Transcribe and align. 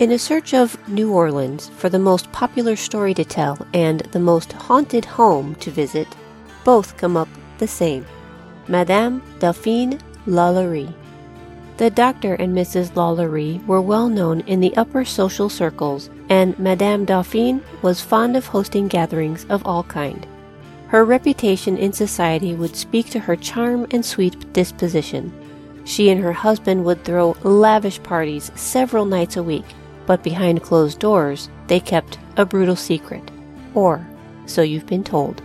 In 0.00 0.12
a 0.12 0.18
search 0.18 0.54
of 0.54 0.78
New 0.88 1.12
Orleans 1.12 1.68
for 1.76 1.90
the 1.90 1.98
most 1.98 2.32
popular 2.32 2.74
story 2.74 3.12
to 3.12 3.22
tell 3.22 3.66
and 3.74 4.00
the 4.12 4.18
most 4.18 4.50
haunted 4.50 5.04
home 5.04 5.54
to 5.56 5.70
visit, 5.70 6.08
both 6.64 6.96
come 6.96 7.18
up 7.18 7.28
the 7.58 7.68
same 7.68 8.06
Madame 8.66 9.22
Delphine 9.40 10.00
Lalaurie. 10.26 10.94
The 11.76 11.90
doctor 11.90 12.32
and 12.32 12.56
Mrs. 12.56 12.94
Lalaurie 12.94 13.62
were 13.66 13.82
well 13.82 14.08
known 14.08 14.40
in 14.46 14.60
the 14.60 14.74
upper 14.74 15.04
social 15.04 15.50
circles, 15.50 16.08
and 16.30 16.58
Madame 16.58 17.04
Delphine 17.04 17.60
was 17.82 18.00
fond 18.00 18.38
of 18.38 18.46
hosting 18.46 18.88
gatherings 18.88 19.44
of 19.50 19.66
all 19.66 19.82
kind. 19.82 20.26
Her 20.86 21.04
reputation 21.04 21.76
in 21.76 21.92
society 21.92 22.54
would 22.54 22.74
speak 22.74 23.10
to 23.10 23.20
her 23.20 23.36
charm 23.36 23.86
and 23.90 24.02
sweet 24.02 24.50
disposition. 24.54 25.30
She 25.84 26.08
and 26.08 26.22
her 26.22 26.32
husband 26.32 26.86
would 26.86 27.04
throw 27.04 27.36
lavish 27.42 28.02
parties 28.02 28.50
several 28.54 29.04
nights 29.04 29.36
a 29.36 29.42
week, 29.42 29.66
but 30.10 30.24
behind 30.24 30.60
closed 30.60 30.98
doors, 30.98 31.48
they 31.68 31.78
kept 31.78 32.18
a 32.36 32.44
brutal 32.44 32.74
secret. 32.74 33.22
Or, 33.74 34.04
so 34.44 34.60
you've 34.60 34.86
been 34.86 35.04
told. 35.04 35.40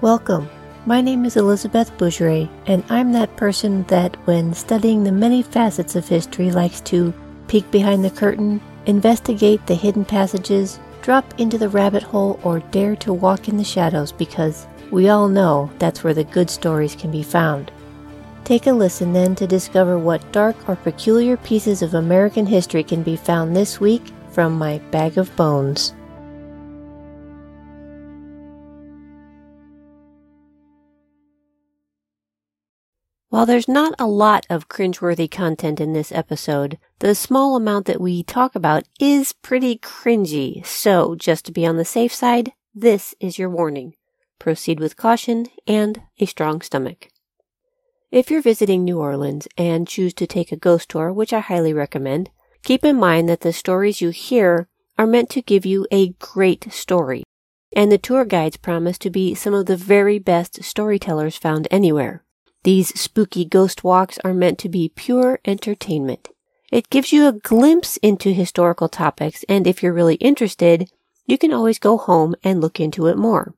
Welcome. 0.00 0.48
My 0.86 1.02
name 1.02 1.26
is 1.26 1.36
Elizabeth 1.36 1.94
Bougeret, 1.98 2.48
and 2.64 2.82
I'm 2.88 3.12
that 3.12 3.36
person 3.36 3.82
that, 3.88 4.16
when 4.26 4.54
studying 4.54 5.04
the 5.04 5.12
many 5.12 5.42
facets 5.42 5.96
of 5.96 6.08
history, 6.08 6.50
likes 6.50 6.80
to 6.92 7.12
peek 7.46 7.70
behind 7.70 8.02
the 8.02 8.10
curtain, 8.10 8.58
investigate 8.86 9.66
the 9.66 9.74
hidden 9.74 10.06
passages, 10.06 10.80
drop 11.02 11.38
into 11.38 11.58
the 11.58 11.68
rabbit 11.68 12.02
hole, 12.02 12.40
or 12.42 12.60
dare 12.60 12.96
to 12.96 13.12
walk 13.12 13.48
in 13.48 13.58
the 13.58 13.64
shadows 13.64 14.12
because 14.12 14.66
we 14.90 15.10
all 15.10 15.28
know 15.28 15.70
that's 15.78 16.02
where 16.02 16.14
the 16.14 16.24
good 16.24 16.48
stories 16.48 16.96
can 16.96 17.10
be 17.10 17.22
found. 17.22 17.70
Take 18.44 18.66
a 18.66 18.72
listen 18.72 19.14
then 19.14 19.34
to 19.36 19.46
discover 19.46 19.98
what 19.98 20.30
dark 20.30 20.68
or 20.68 20.76
peculiar 20.76 21.38
pieces 21.38 21.80
of 21.80 21.94
American 21.94 22.44
history 22.44 22.84
can 22.84 23.02
be 23.02 23.16
found 23.16 23.56
this 23.56 23.80
week 23.80 24.02
from 24.32 24.52
my 24.52 24.78
bag 24.90 25.16
of 25.16 25.34
bones. 25.34 25.94
While 33.30 33.46
there's 33.46 33.66
not 33.66 33.94
a 33.98 34.06
lot 34.06 34.46
of 34.50 34.68
cringeworthy 34.68 35.28
content 35.28 35.80
in 35.80 35.92
this 35.92 36.12
episode, 36.12 36.78
the 37.00 37.14
small 37.14 37.56
amount 37.56 37.86
that 37.86 38.00
we 38.00 38.22
talk 38.22 38.54
about 38.54 38.84
is 39.00 39.32
pretty 39.32 39.78
cringy. 39.78 40.64
So, 40.64 41.16
just 41.16 41.46
to 41.46 41.52
be 41.52 41.66
on 41.66 41.76
the 41.76 41.84
safe 41.84 42.14
side, 42.14 42.52
this 42.74 43.14
is 43.18 43.38
your 43.38 43.50
warning. 43.50 43.94
Proceed 44.38 44.78
with 44.78 44.96
caution 44.96 45.46
and 45.66 46.02
a 46.20 46.26
strong 46.26 46.60
stomach. 46.60 47.08
If 48.14 48.30
you're 48.30 48.42
visiting 48.42 48.84
New 48.84 49.00
Orleans 49.00 49.48
and 49.58 49.88
choose 49.88 50.14
to 50.14 50.26
take 50.28 50.52
a 50.52 50.56
ghost 50.56 50.90
tour, 50.90 51.12
which 51.12 51.32
I 51.32 51.40
highly 51.40 51.72
recommend, 51.72 52.30
keep 52.62 52.84
in 52.84 52.94
mind 52.94 53.28
that 53.28 53.40
the 53.40 53.52
stories 53.52 54.00
you 54.00 54.10
hear 54.10 54.68
are 54.96 55.04
meant 55.04 55.30
to 55.30 55.42
give 55.42 55.66
you 55.66 55.84
a 55.90 56.10
great 56.20 56.72
story, 56.72 57.24
and 57.74 57.90
the 57.90 57.98
tour 57.98 58.24
guides 58.24 58.56
promise 58.56 58.98
to 58.98 59.10
be 59.10 59.34
some 59.34 59.52
of 59.52 59.66
the 59.66 59.76
very 59.76 60.20
best 60.20 60.62
storytellers 60.62 61.36
found 61.36 61.66
anywhere. 61.72 62.22
These 62.62 62.96
spooky 63.00 63.44
ghost 63.44 63.82
walks 63.82 64.20
are 64.24 64.32
meant 64.32 64.60
to 64.60 64.68
be 64.68 64.92
pure 64.94 65.40
entertainment. 65.44 66.28
It 66.70 66.90
gives 66.90 67.12
you 67.12 67.26
a 67.26 67.32
glimpse 67.32 67.96
into 67.96 68.32
historical 68.32 68.88
topics, 68.88 69.44
and 69.48 69.66
if 69.66 69.82
you're 69.82 69.92
really 69.92 70.18
interested, 70.20 70.88
you 71.26 71.36
can 71.36 71.52
always 71.52 71.80
go 71.80 71.98
home 71.98 72.36
and 72.44 72.60
look 72.60 72.78
into 72.78 73.08
it 73.08 73.18
more. 73.18 73.56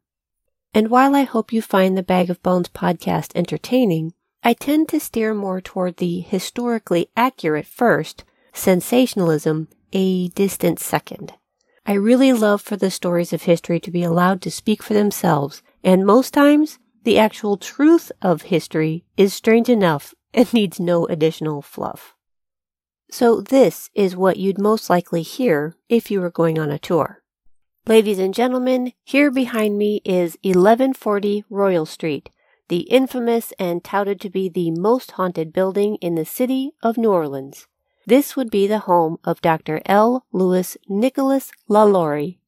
And 0.73 0.89
while 0.89 1.15
I 1.15 1.25
hope 1.25 1.53
you 1.53 1.61
find 1.61 1.95
the 1.95 2.03
Bag 2.03 2.31
of 2.31 2.43
Bones 2.43 2.71
podcast 2.71 3.33
entertaining, 3.35 4.15
I 4.47 4.53
tend 4.53 4.89
to 4.91 5.01
steer 5.01 5.35
more 5.35 5.61
toward 5.61 5.97
the 5.97 6.21
historically 6.21 7.09
accurate 7.17 7.67
first, 7.67 8.23
sensationalism 8.53 9.67
a 9.93 10.29
distant 10.29 10.79
second. 10.79 11.33
I 11.85 11.95
really 11.95 12.33
love 12.33 12.63
for 12.63 12.77
the 12.77 12.93
stories 12.93 13.33
of 13.33 13.43
history 13.43 13.81
to 13.81 13.91
be 13.91 14.05
allowed 14.05 14.41
to 14.43 14.53
speak 14.53 14.85
for 14.85 14.95
themselves, 14.95 15.65
and 15.83 16.07
most 16.07 16.33
times, 16.33 16.79
the 17.03 17.19
actual 17.19 17.57
truth 17.57 18.13
of 18.23 18.43
history 18.43 19.05
is 19.17 19.35
strange 19.35 19.69
enough 19.69 20.15
and 20.33 20.55
needs 20.55 20.79
no 20.79 21.07
additional 21.07 21.61
fluff. 21.61 22.15
So 23.11 23.41
this 23.41 23.91
is 23.97 24.15
what 24.15 24.37
you'd 24.37 24.61
most 24.61 24.89
likely 24.89 25.23
hear 25.23 25.75
if 25.89 26.09
you 26.09 26.21
were 26.21 26.31
going 26.31 26.57
on 26.57 26.71
a 26.71 26.79
tour. 26.79 27.21
Ladies 27.89 28.21
and 28.21 28.33
gentlemen, 28.33 28.93
here 29.03 29.33
behind 29.33 29.77
me 29.77 30.03
is 30.05 30.39
1140 30.45 31.43
Royal 31.51 31.85
Street, 31.85 32.31
the 32.69 32.81
infamous 32.81 33.53
and 33.59 33.83
touted 33.85 34.21
to 34.21 34.31
be 34.31 34.49
the 34.49 34.71
most 34.71 35.13
haunted 35.13 35.53
building 35.53 35.97
in 35.97 36.15
the 36.15 36.25
city 36.25 36.73
of 36.83 36.97
New 36.99 37.11
Orleans. 37.11 37.67
This 38.07 38.37
would 38.37 38.51
be 38.51 38.67
the 38.67 38.81
home 38.81 39.19
of 39.25 39.41
Dr. 39.41 39.81
L. 39.87 40.27
Louis 40.33 40.77
Nicholas 40.89 41.51
Lalaurie 41.69 42.39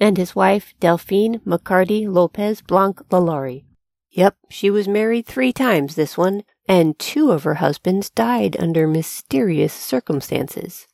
and 0.00 0.16
his 0.16 0.34
wife 0.34 0.74
Delphine 0.80 1.40
McCarty 1.40 2.08
Lopez 2.08 2.60
Blanc 2.60 3.00
Lalaurie. 3.10 3.64
Yep, 4.10 4.36
she 4.48 4.70
was 4.70 4.88
married 4.88 5.26
three 5.26 5.52
times, 5.52 5.94
this 5.94 6.16
one, 6.16 6.42
and 6.68 6.98
two 6.98 7.30
of 7.30 7.44
her 7.44 7.56
husbands 7.56 8.10
died 8.10 8.56
under 8.58 8.86
mysterious 8.86 9.72
circumstances. 9.72 10.86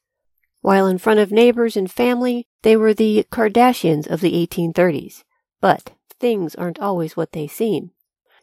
While 0.62 0.86
in 0.86 0.98
front 0.98 1.20
of 1.20 1.32
neighbors 1.32 1.76
and 1.76 1.90
family, 1.90 2.46
they 2.62 2.76
were 2.76 2.92
the 2.92 3.26
Kardashians 3.30 4.06
of 4.06 4.20
the 4.20 4.32
1830s. 4.46 5.24
But 5.60 5.92
things 6.18 6.54
aren't 6.54 6.78
always 6.78 7.16
what 7.16 7.32
they 7.32 7.46
seem. 7.46 7.92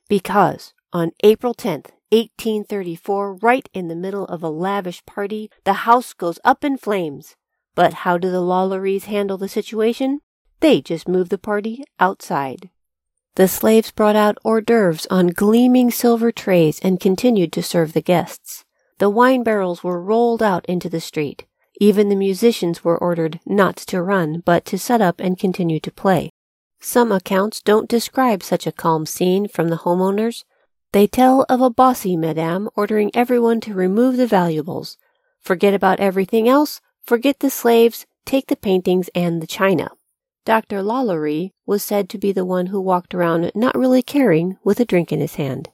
Because 0.10 0.74
on 0.94 1.12
April 1.24 1.54
10th, 1.54 1.92
1834, 2.10 3.36
right 3.36 3.68
in 3.74 3.90
the 3.90 3.96
middle 3.96 4.26
of 4.26 4.42
a 4.42 4.50
lavish 4.50 5.06
party, 5.06 5.52
the 5.66 5.84
house 5.84 6.14
goes 6.14 6.40
up 6.46 6.64
in 6.64 6.78
flames. 6.78 7.36
But 7.76 7.94
how 7.94 8.18
do 8.18 8.32
the 8.32 8.42
Lalauries 8.42 9.04
handle 9.04 9.38
the 9.38 9.50
situation? 9.50 10.22
They 10.62 10.82
just 10.82 11.08
move 11.08 11.30
the 11.30 11.38
party 11.38 11.84
outside. 12.00 12.70
The 13.36 13.48
slaves 13.48 13.92
brought 13.92 14.16
out 14.16 14.38
hors 14.44 14.62
d'oeuvres 14.62 15.06
on 15.12 15.28
gleaming 15.28 15.92
silver 15.92 16.32
trays 16.32 16.80
and 16.80 17.00
continued 17.00 17.52
to 17.54 17.62
serve 17.62 17.94
the 17.94 18.02
guests. 18.02 18.64
The 19.00 19.10
wine 19.10 19.44
barrels 19.44 19.84
were 19.84 20.02
rolled 20.02 20.42
out 20.42 20.66
into 20.66 20.90
the 20.90 21.02
street. 21.02 21.46
Even 21.80 22.10
the 22.10 22.16
musicians 22.16 22.84
were 22.84 22.98
ordered 22.98 23.40
not 23.46 23.76
to 23.76 24.02
run, 24.02 24.42
but 24.44 24.66
to 24.66 24.80
set 24.80 25.02
up 25.02 25.20
and 25.20 25.38
continue 25.38 25.80
to 25.82 25.92
play. 25.92 26.32
Some 26.90 27.12
accounts 27.12 27.60
don't 27.60 27.90
describe 27.90 28.42
such 28.42 28.66
a 28.66 28.72
calm 28.72 29.06
scene 29.06 29.50
from 29.50 29.68
the 29.68 29.80
homeowners. 29.80 30.46
They 30.94 31.06
tell 31.06 31.46
of 31.50 31.60
a 31.60 31.70
bossy 31.70 32.16
madame 32.16 32.70
ordering 32.78 33.12
everyone 33.14 33.60
to 33.68 33.74
remove 33.74 34.16
the 34.16 34.26
valuables. 34.26 34.98
Forget 35.42 35.74
about 35.74 36.00
everything 36.00 36.48
else, 36.48 36.80
forget 37.04 37.42
the 37.42 37.50
slaves, 37.50 38.06
take 38.26 38.48
the 38.48 38.56
paintings 38.56 39.10
and 39.14 39.42
the 39.42 39.48
china. 39.48 39.90
Dr. 40.46 40.82
Lalaurie 40.82 41.52
was 41.66 41.84
said 41.84 42.08
to 42.08 42.18
be 42.18 42.32
the 42.32 42.46
one 42.46 42.68
who 42.68 42.80
walked 42.80 43.14
around 43.14 43.52
not 43.54 43.78
really 43.78 44.02
caring 44.02 44.56
with 44.64 44.80
a 44.80 44.86
drink 44.86 45.12
in 45.12 45.20
his 45.20 45.36
hand. 45.36 45.68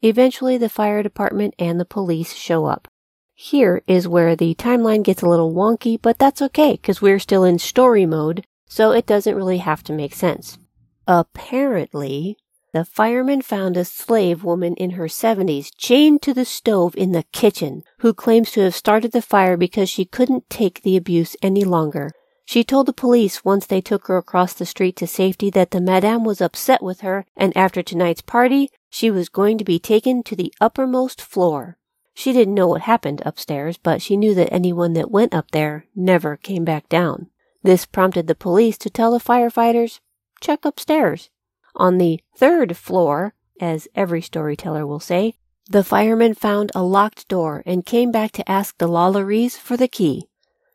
Eventually, 0.00 0.56
the 0.56 0.70
fire 0.70 1.02
department 1.02 1.52
and 1.58 1.78
the 1.78 1.84
police 1.84 2.32
show 2.32 2.64
up. 2.64 2.88
Here 3.34 3.82
is 3.86 4.08
where 4.08 4.34
the 4.34 4.54
timeline 4.54 5.04
gets 5.04 5.20
a 5.20 5.28
little 5.28 5.52
wonky, 5.52 6.00
but 6.00 6.18
that's 6.18 6.40
okay 6.40 6.72
because 6.80 7.02
we're 7.02 7.18
still 7.18 7.44
in 7.44 7.58
story 7.58 8.06
mode 8.06 8.46
so 8.68 8.92
it 8.92 9.06
doesn't 9.06 9.36
really 9.36 9.58
have 9.58 9.82
to 9.84 9.92
make 9.92 10.14
sense. 10.14 10.58
Apparently, 11.06 12.36
the 12.72 12.84
firemen 12.84 13.40
found 13.40 13.76
a 13.76 13.84
slave 13.84 14.44
woman 14.44 14.74
in 14.74 14.90
her 14.90 15.06
70s 15.06 15.70
chained 15.78 16.20
to 16.22 16.34
the 16.34 16.44
stove 16.44 16.94
in 16.96 17.12
the 17.12 17.22
kitchen 17.32 17.82
who 18.00 18.12
claims 18.12 18.50
to 18.50 18.60
have 18.60 18.74
started 18.74 19.12
the 19.12 19.22
fire 19.22 19.56
because 19.56 19.88
she 19.88 20.04
couldn't 20.04 20.50
take 20.50 20.82
the 20.82 20.96
abuse 20.96 21.36
any 21.40 21.64
longer. 21.64 22.10
She 22.44 22.62
told 22.62 22.86
the 22.86 22.92
police 22.92 23.44
once 23.44 23.66
they 23.66 23.80
took 23.80 24.08
her 24.08 24.18
across 24.18 24.52
the 24.52 24.66
street 24.66 24.94
to 24.96 25.06
safety 25.06 25.48
that 25.50 25.70
the 25.70 25.80
madame 25.80 26.22
was 26.22 26.40
upset 26.40 26.82
with 26.82 27.00
her 27.00 27.24
and 27.36 27.56
after 27.56 27.82
tonight's 27.82 28.20
party, 28.20 28.70
she 28.90 29.10
was 29.10 29.28
going 29.28 29.58
to 29.58 29.64
be 29.64 29.78
taken 29.78 30.22
to 30.24 30.36
the 30.36 30.52
uppermost 30.60 31.20
floor. 31.20 31.78
She 32.14 32.32
didn't 32.32 32.54
know 32.54 32.68
what 32.68 32.82
happened 32.82 33.22
upstairs, 33.26 33.78
but 33.78 34.00
she 34.00 34.16
knew 34.16 34.34
that 34.34 34.52
anyone 34.52 34.92
that 34.92 35.10
went 35.10 35.34
up 35.34 35.50
there 35.50 35.86
never 35.94 36.36
came 36.36 36.64
back 36.64 36.88
down. 36.88 37.28
This 37.66 37.84
prompted 37.84 38.28
the 38.28 38.36
police 38.36 38.78
to 38.78 38.90
tell 38.90 39.10
the 39.10 39.18
firefighters, 39.18 39.98
check 40.40 40.64
upstairs. 40.64 41.30
On 41.74 41.98
the 41.98 42.20
third 42.36 42.76
floor, 42.76 43.34
as 43.60 43.88
every 43.92 44.22
storyteller 44.22 44.86
will 44.86 45.00
say, 45.00 45.34
the 45.68 45.82
firemen 45.82 46.34
found 46.34 46.70
a 46.76 46.84
locked 46.84 47.26
door 47.26 47.64
and 47.66 47.84
came 47.84 48.12
back 48.12 48.30
to 48.32 48.48
ask 48.48 48.78
the 48.78 48.86
Lalauries 48.86 49.56
for 49.56 49.76
the 49.76 49.88
key. 49.88 50.28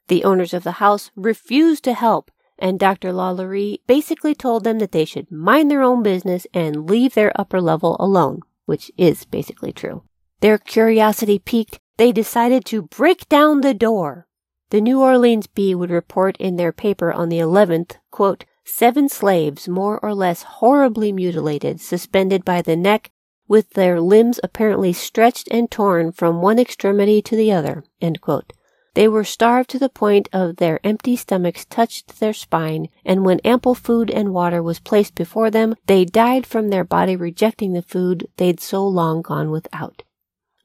The 0.10 0.26
owners 0.26 0.54
of 0.54 0.66
the 0.66 0.84
house 0.84 1.12
refused 1.16 1.86
to 1.86 1.94
help, 1.94 2.30
and 2.60 2.78
Dr. 2.78 3.14
Lalaurie 3.14 3.80
basically 3.88 4.36
told 4.36 4.66
them 4.66 4.80
that 4.80 4.92
they 4.92 5.06
should 5.06 5.32
mind 5.32 5.72
their 5.72 5.84
own 5.84 6.04
business 6.04 6.46
and 6.54 6.90
leave 6.90 7.14
their 7.14 7.32
upper 7.40 7.62
level 7.62 7.96
alone, 8.02 8.42
which 8.66 8.92
is 8.98 9.24
basically 9.24 9.72
true. 9.72 10.04
Their 10.42 10.58
curiosity 10.58 11.40
piqued, 11.40 11.80
they 11.96 12.12
decided 12.12 12.66
to 12.66 12.82
break 12.82 13.30
down 13.30 13.62
the 13.62 13.74
door. 13.74 14.28
The 14.72 14.80
New 14.80 15.02
Orleans 15.02 15.48
Bee 15.48 15.76
would 15.76 15.92
report 15.92 16.38
in 16.38 16.56
their 16.56 16.72
paper 16.72 17.12
on 17.12 17.28
the 17.28 17.40
11th, 17.40 17.98
quote, 18.10 18.46
seven 18.64 19.10
slaves 19.10 19.68
more 19.68 20.00
or 20.02 20.16
less 20.16 20.44
horribly 20.44 21.12
mutilated, 21.12 21.82
suspended 21.82 22.46
by 22.46 22.62
the 22.62 22.78
neck, 22.78 23.12
with 23.50 23.72
their 23.72 24.00
limbs 24.00 24.40
apparently 24.42 24.94
stretched 24.94 25.50
and 25.52 25.70
torn 25.70 26.14
from 26.14 26.42
one 26.42 26.58
extremity 26.58 27.22
to 27.22 27.36
the 27.36 27.52
other, 27.52 27.84
They 28.94 29.10
were 29.10 29.26
starved 29.26 29.70
to 29.72 29.80
the 29.80 29.90
point 29.90 30.30
of 30.32 30.56
their 30.56 30.80
empty 30.86 31.18
stomachs 31.18 31.66
touched 31.66 32.22
their 32.22 32.32
spine, 32.32 32.88
and 33.04 33.26
when 33.26 33.42
ample 33.42 33.76
food 33.76 34.10
and 34.10 34.34
water 34.34 34.64
was 34.64 34.80
placed 34.80 35.16
before 35.16 35.52
them, 35.52 35.76
they 35.88 36.06
died 36.06 36.46
from 36.46 36.70
their 36.70 36.86
body 36.86 37.18
rejecting 37.18 37.74
the 37.74 37.82
food 37.82 38.30
they'd 38.38 38.62
so 38.62 38.88
long 38.88 39.22
gone 39.22 39.52
without. 39.52 40.04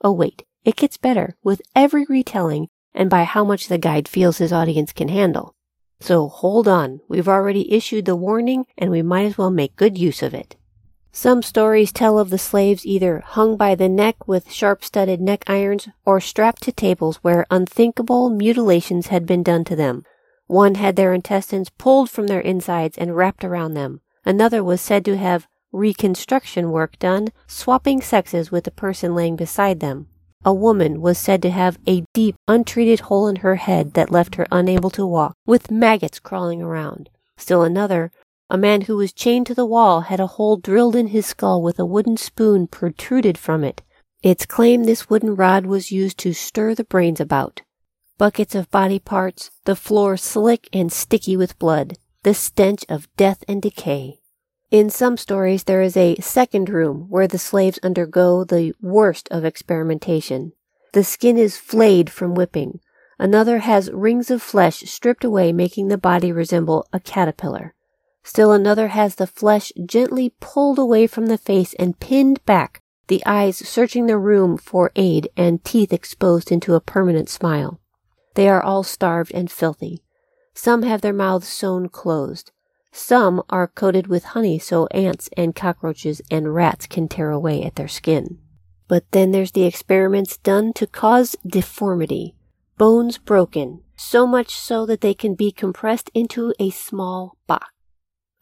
Oh 0.00 0.12
wait, 0.12 0.44
it 0.64 0.76
gets 0.76 0.96
better 0.96 1.36
with 1.42 1.60
every 1.74 2.06
retelling 2.08 2.68
and 2.96 3.08
by 3.08 3.22
how 3.22 3.44
much 3.44 3.68
the 3.68 3.78
guide 3.78 4.08
feels 4.08 4.38
his 4.38 4.52
audience 4.52 4.92
can 4.92 5.08
handle. 5.08 5.54
So 6.00 6.28
hold 6.28 6.66
on, 6.66 7.00
we've 7.08 7.28
already 7.28 7.72
issued 7.72 8.06
the 8.06 8.16
warning 8.16 8.66
and 8.76 8.90
we 8.90 9.02
might 9.02 9.26
as 9.26 9.38
well 9.38 9.50
make 9.50 9.76
good 9.76 9.96
use 9.96 10.22
of 10.22 10.34
it. 10.34 10.56
Some 11.12 11.42
stories 11.42 11.92
tell 11.92 12.18
of 12.18 12.28
the 12.28 12.38
slaves 12.38 12.84
either 12.84 13.20
hung 13.20 13.56
by 13.56 13.74
the 13.74 13.88
neck 13.88 14.28
with 14.28 14.52
sharp 14.52 14.84
studded 14.84 15.20
neck 15.20 15.44
irons 15.46 15.88
or 16.04 16.20
strapped 16.20 16.62
to 16.64 16.72
tables 16.72 17.16
where 17.16 17.46
unthinkable 17.50 18.28
mutilations 18.28 19.06
had 19.06 19.24
been 19.24 19.42
done 19.42 19.64
to 19.64 19.76
them. 19.76 20.04
One 20.46 20.74
had 20.74 20.96
their 20.96 21.14
intestines 21.14 21.70
pulled 21.70 22.10
from 22.10 22.26
their 22.26 22.40
insides 22.40 22.98
and 22.98 23.16
wrapped 23.16 23.44
around 23.44 23.74
them. 23.74 24.00
Another 24.26 24.62
was 24.62 24.80
said 24.80 25.04
to 25.06 25.16
have 25.16 25.48
reconstruction 25.72 26.70
work 26.70 26.98
done, 26.98 27.28
swapping 27.46 28.00
sexes 28.00 28.50
with 28.50 28.64
the 28.64 28.70
person 28.70 29.14
laying 29.14 29.36
beside 29.36 29.80
them. 29.80 30.08
A 30.46 30.54
woman 30.54 31.02
was 31.02 31.18
said 31.18 31.42
to 31.42 31.50
have 31.50 31.76
a 31.88 32.04
deep, 32.14 32.36
untreated 32.46 33.00
hole 33.00 33.26
in 33.26 33.36
her 33.36 33.56
head 33.56 33.94
that 33.94 34.12
left 34.12 34.36
her 34.36 34.46
unable 34.52 34.90
to 34.90 35.04
walk, 35.04 35.34
with 35.44 35.72
maggots 35.72 36.20
crawling 36.20 36.62
around. 36.62 37.10
Still 37.36 37.64
another 37.64 38.12
a 38.48 38.56
man 38.56 38.82
who 38.82 38.96
was 38.96 39.12
chained 39.12 39.48
to 39.48 39.54
the 39.56 39.66
wall 39.66 40.02
had 40.02 40.20
a 40.20 40.28
hole 40.28 40.56
drilled 40.56 40.94
in 40.94 41.08
his 41.08 41.26
skull 41.26 41.60
with 41.60 41.80
a 41.80 41.84
wooden 41.84 42.16
spoon 42.16 42.68
protruded 42.68 43.36
from 43.36 43.64
it. 43.64 43.82
It's 44.22 44.46
claimed 44.46 44.84
this 44.84 45.10
wooden 45.10 45.34
rod 45.34 45.66
was 45.66 45.90
used 45.90 46.18
to 46.18 46.32
stir 46.32 46.76
the 46.76 46.84
brains 46.84 47.18
about. 47.18 47.62
Buckets 48.16 48.54
of 48.54 48.70
body 48.70 49.00
parts, 49.00 49.50
the 49.64 49.74
floor 49.74 50.16
slick 50.16 50.68
and 50.72 50.92
sticky 50.92 51.36
with 51.36 51.58
blood, 51.58 51.98
the 52.22 52.34
stench 52.34 52.84
of 52.88 53.08
death 53.16 53.42
and 53.48 53.60
decay. 53.60 54.20
In 54.76 54.90
some 54.90 55.16
stories, 55.16 55.64
there 55.64 55.80
is 55.80 55.96
a 55.96 56.16
second 56.16 56.68
room 56.68 57.06
where 57.08 57.26
the 57.26 57.38
slaves 57.38 57.78
undergo 57.82 58.44
the 58.44 58.74
worst 58.82 59.26
of 59.30 59.42
experimentation. 59.42 60.52
The 60.92 61.02
skin 61.02 61.38
is 61.38 61.56
flayed 61.56 62.10
from 62.10 62.34
whipping. 62.34 62.80
Another 63.18 63.60
has 63.60 63.90
rings 63.90 64.30
of 64.30 64.42
flesh 64.42 64.80
stripped 64.80 65.24
away, 65.24 65.50
making 65.50 65.88
the 65.88 65.96
body 65.96 66.30
resemble 66.30 66.86
a 66.92 67.00
caterpillar. 67.00 67.74
Still 68.22 68.52
another 68.52 68.88
has 68.88 69.14
the 69.14 69.26
flesh 69.26 69.72
gently 69.86 70.34
pulled 70.40 70.78
away 70.78 71.06
from 71.06 71.28
the 71.28 71.38
face 71.38 71.72
and 71.78 71.98
pinned 71.98 72.44
back, 72.44 72.82
the 73.06 73.22
eyes 73.24 73.56
searching 73.56 74.04
the 74.04 74.18
room 74.18 74.58
for 74.58 74.92
aid 74.94 75.30
and 75.38 75.64
teeth 75.64 75.90
exposed 75.90 76.52
into 76.52 76.74
a 76.74 76.82
permanent 76.82 77.30
smile. 77.30 77.80
They 78.34 78.46
are 78.46 78.62
all 78.62 78.82
starved 78.82 79.32
and 79.32 79.50
filthy. 79.50 80.02
Some 80.52 80.82
have 80.82 81.00
their 81.00 81.14
mouths 81.14 81.48
sewn 81.48 81.88
closed. 81.88 82.52
Some 82.98 83.42
are 83.50 83.68
coated 83.68 84.06
with 84.06 84.24
honey 84.24 84.58
so 84.58 84.86
ants 84.86 85.28
and 85.36 85.54
cockroaches 85.54 86.22
and 86.30 86.54
rats 86.54 86.86
can 86.86 87.08
tear 87.08 87.30
away 87.30 87.62
at 87.62 87.76
their 87.76 87.88
skin. 87.88 88.38
But 88.88 89.04
then 89.12 89.32
there's 89.32 89.52
the 89.52 89.66
experiments 89.66 90.38
done 90.38 90.72
to 90.72 90.86
cause 90.86 91.36
deformity. 91.46 92.36
Bones 92.78 93.18
broken, 93.18 93.82
so 93.96 94.26
much 94.26 94.54
so 94.56 94.86
that 94.86 95.02
they 95.02 95.12
can 95.12 95.34
be 95.34 95.52
compressed 95.52 96.10
into 96.14 96.54
a 96.58 96.70
small 96.70 97.36
box. 97.46 97.68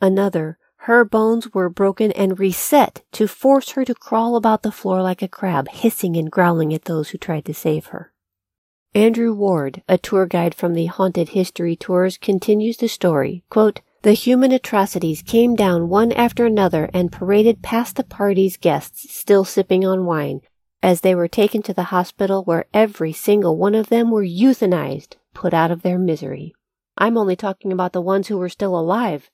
Another, 0.01 0.57
her 0.87 1.05
bones 1.05 1.53
were 1.53 1.69
broken 1.69 2.13
and 2.13 2.39
reset 2.39 3.03
to 3.11 3.27
force 3.27 3.71
her 3.71 3.85
to 3.85 3.95
crawl 3.95 4.37
about 4.37 4.63
the 4.63 4.71
floor 4.71 5.03
like 5.03 5.21
a 5.21 5.27
crab, 5.27 5.69
hissing 5.69 6.17
and 6.17 6.31
growling 6.31 6.73
at 6.73 6.85
those 6.85 7.11
who 7.11 7.19
tried 7.19 7.45
to 7.47 7.55
save 7.55 7.87
her. 7.87 8.13
Andrew 8.95 9.35
Ward, 9.35 9.83
a 9.89 9.99
tour 9.99 10.27
guide 10.27 10.55
from 10.55 10.75
the 10.75 10.87
Haunted 10.87 11.31
History 11.31 11.75
Tours, 11.75 12.17
continues 12.17 12.77
the 12.77 12.87
story. 12.87 13.43
Quote, 13.51 13.81
the 14.05 14.13
human 14.13 14.53
atrocities 14.53 15.23
came 15.23 15.57
down 15.57 15.89
one 15.89 16.13
after 16.13 16.45
another 16.45 16.91
and 16.93 17.11
paraded 17.11 17.63
past 17.63 17.97
the 17.97 18.05
party's 18.05 18.59
guests, 18.59 19.11
still 19.11 19.47
sipping 19.47 19.83
on 19.83 20.05
wine, 20.05 20.43
as 20.83 21.01
they 21.01 21.15
were 21.15 21.27
taken 21.27 21.63
to 21.63 21.73
the 21.73 21.85
hospital 21.85 22.45
where 22.45 22.67
every 22.75 23.15
single 23.15 23.57
one 23.57 23.75
of 23.75 23.89
them 23.89 24.11
were 24.11 24.23
euthanized, 24.23 25.17
put 25.33 25.55
out 25.55 25.71
of 25.71 25.81
their 25.81 25.99
misery. 25.99 26.53
I'm 26.99 27.17
only 27.17 27.35
talking 27.35 27.73
about 27.73 27.95
the 27.95 28.03
ones 28.03 28.29
who 28.29 28.37
were 28.37 28.51
still 28.51 28.79
alive. 28.79 29.31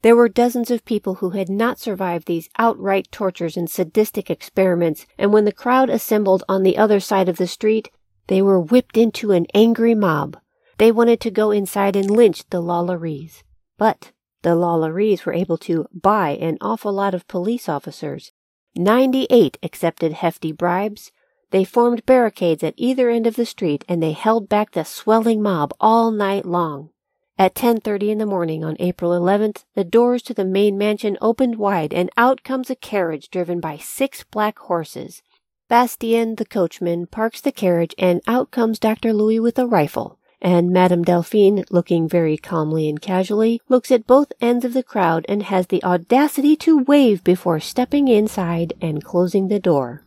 There 0.00 0.16
were 0.16 0.30
dozens 0.30 0.70
of 0.70 0.86
people 0.86 1.16
who 1.16 1.30
had 1.30 1.50
not 1.50 1.78
survived 1.78 2.26
these 2.26 2.48
outright 2.58 3.12
tortures 3.12 3.58
and 3.58 3.68
sadistic 3.68 4.30
experiments, 4.30 5.04
and 5.18 5.34
when 5.34 5.44
the 5.44 5.52
crowd 5.52 5.90
assembled 5.90 6.44
on 6.48 6.62
the 6.62 6.78
other 6.78 6.98
side 6.98 7.28
of 7.28 7.36
the 7.36 7.46
street, 7.46 7.90
they 8.28 8.40
were 8.40 8.58
whipped 8.58 8.96
into 8.96 9.32
an 9.32 9.44
angry 9.52 9.94
mob. 9.94 10.38
They 10.78 10.90
wanted 10.90 11.20
to 11.20 11.30
go 11.30 11.50
inside 11.50 11.94
and 11.94 12.10
lynch 12.10 12.48
the 12.48 12.62
Lalauries. 12.62 13.42
But 13.76 14.12
the 14.42 14.50
Lalauries 14.50 15.24
were 15.24 15.32
able 15.32 15.58
to 15.58 15.86
buy 15.92 16.30
an 16.30 16.58
awful 16.60 16.92
lot 16.92 17.14
of 17.14 17.26
police 17.28 17.68
officers. 17.68 18.32
Ninety-eight 18.76 19.58
accepted 19.62 20.12
hefty 20.12 20.52
bribes. 20.52 21.12
They 21.50 21.64
formed 21.64 22.06
barricades 22.06 22.62
at 22.62 22.74
either 22.76 23.08
end 23.08 23.26
of 23.26 23.36
the 23.36 23.46
street 23.46 23.84
and 23.88 24.02
they 24.02 24.12
held 24.12 24.48
back 24.48 24.72
the 24.72 24.84
swelling 24.84 25.40
mob 25.40 25.72
all 25.80 26.10
night 26.10 26.44
long. 26.44 26.90
At 27.36 27.54
10:30 27.54 28.10
in 28.10 28.18
the 28.18 28.26
morning 28.26 28.62
on 28.64 28.76
April 28.78 29.10
11th, 29.10 29.64
the 29.74 29.82
doors 29.82 30.22
to 30.22 30.34
the 30.34 30.44
main 30.44 30.78
mansion 30.78 31.18
opened 31.20 31.56
wide 31.56 31.92
and 31.92 32.10
out 32.16 32.44
comes 32.44 32.70
a 32.70 32.76
carriage 32.76 33.28
driven 33.28 33.58
by 33.60 33.76
six 33.76 34.24
black 34.24 34.58
horses. 34.58 35.22
Bastien, 35.68 36.36
the 36.36 36.44
coachman, 36.44 37.06
parks 37.06 37.40
the 37.40 37.50
carriage 37.50 37.94
and 37.98 38.20
out 38.26 38.50
comes 38.50 38.78
Dr. 38.78 39.12
Louis 39.12 39.40
with 39.40 39.58
a 39.58 39.66
rifle. 39.66 40.18
And 40.44 40.72
Madame 40.72 41.02
Delphine, 41.04 41.64
looking 41.70 42.06
very 42.06 42.36
calmly 42.36 42.86
and 42.86 43.00
casually, 43.00 43.62
looks 43.70 43.90
at 43.90 44.06
both 44.06 44.30
ends 44.42 44.62
of 44.62 44.74
the 44.74 44.82
crowd 44.82 45.24
and 45.26 45.44
has 45.44 45.68
the 45.68 45.82
audacity 45.82 46.54
to 46.56 46.80
wave 46.80 47.24
before 47.24 47.60
stepping 47.60 48.08
inside 48.08 48.74
and 48.78 49.02
closing 49.02 49.48
the 49.48 49.58
door. 49.58 50.04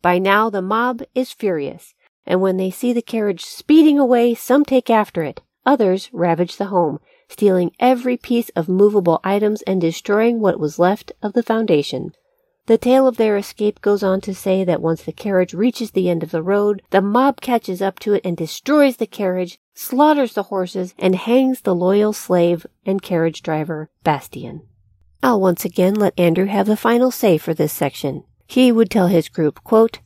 By 0.00 0.18
now 0.18 0.48
the 0.48 0.62
mob 0.62 1.02
is 1.14 1.30
furious, 1.30 1.92
and 2.24 2.40
when 2.40 2.56
they 2.56 2.70
see 2.70 2.94
the 2.94 3.02
carriage 3.02 3.44
speeding 3.44 3.98
away, 3.98 4.32
some 4.34 4.64
take 4.64 4.88
after 4.88 5.22
it. 5.24 5.42
Others 5.66 6.08
ravage 6.10 6.56
the 6.56 6.72
home, 6.72 7.00
stealing 7.28 7.72
every 7.78 8.16
piece 8.16 8.48
of 8.56 8.66
movable 8.66 9.20
items 9.22 9.60
and 9.62 9.78
destroying 9.78 10.40
what 10.40 10.58
was 10.58 10.78
left 10.78 11.12
of 11.22 11.34
the 11.34 11.42
foundation. 11.42 12.14
The 12.66 12.78
tale 12.78 13.06
of 13.06 13.16
their 13.16 13.36
escape 13.36 13.80
goes 13.80 14.02
on 14.02 14.20
to 14.22 14.34
say 14.34 14.64
that 14.64 14.80
once 14.80 15.02
the 15.02 15.12
carriage 15.12 15.54
reaches 15.54 15.90
the 15.90 16.08
end 16.08 16.22
of 16.22 16.30
the 16.30 16.42
road, 16.42 16.82
the 16.90 17.02
mob 17.02 17.40
catches 17.40 17.82
up 17.82 17.98
to 18.00 18.14
it 18.14 18.24
and 18.24 18.36
destroys 18.36 18.96
the 18.96 19.06
carriage, 19.06 19.58
slaughters 19.74 20.34
the 20.34 20.44
horses, 20.44 20.94
and 20.98 21.14
hangs 21.14 21.62
the 21.62 21.74
loyal 21.74 22.12
slave 22.12 22.66
and 22.86 23.02
carriage 23.02 23.42
driver, 23.42 23.90
Bastian. 24.04 24.62
I'll 25.22 25.40
once 25.40 25.64
again 25.64 25.94
let 25.94 26.18
Andrew 26.18 26.46
have 26.46 26.66
the 26.66 26.76
final 26.76 27.10
say 27.10 27.38
for 27.38 27.52
this 27.52 27.72
section. 27.72 28.24
He 28.46 28.72
would 28.72 28.90
tell 28.90 29.08
his 29.08 29.28
group, 29.28 29.62
quote, 29.64 30.00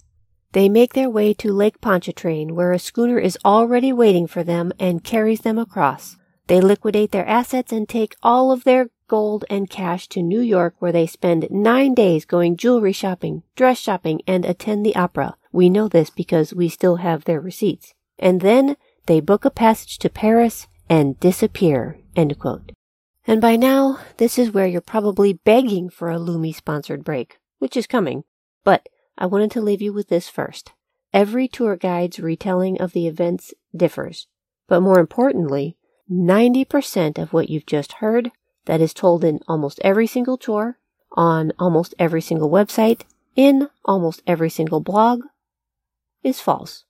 they 0.54 0.68
make 0.68 0.92
their 0.92 1.10
way 1.10 1.34
to 1.34 1.52
Lake 1.52 1.80
Pontchartrain, 1.80 2.54
where 2.54 2.70
a 2.70 2.78
schooner 2.78 3.18
is 3.18 3.36
already 3.44 3.92
waiting 3.92 4.28
for 4.28 4.44
them 4.44 4.70
and 4.78 5.02
carries 5.02 5.40
them 5.40 5.58
across. 5.58 6.16
They 6.46 6.60
liquidate 6.60 7.10
their 7.10 7.26
assets 7.26 7.72
and 7.72 7.88
take 7.88 8.14
all 8.22 8.52
of 8.52 8.62
their 8.62 8.90
gold 9.08 9.44
and 9.50 9.70
cash 9.70 10.08
to 10.08 10.22
New 10.22 10.40
York, 10.40 10.74
where 10.78 10.92
they 10.92 11.06
spend 11.06 11.48
nine 11.50 11.94
days 11.94 12.24
going 12.24 12.56
jewelry 12.56 12.92
shopping, 12.92 13.42
dress 13.56 13.78
shopping, 13.78 14.22
and 14.26 14.44
attend 14.44 14.84
the 14.84 14.96
opera. 14.96 15.36
We 15.52 15.70
know 15.70 15.88
this 15.88 16.10
because 16.10 16.54
we 16.54 16.68
still 16.68 16.96
have 16.96 17.24
their 17.24 17.40
receipts. 17.40 17.94
And 18.18 18.40
then 18.40 18.76
they 19.06 19.20
book 19.20 19.44
a 19.44 19.50
passage 19.50 19.98
to 19.98 20.08
Paris 20.08 20.66
and 20.88 21.18
disappear. 21.20 21.98
And 23.26 23.40
by 23.40 23.56
now, 23.56 23.98
this 24.18 24.38
is 24.38 24.52
where 24.52 24.66
you're 24.66 24.80
probably 24.80 25.32
begging 25.32 25.88
for 25.90 26.10
a 26.10 26.18
Lume 26.18 26.52
sponsored 26.52 27.04
break, 27.04 27.38
which 27.58 27.76
is 27.76 27.86
coming. 27.86 28.24
But 28.64 28.88
I 29.16 29.26
wanted 29.26 29.50
to 29.52 29.60
leave 29.60 29.82
you 29.82 29.92
with 29.92 30.08
this 30.08 30.28
first. 30.28 30.72
Every 31.12 31.48
tour 31.48 31.76
guide's 31.76 32.18
retelling 32.18 32.80
of 32.80 32.92
the 32.92 33.06
events 33.06 33.54
differs, 33.74 34.26
but 34.66 34.80
more 34.80 34.98
importantly, 34.98 35.76
90% 36.10 37.18
of 37.18 37.32
what 37.32 37.48
you've 37.48 37.66
just 37.66 37.92
heard 37.94 38.32
that 38.66 38.80
is 38.80 38.94
told 38.94 39.24
in 39.24 39.40
almost 39.46 39.80
every 39.82 40.06
single 40.06 40.36
tour, 40.36 40.78
on 41.12 41.52
almost 41.58 41.94
every 41.98 42.20
single 42.20 42.50
website, 42.50 43.02
in 43.36 43.68
almost 43.84 44.22
every 44.26 44.50
single 44.50 44.80
blog, 44.80 45.22
is 46.22 46.40
false. 46.40 46.84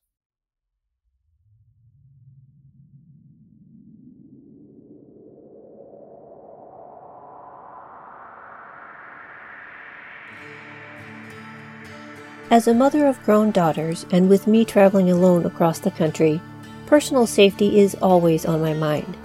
As 12.50 12.68
a 12.68 12.74
mother 12.74 13.06
of 13.06 13.20
grown 13.24 13.50
daughters, 13.50 14.06
and 14.12 14.28
with 14.28 14.46
me 14.46 14.64
traveling 14.64 15.10
alone 15.10 15.44
across 15.44 15.80
the 15.80 15.90
country, 15.90 16.40
personal 16.86 17.26
safety 17.26 17.80
is 17.80 17.96
always 17.96 18.46
on 18.46 18.60
my 18.60 18.74
mind. 18.74 19.16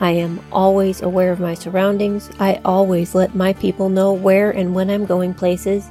I 0.00 0.10
am 0.10 0.40
always 0.52 1.00
aware 1.00 1.32
of 1.32 1.40
my 1.40 1.54
surroundings. 1.54 2.30
I 2.38 2.60
always 2.64 3.14
let 3.14 3.34
my 3.34 3.54
people 3.54 3.88
know 3.88 4.12
where 4.12 4.50
and 4.50 4.74
when 4.74 4.90
I'm 4.90 5.06
going 5.06 5.32
places. 5.32 5.88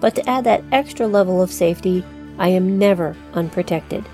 But 0.00 0.14
to 0.16 0.28
add 0.28 0.44
that 0.44 0.64
extra 0.72 1.06
level 1.06 1.40
of 1.40 1.52
safety, 1.52 2.04
I 2.38 2.48
am 2.48 2.78
never 2.78 3.16
unprotected. 3.34 4.04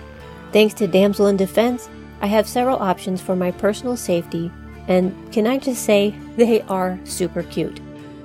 Thanks 0.53 0.75
to 0.75 0.87
Damsel 0.87 1.29
in 1.29 1.37
Defense, 1.37 1.89
I 2.21 2.27
have 2.27 2.47
several 2.47 2.77
options 2.79 3.23
for 3.23 3.35
my 3.35 3.51
personal 3.51 3.97
safety, 3.97 4.53
and 4.89 5.15
can 5.33 5.47
I 5.47 5.59
just 5.59 5.85
say, 5.85 6.15
they 6.37 6.61
are 6.63 6.99
super 7.05 7.43
cute. 7.43 7.81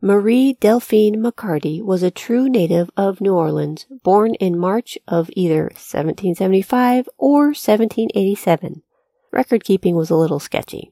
Marie 0.06 0.58
Delphine 0.60 1.16
McCarty 1.16 1.82
was 1.82 2.04
a 2.04 2.12
true 2.12 2.50
native 2.50 2.92
of 2.98 3.22
New 3.22 3.34
Orleans, 3.36 3.86
born 4.04 4.36
in 4.36 4.60
March 4.60 4.98
of 5.08 5.30
either 5.32 5.62
1775 5.76 7.08
or 7.18 7.46
1787. 7.46 8.84
Record 9.32 9.64
keeping 9.64 9.96
was 9.96 10.10
a 10.10 10.18
little 10.18 10.42
sketchy. 10.42 10.92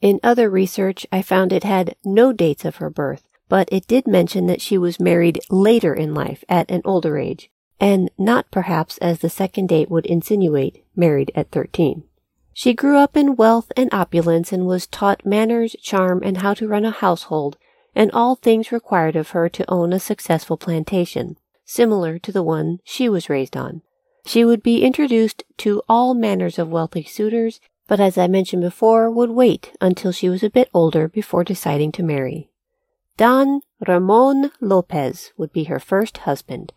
In 0.00 0.18
other 0.22 0.48
research, 0.48 1.06
I 1.12 1.20
found 1.20 1.52
it 1.52 1.62
had 1.62 1.94
no 2.06 2.32
dates 2.32 2.64
of 2.64 2.76
her 2.76 2.88
birth, 2.88 3.24
but 3.50 3.68
it 3.70 3.86
did 3.86 4.06
mention 4.06 4.46
that 4.46 4.62
she 4.62 4.78
was 4.78 4.98
married 4.98 5.38
later 5.50 5.92
in 5.92 6.14
life 6.14 6.42
at 6.48 6.70
an 6.70 6.80
older 6.86 7.18
age, 7.18 7.50
and 7.78 8.10
not 8.16 8.50
perhaps 8.50 8.96
as 8.96 9.18
the 9.18 9.28
second 9.28 9.68
date 9.68 9.90
would 9.90 10.06
insinuate, 10.06 10.86
married 10.96 11.32
at 11.34 11.50
13. 11.50 12.04
She 12.54 12.72
grew 12.72 12.96
up 12.96 13.14
in 13.14 13.36
wealth 13.36 13.70
and 13.76 13.92
opulence 13.92 14.54
and 14.54 14.64
was 14.64 14.86
taught 14.86 15.26
manners, 15.26 15.76
charm, 15.82 16.22
and 16.24 16.38
how 16.38 16.54
to 16.54 16.66
run 16.66 16.86
a 16.86 16.90
household 16.90 17.58
and 17.96 18.12
all 18.12 18.36
things 18.36 18.70
required 18.70 19.16
of 19.16 19.30
her 19.30 19.48
to 19.48 19.68
own 19.68 19.92
a 19.92 19.98
successful 19.98 20.58
plantation, 20.58 21.36
similar 21.64 22.18
to 22.18 22.30
the 22.30 22.42
one 22.42 22.78
she 22.84 23.08
was 23.08 23.30
raised 23.30 23.56
on. 23.56 23.80
She 24.26 24.44
would 24.44 24.62
be 24.62 24.84
introduced 24.84 25.42
to 25.58 25.82
all 25.88 26.12
manners 26.12 26.58
of 26.58 26.68
wealthy 26.68 27.02
suitors, 27.02 27.58
but 27.88 27.98
as 27.98 28.18
I 28.18 28.26
mentioned 28.26 28.62
before, 28.62 29.10
would 29.10 29.30
wait 29.30 29.72
until 29.80 30.12
she 30.12 30.28
was 30.28 30.42
a 30.42 30.50
bit 30.50 30.68
older 30.74 31.08
before 31.08 31.42
deciding 31.42 31.90
to 31.92 32.02
marry. 32.02 32.50
Don 33.16 33.62
Ramon 33.86 34.50
Lopez 34.60 35.32
would 35.38 35.52
be 35.52 35.64
her 35.64 35.78
first 35.78 36.18
husband. 36.18 36.74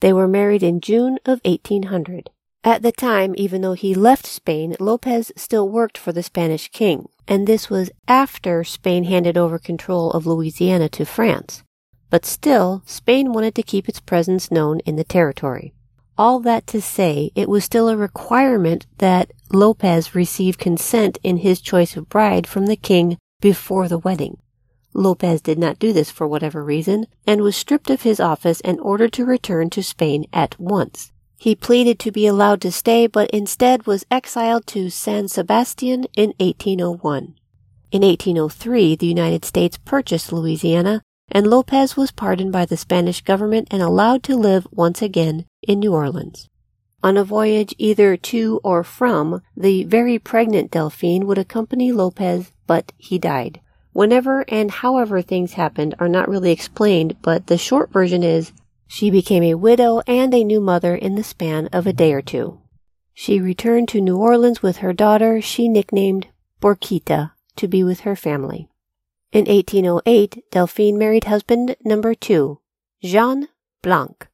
They 0.00 0.12
were 0.12 0.28
married 0.28 0.62
in 0.62 0.80
June 0.80 1.18
of 1.24 1.40
1800. 1.44 2.30
At 2.68 2.82
the 2.82 2.92
time, 2.92 3.34
even 3.38 3.62
though 3.62 3.72
he 3.72 3.94
left 3.94 4.26
Spain, 4.26 4.76
Lopez 4.78 5.32
still 5.36 5.66
worked 5.66 5.96
for 5.96 6.12
the 6.12 6.22
Spanish 6.22 6.68
king, 6.68 7.08
and 7.26 7.46
this 7.46 7.70
was 7.70 7.90
after 8.06 8.62
Spain 8.62 9.04
handed 9.04 9.38
over 9.38 9.58
control 9.58 10.10
of 10.10 10.26
Louisiana 10.26 10.90
to 10.90 11.06
France. 11.06 11.62
But 12.10 12.26
still, 12.26 12.82
Spain 12.84 13.32
wanted 13.32 13.54
to 13.54 13.62
keep 13.62 13.88
its 13.88 14.00
presence 14.00 14.50
known 14.50 14.80
in 14.80 14.96
the 14.96 15.02
territory. 15.02 15.72
All 16.18 16.40
that 16.40 16.66
to 16.66 16.82
say, 16.82 17.30
it 17.34 17.48
was 17.48 17.64
still 17.64 17.88
a 17.88 17.96
requirement 17.96 18.86
that 18.98 19.32
Lopez 19.50 20.14
receive 20.14 20.58
consent 20.58 21.16
in 21.22 21.38
his 21.38 21.62
choice 21.62 21.96
of 21.96 22.10
bride 22.10 22.46
from 22.46 22.66
the 22.66 22.76
king 22.76 23.16
before 23.40 23.88
the 23.88 23.96
wedding. 23.96 24.36
Lopez 24.92 25.40
did 25.40 25.58
not 25.58 25.78
do 25.78 25.94
this 25.94 26.10
for 26.10 26.28
whatever 26.28 26.62
reason, 26.62 27.06
and 27.26 27.40
was 27.40 27.56
stripped 27.56 27.88
of 27.88 28.02
his 28.02 28.20
office 28.20 28.60
and 28.60 28.78
ordered 28.80 29.14
to 29.14 29.24
return 29.24 29.70
to 29.70 29.82
Spain 29.82 30.26
at 30.34 30.60
once. 30.60 31.12
He 31.40 31.54
pleaded 31.54 32.00
to 32.00 32.10
be 32.10 32.26
allowed 32.26 32.60
to 32.62 32.72
stay, 32.72 33.06
but 33.06 33.30
instead 33.30 33.86
was 33.86 34.04
exiled 34.10 34.66
to 34.68 34.90
San 34.90 35.28
Sebastian 35.28 36.06
in 36.16 36.34
1801. 36.40 37.36
In 37.92 38.02
1803, 38.02 38.96
the 38.96 39.06
United 39.06 39.44
States 39.44 39.78
purchased 39.84 40.32
Louisiana, 40.32 41.00
and 41.30 41.46
Lopez 41.46 41.96
was 41.96 42.10
pardoned 42.10 42.50
by 42.50 42.66
the 42.66 42.76
Spanish 42.76 43.20
government 43.20 43.68
and 43.70 43.80
allowed 43.80 44.24
to 44.24 44.36
live 44.36 44.66
once 44.72 45.00
again 45.00 45.46
in 45.62 45.78
New 45.78 45.94
Orleans. 45.94 46.48
On 47.04 47.16
a 47.16 47.22
voyage 47.22 47.72
either 47.78 48.16
to 48.16 48.60
or 48.64 48.82
from, 48.82 49.40
the 49.56 49.84
very 49.84 50.18
pregnant 50.18 50.72
Delphine 50.72 51.24
would 51.24 51.38
accompany 51.38 51.92
Lopez, 51.92 52.50
but 52.66 52.90
he 52.96 53.16
died. 53.16 53.60
Whenever 53.92 54.44
and 54.48 54.72
however 54.72 55.22
things 55.22 55.52
happened 55.52 55.94
are 56.00 56.08
not 56.08 56.28
really 56.28 56.50
explained, 56.50 57.16
but 57.22 57.46
the 57.46 57.56
short 57.56 57.92
version 57.92 58.24
is 58.24 58.52
she 58.88 59.10
became 59.10 59.44
a 59.44 59.54
widow 59.54 60.00
and 60.06 60.34
a 60.34 60.42
new 60.42 60.60
mother 60.60 60.96
in 60.96 61.14
the 61.14 61.22
span 61.22 61.68
of 61.68 61.86
a 61.86 61.92
day 61.92 62.12
or 62.12 62.22
two. 62.22 62.58
She 63.14 63.38
returned 63.38 63.88
to 63.90 64.00
New 64.00 64.16
Orleans 64.16 64.62
with 64.62 64.78
her 64.78 64.92
daughter 64.92 65.40
she 65.40 65.68
nicknamed 65.68 66.28
Borquita 66.60 67.32
to 67.56 67.68
be 67.68 67.84
with 67.84 68.00
her 68.00 68.16
family. 68.16 68.68
In 69.30 69.44
1808, 69.44 70.44
Delphine 70.50 70.96
married 70.96 71.24
husband 71.24 71.76
number 71.84 72.14
two, 72.14 72.60
Jean 73.02 73.48
Blanc. 73.82 74.26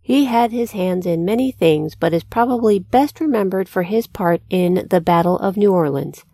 He 0.00 0.24
had 0.24 0.52
his 0.52 0.70
hands 0.70 1.04
in 1.04 1.24
many 1.24 1.50
things, 1.50 1.94
but 1.94 2.14
is 2.14 2.24
probably 2.24 2.78
best 2.78 3.20
remembered 3.20 3.68
for 3.68 3.82
his 3.82 4.06
part 4.06 4.40
in 4.48 4.86
the 4.88 5.00
Battle 5.00 5.36
of 5.38 5.56
New 5.56 5.72
Orleans. 5.72 6.24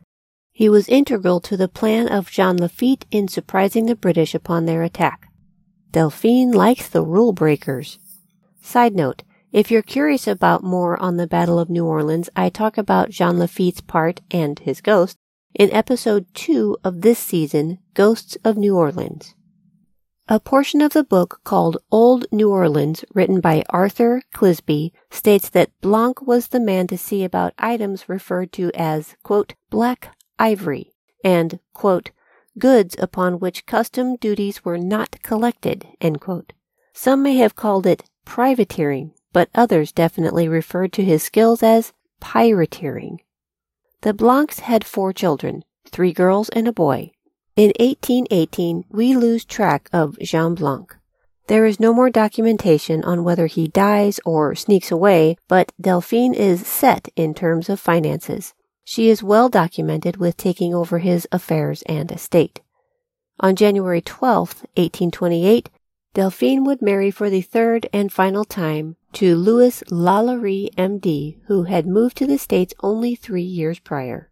He 0.53 0.69
was 0.69 0.89
integral 0.89 1.41
to 1.41 1.57
the 1.57 1.69
plan 1.69 2.07
of 2.07 2.31
Jean 2.31 2.59
Lafitte 2.59 3.07
in 3.11 3.27
surprising 3.27 3.87
the 3.87 3.97
British 3.97 4.35
upon 4.35 4.67
their 4.67 4.83
attack. 4.83 5.22
Delphine 5.93 6.53
likes 6.53 6.89
the 6.89 7.05
rule 7.05 7.35
breakers. 7.35 7.99
Side 8.63 8.95
note, 8.95 9.23
if 9.53 9.71
you're 9.71 9.83
curious 9.83 10.27
about 10.27 10.65
more 10.65 11.01
on 11.01 11.19
the 11.19 11.27
Battle 11.27 11.59
of 11.59 11.69
New 11.69 11.85
Orleans, 11.85 12.31
I 12.35 12.49
talk 12.49 12.79
about 12.79 13.11
Jean 13.11 13.39
Lafitte's 13.39 13.83
part 13.83 14.23
and 14.31 14.59
his 14.59 14.81
ghost 14.81 15.19
in 15.55 15.71
episode 15.71 16.25
2 16.33 16.79
of 16.83 17.03
this 17.03 17.19
season, 17.19 17.79
Ghosts 17.93 18.39
of 18.43 18.57
New 18.57 18.75
Orleans. 18.75 19.35
A 20.29 20.41
portion 20.41 20.81
of 20.81 20.95
the 20.95 21.05
book 21.05 21.41
called 21.45 21.77
Old 21.91 22.25
New 22.33 22.49
Orleans, 22.49 23.05
written 23.13 23.43
by 23.43 23.63
Arthur 23.69 24.23
Clisby, 24.35 24.93
states 25.11 25.51
that 25.51 25.79
Blanc 25.83 26.23
was 26.23 26.49
the 26.49 26.61
man 26.61 26.87
to 26.87 26.97
see 26.97 27.23
about 27.23 27.53
items 27.59 28.09
referred 28.09 28.51
to 28.53 28.71
as, 28.75 29.15
quote, 29.23 29.53
black 29.69 30.17
ivory 30.39 30.95
and, 31.23 31.59
quote, 31.75 32.13
goods 32.59 32.97
upon 32.99 33.39
which 33.39 33.67
custom 33.67 34.17
duties 34.17 34.65
were 34.65 34.79
not 34.79 35.23
collected. 35.23 35.87
Some 36.93 37.23
may 37.23 37.37
have 37.37 37.57
called 37.57 37.87
it 37.87 38.05
privateering, 38.25 39.13
but 39.33 39.49
others 39.55 39.93
definitely 39.93 40.49
referred 40.49 40.93
to 40.95 41.05
his 41.05 41.23
skills 41.23 41.63
as 41.63 41.93
pirateering. 42.21 43.19
The 44.03 44.15
Blancs 44.15 44.61
had 44.61 44.85
four 44.85 45.13
children, 45.13 45.65
three 45.89 46.13
girls 46.13 46.49
and 46.51 46.69
a 46.69 46.73
boy. 46.73 47.13
In 47.57 47.73
1818, 47.79 48.85
we 48.91 49.15
lose 49.15 49.45
track 49.45 49.89
of 49.93 50.19
Jean 50.21 50.55
Blanc. 50.55 50.97
There 51.49 51.67
is 51.67 51.81
no 51.81 51.93
more 51.93 52.09
documentation 52.09 53.05
on 53.05 53.25
whether 53.25 53.47
he 53.47 53.69
dies 53.69 54.21
or 54.25 54.55
sneaks 54.55 54.91
away, 54.91 55.37
but 55.49 55.73
Delphine 55.81 56.35
is 56.35 56.67
set 56.67 57.09
in 57.17 57.35
terms 57.35 57.69
of 57.69 57.81
finances. 57.81 58.55
She 58.85 59.09
is 59.09 59.23
well 59.23 59.49
documented 59.49 60.17
with 60.17 60.37
taking 60.37 60.75
over 60.75 60.99
his 60.99 61.27
affairs 61.33 61.83
and 61.83 62.11
estate. 62.11 62.61
On 63.41 63.57
January 63.57 64.01
12, 64.01 64.49
1828, 64.77 65.71
Delphine 66.15 66.65
would 66.65 66.83
marry 66.83 67.11
for 67.11 67.31
the 67.31 67.41
third 67.41 67.89
and 67.93 68.13
final 68.13 68.45
time 68.45 68.97
to 69.15 69.35
Louis 69.35 69.83
Lalaurie, 69.91 70.69
M.D., 70.77 71.39
who 71.47 71.65
had 71.65 71.87
moved 71.87 72.17
to 72.19 72.27
the 72.27 72.39
States 72.39 72.75
only 72.81 73.15
three 73.15 73.43
years 73.43 73.79
prior. 73.79 74.31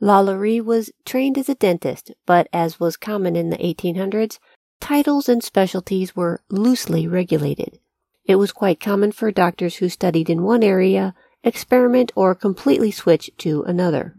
Lalaurie 0.00 0.60
was 0.60 0.90
trained 1.04 1.38
as 1.38 1.48
a 1.48 1.54
dentist, 1.54 2.12
but 2.26 2.46
as 2.52 2.78
was 2.78 2.96
common 2.96 3.36
in 3.36 3.48
the 3.48 3.56
1800s, 3.56 4.38
titles 4.80 5.28
and 5.28 5.42
specialties 5.42 6.14
were 6.14 6.42
loosely 6.50 7.06
regulated. 7.08 7.78
It 8.26 8.36
was 8.36 8.52
quite 8.52 8.80
common 8.80 9.12
for 9.12 9.30
doctors 9.30 9.76
who 9.76 9.88
studied 9.88 10.28
in 10.28 10.42
one 10.42 10.62
area 10.62 11.14
experiment, 11.44 12.10
or 12.16 12.34
completely 12.34 12.90
switch 12.90 13.30
to 13.38 13.62
another. 13.62 14.16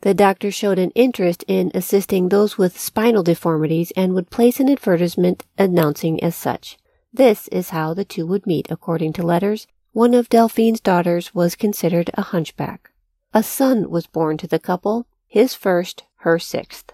The 0.00 0.14
doctor 0.14 0.50
showed 0.50 0.78
an 0.78 0.92
interest 0.92 1.44
in 1.48 1.72
assisting 1.74 2.28
those 2.28 2.56
with 2.56 2.78
spinal 2.78 3.24
deformities 3.24 3.92
and 3.96 4.14
would 4.14 4.30
place 4.30 4.60
an 4.60 4.70
advertisement 4.70 5.44
announcing 5.58 6.22
as 6.22 6.36
such. 6.36 6.78
This 7.12 7.48
is 7.48 7.70
how 7.70 7.94
the 7.94 8.04
two 8.04 8.26
would 8.26 8.46
meet, 8.46 8.70
according 8.70 9.12
to 9.14 9.22
letters. 9.22 9.66
One 9.92 10.14
of 10.14 10.28
Delphine's 10.28 10.80
daughters 10.80 11.34
was 11.34 11.56
considered 11.56 12.10
a 12.14 12.22
hunchback. 12.22 12.90
A 13.34 13.42
son 13.42 13.90
was 13.90 14.06
born 14.06 14.38
to 14.38 14.46
the 14.46 14.60
couple, 14.60 15.06
his 15.26 15.54
first, 15.54 16.04
her 16.18 16.38
sixth. 16.38 16.92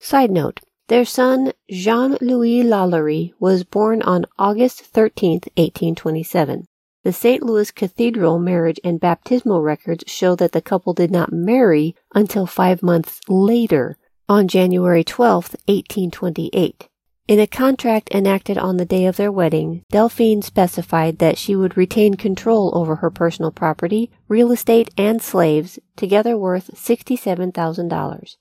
Side 0.00 0.30
note, 0.30 0.60
their 0.88 1.04
son, 1.04 1.52
Jean-Louis 1.70 2.62
Lalaurie, 2.62 3.32
was 3.38 3.62
born 3.64 4.00
on 4.00 4.24
August 4.38 4.80
13, 4.80 5.32
1827. 5.56 6.64
The 7.04 7.12
St. 7.12 7.42
Louis 7.42 7.70
Cathedral 7.70 8.38
marriage 8.38 8.80
and 8.82 8.98
baptismal 8.98 9.62
records 9.62 10.04
show 10.08 10.34
that 10.34 10.52
the 10.52 10.60
couple 10.60 10.94
did 10.94 11.10
not 11.10 11.32
marry 11.32 11.94
until 12.14 12.44
five 12.44 12.82
months 12.82 13.20
later, 13.28 13.96
on 14.28 14.48
January 14.48 15.04
12, 15.04 15.54
1828. 15.66 16.88
In 17.28 17.38
a 17.38 17.46
contract 17.46 18.10
enacted 18.10 18.58
on 18.58 18.78
the 18.78 18.84
day 18.84 19.04
of 19.04 19.16
their 19.16 19.30
wedding, 19.30 19.84
Delphine 19.90 20.42
specified 20.42 21.18
that 21.18 21.38
she 21.38 21.54
would 21.54 21.76
retain 21.76 22.14
control 22.14 22.72
over 22.74 22.96
her 22.96 23.10
personal 23.10 23.52
property, 23.52 24.10
real 24.28 24.50
estate, 24.50 24.90
and 24.96 25.22
slaves, 25.22 25.78
together 25.94 26.36
worth 26.36 26.70
$67,000. 26.74 28.36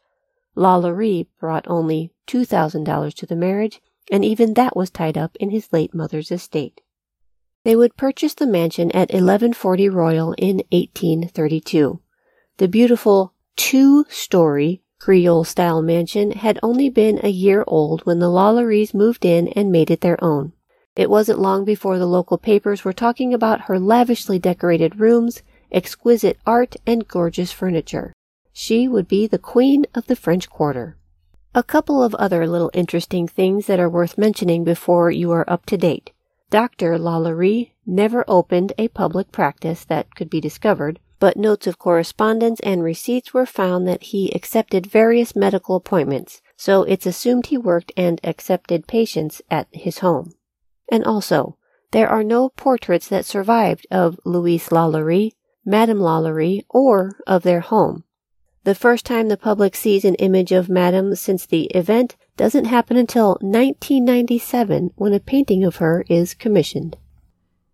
Lalaurie 0.55 1.27
brought 1.39 1.67
only 1.67 2.11
$2,000 2.27 3.13
to 3.13 3.25
the 3.25 3.35
marriage, 3.35 3.81
and 4.09 4.25
even 4.25 4.55
that 4.55 4.75
was 4.75 4.89
tied 4.89 5.17
up 5.17 5.35
in 5.35 5.51
his 5.51 5.71
late 5.71 5.93
mother's 5.93 6.31
estate. 6.31 6.81
They 7.67 7.75
would 7.75 7.97
purchase 7.97 8.33
the 8.33 8.47
mansion 8.47 8.91
at 8.91 9.11
1140 9.11 9.89
Royal 9.89 10.31
in 10.37 10.61
1832. 10.71 11.99
The 12.59 12.67
beautiful 12.69 13.33
two-story 13.57 14.83
Creole-style 14.99 15.81
mansion 15.81 16.31
had 16.31 16.59
only 16.63 16.89
been 16.89 17.19
a 17.21 17.27
year 17.27 17.65
old 17.67 18.05
when 18.05 18.19
the 18.19 18.29
Lalauries 18.29 18.93
moved 18.93 19.25
in 19.25 19.49
and 19.49 19.69
made 19.69 19.91
it 19.91 19.99
their 19.99 20.17
own. 20.23 20.53
It 20.95 21.09
wasn't 21.09 21.39
long 21.39 21.65
before 21.65 21.99
the 21.99 22.05
local 22.05 22.37
papers 22.37 22.85
were 22.85 22.93
talking 22.93 23.33
about 23.33 23.63
her 23.67 23.77
lavishly 23.77 24.39
decorated 24.39 25.01
rooms, 25.01 25.43
exquisite 25.69 26.39
art, 26.47 26.77
and 26.85 27.05
gorgeous 27.05 27.51
furniture. 27.51 28.13
She 28.53 28.87
would 28.87 29.09
be 29.09 29.27
the 29.27 29.37
queen 29.37 29.85
of 29.93 30.07
the 30.07 30.15
French 30.15 30.49
Quarter. 30.49 30.95
A 31.53 31.63
couple 31.63 32.01
of 32.01 32.15
other 32.15 32.47
little 32.47 32.71
interesting 32.73 33.27
things 33.27 33.65
that 33.65 33.81
are 33.81 33.89
worth 33.89 34.17
mentioning 34.17 34.63
before 34.63 35.11
you 35.11 35.31
are 35.31 35.49
up 35.49 35.65
to 35.65 35.75
date. 35.75 36.11
Dr. 36.49 36.97
Lalaurie 36.97 37.71
never 37.85 38.23
opened 38.27 38.73
a 38.77 38.87
public 38.87 39.31
practice 39.31 39.83
that 39.85 40.15
could 40.15 40.29
be 40.29 40.39
discovered, 40.39 40.99
but 41.19 41.35
notes 41.35 41.67
of 41.67 41.79
correspondence 41.79 42.59
and 42.61 42.83
receipts 42.83 43.33
were 43.33 43.45
found 43.45 43.87
that 43.87 44.03
he 44.03 44.31
accepted 44.31 44.85
various 44.85 45.35
medical 45.35 45.75
appointments, 45.75 46.41
so 46.55 46.83
it's 46.83 47.05
assumed 47.05 47.47
he 47.47 47.57
worked 47.57 47.91
and 47.97 48.21
accepted 48.23 48.87
patients 48.87 49.41
at 49.51 49.67
his 49.71 49.99
home. 49.99 50.33
And 50.89 51.03
also, 51.03 51.57
there 51.91 52.09
are 52.09 52.23
no 52.23 52.49
portraits 52.49 53.07
that 53.07 53.25
survived 53.25 53.87
of 53.91 54.19
Louise 54.23 54.69
Lalaurie, 54.69 55.33
Madame 55.65 55.99
Lalaurie, 55.99 56.63
or 56.69 57.17
of 57.25 57.43
their 57.43 57.59
home. 57.61 58.03
The 58.63 58.75
first 58.75 59.05
time 59.05 59.27
the 59.27 59.37
public 59.37 59.75
sees 59.75 60.05
an 60.05 60.15
image 60.15 60.51
of 60.51 60.69
Madame 60.69 61.15
since 61.15 61.45
the 61.45 61.65
event 61.67 62.15
doesn't 62.37 62.65
happen 62.65 62.95
until 62.95 63.37
1997 63.41 64.91
when 64.95 65.13
a 65.13 65.19
painting 65.19 65.63
of 65.63 65.77
her 65.77 66.05
is 66.07 66.33
commissioned. 66.33 66.97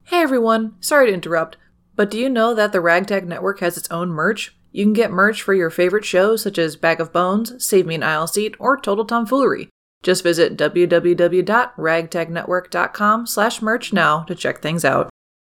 Hey 0.05 0.21
everyone, 0.21 0.75
sorry 0.79 1.07
to 1.07 1.13
interrupt, 1.13 1.57
but 1.95 2.09
do 2.09 2.17
you 2.17 2.29
know 2.29 2.55
that 2.55 2.71
the 2.71 2.81
Ragtag 2.81 3.27
Network 3.27 3.59
has 3.59 3.77
its 3.77 3.91
own 3.91 4.09
merch? 4.09 4.55
You 4.71 4.85
can 4.85 4.93
get 4.93 5.11
merch 5.11 5.41
for 5.41 5.53
your 5.53 5.69
favorite 5.69 6.05
shows 6.05 6.41
such 6.41 6.57
as 6.57 6.75
Bag 6.75 6.99
of 6.99 7.13
Bones, 7.13 7.63
Save 7.63 7.85
Me 7.85 7.95
an 7.95 8.03
Aisle 8.03 8.25
Seat, 8.25 8.55
or 8.57 8.75
Total 8.75 9.05
Tomfoolery. 9.05 9.69
Just 10.01 10.23
visit 10.23 10.57
www.ragtagnetwork.com 10.57 13.27
slash 13.27 13.61
merch 13.61 13.93
now 13.93 14.23
to 14.23 14.35
check 14.35 14.61
things 14.61 14.83
out. 14.83 15.09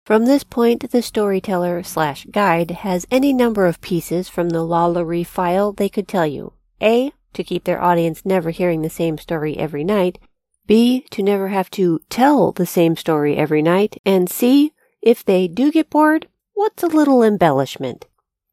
From 0.04 0.26
this 0.26 0.44
point, 0.44 0.90
the 0.90 1.00
storyteller 1.00 1.82
slash 1.82 2.26
guide 2.30 2.72
has 2.72 3.06
any 3.10 3.32
number 3.32 3.64
of 3.64 3.80
pieces 3.80 4.28
from 4.28 4.50
the 4.50 4.58
Lalaurie 4.58 5.26
file 5.26 5.72
they 5.72 5.88
could 5.88 6.06
tell 6.06 6.26
you. 6.26 6.52
A 6.82 7.14
to 7.34 7.44
keep 7.44 7.64
their 7.64 7.82
audience 7.82 8.24
never 8.24 8.50
hearing 8.50 8.82
the 8.82 8.90
same 8.90 9.18
story 9.18 9.56
every 9.56 9.84
night, 9.84 10.18
B, 10.66 11.04
to 11.10 11.22
never 11.22 11.48
have 11.48 11.70
to 11.72 12.00
tell 12.08 12.52
the 12.52 12.66
same 12.66 12.96
story 12.96 13.36
every 13.36 13.60
night, 13.60 14.00
and 14.06 14.30
C, 14.30 14.72
if 15.02 15.24
they 15.24 15.46
do 15.46 15.70
get 15.70 15.90
bored, 15.90 16.28
what's 16.54 16.82
a 16.82 16.86
little 16.88 17.22
embellishment? 17.22 18.06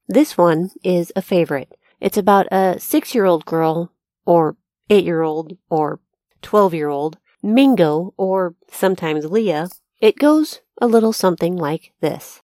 This 0.07 0.37
one 0.37 0.71
is 0.83 1.13
a 1.15 1.21
favorite. 1.21 1.77
It's 2.01 2.17
about 2.17 2.47
a 2.51 2.79
six 2.79 3.15
year 3.15 3.25
old 3.25 3.45
girl, 3.45 3.93
or 4.25 4.57
eight 4.89 5.05
year 5.05 5.21
old, 5.21 5.57
or 5.69 6.01
twelve 6.41 6.73
year 6.73 6.89
old, 6.89 7.17
Mingo, 7.41 8.13
or 8.17 8.55
sometimes 8.69 9.25
Leah. 9.25 9.69
It 10.01 10.17
goes 10.17 10.59
a 10.81 10.87
little 10.87 11.13
something 11.13 11.55
like 11.55 11.93
this. 12.01 12.41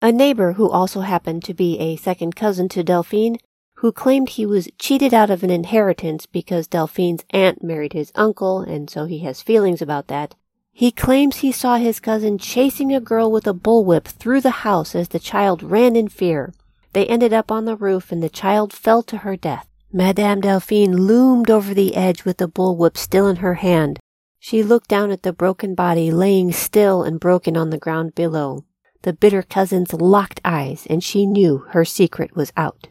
A 0.00 0.10
neighbor 0.10 0.54
who 0.54 0.70
also 0.70 1.00
happened 1.00 1.44
to 1.44 1.54
be 1.54 1.78
a 1.78 1.96
second 1.96 2.34
cousin 2.34 2.68
to 2.70 2.82
Delphine 2.82 3.36
who 3.82 3.90
claimed 3.90 4.28
he 4.28 4.46
was 4.46 4.68
cheated 4.78 5.12
out 5.12 5.28
of 5.28 5.42
an 5.42 5.50
inheritance 5.50 6.24
because 6.24 6.68
Delphine's 6.68 7.24
aunt 7.30 7.64
married 7.64 7.94
his 7.94 8.12
uncle, 8.14 8.60
and 8.60 8.88
so 8.88 9.06
he 9.06 9.18
has 9.24 9.42
feelings 9.42 9.82
about 9.82 10.06
that. 10.06 10.36
He 10.70 10.92
claims 10.92 11.38
he 11.38 11.50
saw 11.50 11.78
his 11.78 11.98
cousin 11.98 12.38
chasing 12.38 12.94
a 12.94 13.00
girl 13.00 13.28
with 13.32 13.44
a 13.44 13.52
bullwhip 13.52 14.04
through 14.04 14.40
the 14.40 14.62
house 14.62 14.94
as 14.94 15.08
the 15.08 15.18
child 15.18 15.64
ran 15.64 15.96
in 15.96 16.06
fear. 16.06 16.54
They 16.92 17.06
ended 17.06 17.32
up 17.32 17.50
on 17.50 17.64
the 17.64 17.74
roof 17.74 18.12
and 18.12 18.22
the 18.22 18.28
child 18.28 18.72
fell 18.72 19.02
to 19.02 19.16
her 19.18 19.36
death. 19.36 19.66
Madame 19.92 20.42
Delphine 20.42 20.96
loomed 20.96 21.50
over 21.50 21.74
the 21.74 21.96
edge 21.96 22.24
with 22.24 22.36
the 22.36 22.48
bullwhip 22.48 22.96
still 22.96 23.26
in 23.26 23.36
her 23.36 23.54
hand. 23.54 23.98
She 24.38 24.62
looked 24.62 24.86
down 24.86 25.10
at 25.10 25.24
the 25.24 25.32
broken 25.32 25.74
body 25.74 26.12
laying 26.12 26.52
still 26.52 27.02
and 27.02 27.18
broken 27.18 27.56
on 27.56 27.70
the 27.70 27.78
ground 27.78 28.14
below. 28.14 28.64
The 29.02 29.12
bitter 29.12 29.42
cousins 29.42 29.92
locked 29.92 30.40
eyes 30.44 30.86
and 30.88 31.02
she 31.02 31.26
knew 31.26 31.66
her 31.70 31.84
secret 31.84 32.36
was 32.36 32.52
out. 32.56 32.86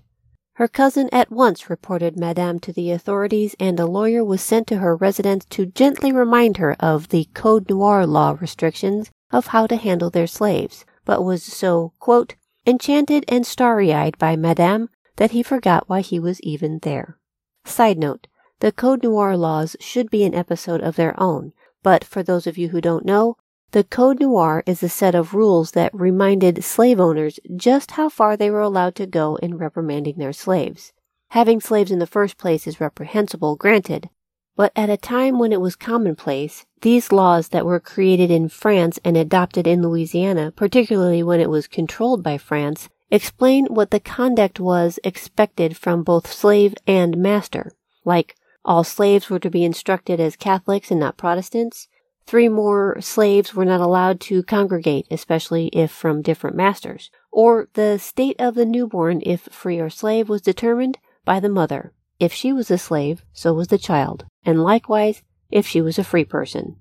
Her 0.55 0.67
cousin 0.67 1.09
at 1.11 1.31
once 1.31 1.69
reported 1.69 2.19
Madame 2.19 2.59
to 2.59 2.73
the 2.73 2.91
authorities, 2.91 3.55
and 3.59 3.79
a 3.79 3.85
lawyer 3.85 4.23
was 4.23 4.41
sent 4.41 4.67
to 4.67 4.77
her 4.77 4.95
residence 4.95 5.45
to 5.45 5.65
gently 5.65 6.11
remind 6.11 6.57
her 6.57 6.75
of 6.79 7.09
the 7.09 7.29
Code 7.33 7.69
Noir 7.69 8.05
law 8.05 8.37
restrictions 8.39 9.09
of 9.31 9.47
how 9.47 9.65
to 9.67 9.77
handle 9.77 10.09
their 10.09 10.27
slaves, 10.27 10.85
but 11.05 11.23
was 11.23 11.41
so, 11.43 11.93
quote, 11.99 12.35
enchanted 12.65 13.25
and 13.27 13.45
starry 13.47 13.93
eyed 13.93 14.17
by 14.17 14.35
Madame 14.35 14.89
that 15.15 15.31
he 15.31 15.41
forgot 15.41 15.87
why 15.87 16.01
he 16.01 16.19
was 16.19 16.41
even 16.41 16.79
there. 16.83 17.17
Side 17.65 17.97
note, 17.97 18.27
the 18.59 18.71
Code 18.71 19.03
Noir 19.03 19.37
laws 19.37 19.75
should 19.79 20.09
be 20.09 20.23
an 20.23 20.35
episode 20.35 20.81
of 20.81 20.95
their 20.95 21.19
own, 21.19 21.53
but 21.81 22.03
for 22.03 22.21
those 22.21 22.45
of 22.45 22.57
you 22.57 22.69
who 22.69 22.81
don't 22.81 23.05
know, 23.05 23.37
the 23.71 23.83
Code 23.85 24.19
Noir 24.19 24.63
is 24.65 24.83
a 24.83 24.89
set 24.89 25.15
of 25.15 25.33
rules 25.33 25.71
that 25.71 25.93
reminded 25.93 26.63
slave 26.63 26.99
owners 26.99 27.39
just 27.55 27.91
how 27.91 28.09
far 28.09 28.35
they 28.35 28.49
were 28.49 28.61
allowed 28.61 28.95
to 28.95 29.05
go 29.05 29.37
in 29.37 29.57
reprimanding 29.57 30.17
their 30.17 30.33
slaves. 30.33 30.91
Having 31.29 31.61
slaves 31.61 31.91
in 31.91 31.99
the 31.99 32.07
first 32.07 32.37
place 32.37 32.67
is 32.67 32.81
reprehensible, 32.81 33.55
granted, 33.55 34.09
but 34.57 34.73
at 34.75 34.89
a 34.89 34.97
time 34.97 35.39
when 35.39 35.53
it 35.53 35.61
was 35.61 35.77
commonplace, 35.77 36.65
these 36.81 37.13
laws 37.13 37.49
that 37.49 37.65
were 37.65 37.79
created 37.79 38.29
in 38.29 38.49
France 38.49 38.99
and 39.05 39.15
adopted 39.15 39.65
in 39.65 39.81
Louisiana, 39.81 40.51
particularly 40.51 41.23
when 41.23 41.39
it 41.39 41.49
was 41.49 41.67
controlled 41.67 42.21
by 42.21 42.37
France, 42.37 42.89
explain 43.09 43.67
what 43.67 43.91
the 43.91 44.01
conduct 44.01 44.59
was 44.59 44.99
expected 45.05 45.77
from 45.77 46.03
both 46.03 46.31
slave 46.31 46.75
and 46.85 47.15
master. 47.15 47.71
Like, 48.03 48.35
all 48.65 48.83
slaves 48.83 49.29
were 49.29 49.39
to 49.39 49.49
be 49.49 49.63
instructed 49.63 50.19
as 50.19 50.35
Catholics 50.35 50.91
and 50.91 50.99
not 50.99 51.17
Protestants, 51.17 51.87
Three 52.31 52.47
more 52.47 52.95
slaves 53.01 53.53
were 53.53 53.65
not 53.65 53.81
allowed 53.81 54.21
to 54.21 54.41
congregate, 54.41 55.05
especially 55.11 55.67
if 55.73 55.91
from 55.91 56.21
different 56.21 56.55
masters. 56.55 57.11
Or 57.29 57.67
the 57.73 57.99
state 57.99 58.37
of 58.39 58.55
the 58.55 58.65
newborn, 58.65 59.21
if 59.25 59.41
free 59.51 59.81
or 59.81 59.89
slave, 59.89 60.29
was 60.29 60.41
determined 60.41 60.97
by 61.25 61.41
the 61.41 61.49
mother. 61.49 61.91
If 62.21 62.31
she 62.31 62.53
was 62.53 62.71
a 62.71 62.77
slave, 62.77 63.25
so 63.33 63.53
was 63.53 63.67
the 63.67 63.77
child, 63.77 64.23
and 64.45 64.63
likewise 64.63 65.23
if 65.49 65.67
she 65.67 65.81
was 65.81 65.99
a 65.99 66.05
free 66.05 66.23
person. 66.23 66.77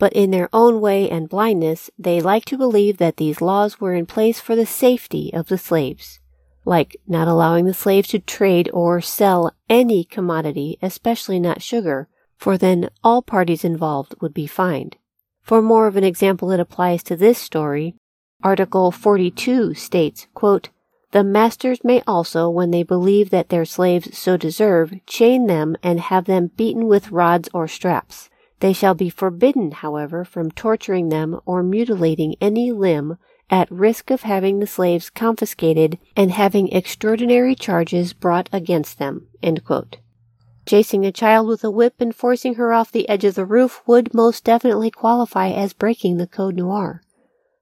But 0.00 0.14
in 0.14 0.32
their 0.32 0.48
own 0.52 0.80
way 0.80 1.08
and 1.08 1.28
blindness, 1.28 1.90
they 1.96 2.20
like 2.20 2.44
to 2.46 2.58
believe 2.58 2.96
that 2.96 3.18
these 3.18 3.40
laws 3.40 3.80
were 3.80 3.94
in 3.94 4.04
place 4.04 4.40
for 4.40 4.56
the 4.56 4.66
safety 4.66 5.30
of 5.32 5.46
the 5.46 5.58
slaves, 5.58 6.18
like 6.64 6.96
not 7.06 7.28
allowing 7.28 7.66
the 7.66 7.72
slaves 7.72 8.08
to 8.08 8.18
trade 8.18 8.68
or 8.74 9.00
sell 9.00 9.52
any 9.68 10.02
commodity, 10.02 10.76
especially 10.82 11.38
not 11.38 11.62
sugar, 11.62 12.08
for 12.38 12.56
then 12.56 12.88
all 13.04 13.20
parties 13.20 13.64
involved 13.64 14.14
would 14.20 14.32
be 14.32 14.46
fined. 14.46 14.96
For 15.42 15.60
more 15.60 15.86
of 15.86 15.96
an 15.96 16.04
example 16.04 16.48
that 16.48 16.60
applies 16.60 17.02
to 17.04 17.16
this 17.16 17.38
story, 17.38 17.94
Article 18.42 18.92
42 18.92 19.74
states, 19.74 20.28
quote, 20.34 20.68
The 21.10 21.24
masters 21.24 21.80
may 21.82 22.02
also, 22.06 22.48
when 22.48 22.70
they 22.70 22.84
believe 22.84 23.30
that 23.30 23.48
their 23.48 23.64
slaves 23.64 24.16
so 24.16 24.36
deserve, 24.36 24.94
chain 25.06 25.46
them 25.46 25.76
and 25.82 25.98
have 25.98 26.26
them 26.26 26.52
beaten 26.56 26.86
with 26.86 27.10
rods 27.10 27.48
or 27.52 27.66
straps. 27.66 28.30
They 28.60 28.72
shall 28.72 28.94
be 28.94 29.10
forbidden, 29.10 29.72
however, 29.72 30.24
from 30.24 30.50
torturing 30.50 31.08
them 31.08 31.40
or 31.44 31.62
mutilating 31.62 32.36
any 32.40 32.70
limb 32.70 33.18
at 33.50 33.70
risk 33.70 34.10
of 34.10 34.22
having 34.22 34.58
the 34.58 34.66
slaves 34.66 35.10
confiscated 35.10 35.98
and 36.16 36.30
having 36.30 36.68
extraordinary 36.68 37.54
charges 37.54 38.12
brought 38.12 38.48
against 38.52 38.98
them. 38.98 39.28
Chasing 40.68 41.06
a 41.06 41.12
child 41.12 41.48
with 41.48 41.64
a 41.64 41.70
whip 41.70 41.94
and 41.98 42.14
forcing 42.14 42.56
her 42.56 42.74
off 42.74 42.92
the 42.92 43.08
edge 43.08 43.24
of 43.24 43.36
the 43.36 43.46
roof 43.46 43.80
would 43.86 44.12
most 44.12 44.44
definitely 44.44 44.90
qualify 44.90 45.48
as 45.48 45.72
breaking 45.72 46.18
the 46.18 46.26
Code 46.26 46.56
Noir. 46.56 47.02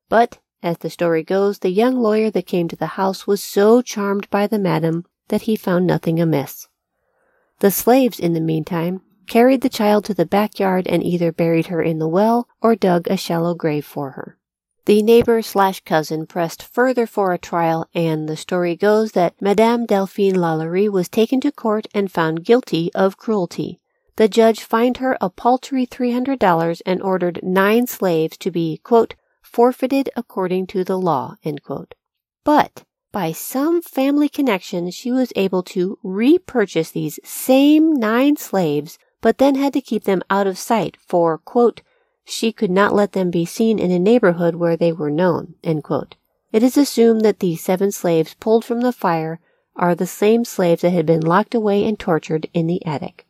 But, 0.08 0.38
as 0.60 0.78
the 0.78 0.90
story 0.90 1.22
goes, 1.22 1.60
the 1.60 1.70
young 1.70 2.00
lawyer 2.00 2.32
that 2.32 2.48
came 2.48 2.66
to 2.66 2.74
the 2.74 2.98
house 2.98 3.24
was 3.24 3.40
so 3.40 3.80
charmed 3.80 4.28
by 4.28 4.48
the 4.48 4.58
madam 4.58 5.04
that 5.28 5.42
he 5.42 5.54
found 5.54 5.86
nothing 5.86 6.18
amiss. 6.18 6.66
The 7.60 7.70
slaves, 7.70 8.18
in 8.18 8.32
the 8.32 8.40
meantime, 8.40 9.02
carried 9.28 9.60
the 9.60 9.68
child 9.68 10.04
to 10.06 10.14
the 10.14 10.26
backyard 10.26 10.88
and 10.88 11.04
either 11.04 11.30
buried 11.30 11.66
her 11.66 11.80
in 11.80 12.00
the 12.00 12.08
well 12.08 12.48
or 12.60 12.74
dug 12.74 13.06
a 13.06 13.16
shallow 13.16 13.54
grave 13.54 13.86
for 13.86 14.10
her. 14.10 14.35
The 14.86 15.02
neighbor 15.02 15.42
slash 15.42 15.80
cousin 15.80 16.26
pressed 16.26 16.62
further 16.62 17.08
for 17.08 17.32
a 17.32 17.38
trial, 17.38 17.88
and 17.92 18.28
the 18.28 18.36
story 18.36 18.76
goes 18.76 19.12
that 19.12 19.34
Madame 19.42 19.84
Delphine 19.84 20.36
Lalaurie 20.36 20.88
was 20.88 21.08
taken 21.08 21.40
to 21.40 21.50
court 21.50 21.88
and 21.92 22.10
found 22.10 22.44
guilty 22.44 22.92
of 22.94 23.16
cruelty. 23.16 23.80
The 24.14 24.28
judge 24.28 24.60
fined 24.60 24.98
her 24.98 25.18
a 25.20 25.28
paltry 25.28 25.86
$300 25.86 26.82
and 26.86 27.02
ordered 27.02 27.40
nine 27.42 27.88
slaves 27.88 28.36
to 28.38 28.52
be, 28.52 28.78
quote, 28.84 29.16
forfeited 29.42 30.08
according 30.14 30.68
to 30.68 30.84
the 30.84 30.98
law, 30.98 31.34
But 32.44 32.84
by 33.10 33.32
some 33.32 33.82
family 33.82 34.28
connection, 34.28 34.92
she 34.92 35.10
was 35.10 35.32
able 35.34 35.64
to 35.64 35.98
repurchase 36.04 36.92
these 36.92 37.18
same 37.24 37.92
nine 37.92 38.36
slaves, 38.36 39.00
but 39.20 39.38
then 39.38 39.56
had 39.56 39.72
to 39.72 39.80
keep 39.80 40.04
them 40.04 40.22
out 40.30 40.46
of 40.46 40.56
sight 40.58 40.96
for, 41.04 41.38
quote, 41.38 41.82
she 42.28 42.50
could 42.52 42.70
not 42.70 42.92
let 42.92 43.12
them 43.12 43.30
be 43.30 43.44
seen 43.44 43.78
in 43.78 43.92
a 43.92 43.98
neighborhood 43.98 44.56
where 44.56 44.76
they 44.76 44.92
were 44.92 45.10
known. 45.10 45.54
It 45.62 46.62
is 46.62 46.76
assumed 46.76 47.22
that 47.22 47.38
the 47.38 47.54
seven 47.54 47.92
slaves 47.92 48.34
pulled 48.34 48.64
from 48.64 48.80
the 48.80 48.92
fire 48.92 49.38
are 49.76 49.94
the 49.94 50.06
same 50.06 50.44
slaves 50.44 50.82
that 50.82 50.90
had 50.90 51.06
been 51.06 51.20
locked 51.20 51.54
away 51.54 51.84
and 51.84 51.98
tortured 51.98 52.48
in 52.52 52.66
the 52.66 52.84
attic. 52.84 53.26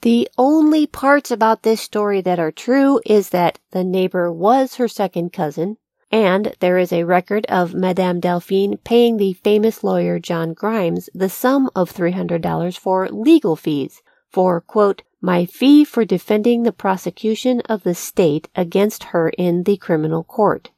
The 0.00 0.28
only 0.38 0.86
parts 0.86 1.30
about 1.30 1.62
this 1.62 1.82
story 1.82 2.22
that 2.22 2.38
are 2.38 2.50
true 2.50 3.00
is 3.04 3.28
that 3.30 3.58
the 3.72 3.84
neighbor 3.84 4.32
was 4.32 4.76
her 4.76 4.88
second 4.88 5.34
cousin, 5.34 5.76
and 6.10 6.54
there 6.60 6.78
is 6.78 6.92
a 6.92 7.04
record 7.04 7.44
of 7.46 7.74
Madame 7.74 8.20
Delphine 8.20 8.78
paying 8.78 9.18
the 9.18 9.34
famous 9.34 9.84
lawyer 9.84 10.18
John 10.18 10.54
Grymes 10.54 11.10
the 11.14 11.28
sum 11.28 11.68
of 11.76 11.92
$300 11.92 12.78
for 12.78 13.08
legal 13.10 13.54
fees 13.56 14.00
for, 14.30 14.62
quote, 14.62 15.02
my 15.20 15.44
fee 15.44 15.84
for 15.84 16.04
defending 16.04 16.62
the 16.62 16.72
prosecution 16.72 17.60
of 17.68 17.82
the 17.82 17.94
state 17.94 18.48
against 18.56 19.04
her 19.04 19.28
in 19.30 19.64
the 19.64 19.76
criminal 19.76 20.24
court, 20.24 20.70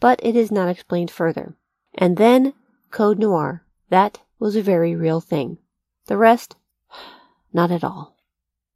But 0.00 0.20
it 0.22 0.36
is 0.36 0.50
not 0.50 0.68
explained 0.68 1.10
further. 1.10 1.54
And 1.94 2.16
then 2.16 2.54
Code 2.90 3.18
Noir. 3.18 3.62
That 3.88 4.20
was 4.38 4.56
a 4.56 4.62
very 4.62 4.96
real 4.96 5.20
thing. 5.20 5.58
The 6.06 6.16
rest, 6.16 6.56
not 7.52 7.70
at 7.70 7.84
all. 7.84 8.16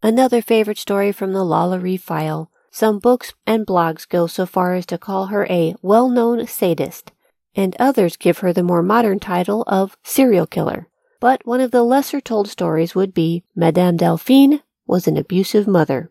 Another 0.02 0.40
favorite 0.40 0.78
story 0.78 1.12
from 1.12 1.32
the 1.32 1.44
Lalaurie 1.44 2.00
file. 2.00 2.50
Some 2.70 3.00
books 3.00 3.34
and 3.46 3.66
blogs 3.66 4.08
go 4.08 4.26
so 4.26 4.46
far 4.46 4.74
as 4.74 4.86
to 4.86 4.98
call 4.98 5.26
her 5.26 5.46
a 5.46 5.74
well-known 5.82 6.46
sadist, 6.46 7.12
and 7.56 7.76
others 7.78 8.16
give 8.16 8.38
her 8.38 8.52
the 8.52 8.62
more 8.62 8.82
modern 8.82 9.18
title 9.18 9.64
of 9.66 9.96
serial 10.04 10.46
killer 10.46 10.89
but 11.20 11.46
one 11.46 11.60
of 11.60 11.70
the 11.70 11.82
lesser 11.82 12.20
told 12.20 12.48
stories 12.48 12.94
would 12.94 13.14
be 13.14 13.44
Madame 13.54 13.96
Delphine 13.96 14.62
was 14.86 15.06
an 15.06 15.16
abusive 15.16 15.68
mother. 15.68 16.10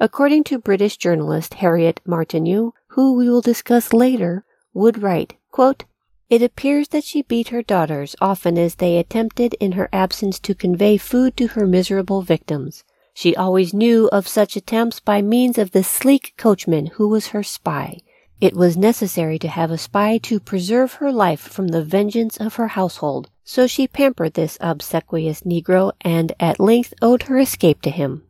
According 0.00 0.44
to 0.44 0.58
British 0.58 0.96
journalist 0.96 1.54
Harriet 1.54 2.00
Martineau, 2.04 2.74
who 2.88 3.12
we 3.12 3.30
will 3.30 3.42
discuss 3.42 3.92
later, 3.92 4.44
would 4.74 5.02
write, 5.02 5.34
quote, 5.50 5.84
It 6.28 6.42
appears 6.42 6.88
that 6.88 7.04
she 7.04 7.22
beat 7.22 7.48
her 7.48 7.62
daughters 7.62 8.16
often 8.20 8.58
as 8.58 8.76
they 8.76 8.96
attempted 8.96 9.54
in 9.60 9.72
her 9.72 9.88
absence 9.92 10.40
to 10.40 10.54
convey 10.54 10.96
food 10.96 11.36
to 11.36 11.48
her 11.48 11.66
miserable 11.66 12.22
victims. 12.22 12.82
She 13.14 13.36
always 13.36 13.74
knew 13.74 14.08
of 14.10 14.26
such 14.26 14.56
attempts 14.56 14.98
by 14.98 15.20
means 15.20 15.58
of 15.58 15.72
the 15.72 15.84
sleek 15.84 16.32
coachman 16.38 16.86
who 16.86 17.08
was 17.08 17.28
her 17.28 17.42
spy. 17.42 17.98
It 18.40 18.56
was 18.56 18.76
necessary 18.76 19.38
to 19.38 19.48
have 19.48 19.70
a 19.70 19.78
spy 19.78 20.18
to 20.24 20.40
preserve 20.40 20.94
her 20.94 21.12
life 21.12 21.40
from 21.40 21.68
the 21.68 21.84
vengeance 21.84 22.38
of 22.38 22.54
her 22.54 22.68
household, 22.68 23.30
so 23.44 23.66
she 23.66 23.88
pampered 23.88 24.34
this 24.34 24.58
obsequious 24.60 25.42
Negro 25.42 25.92
and 26.00 26.32
at 26.38 26.60
length 26.60 26.94
owed 27.02 27.24
her 27.24 27.38
escape 27.38 27.82
to 27.82 27.90
him. 27.90 28.24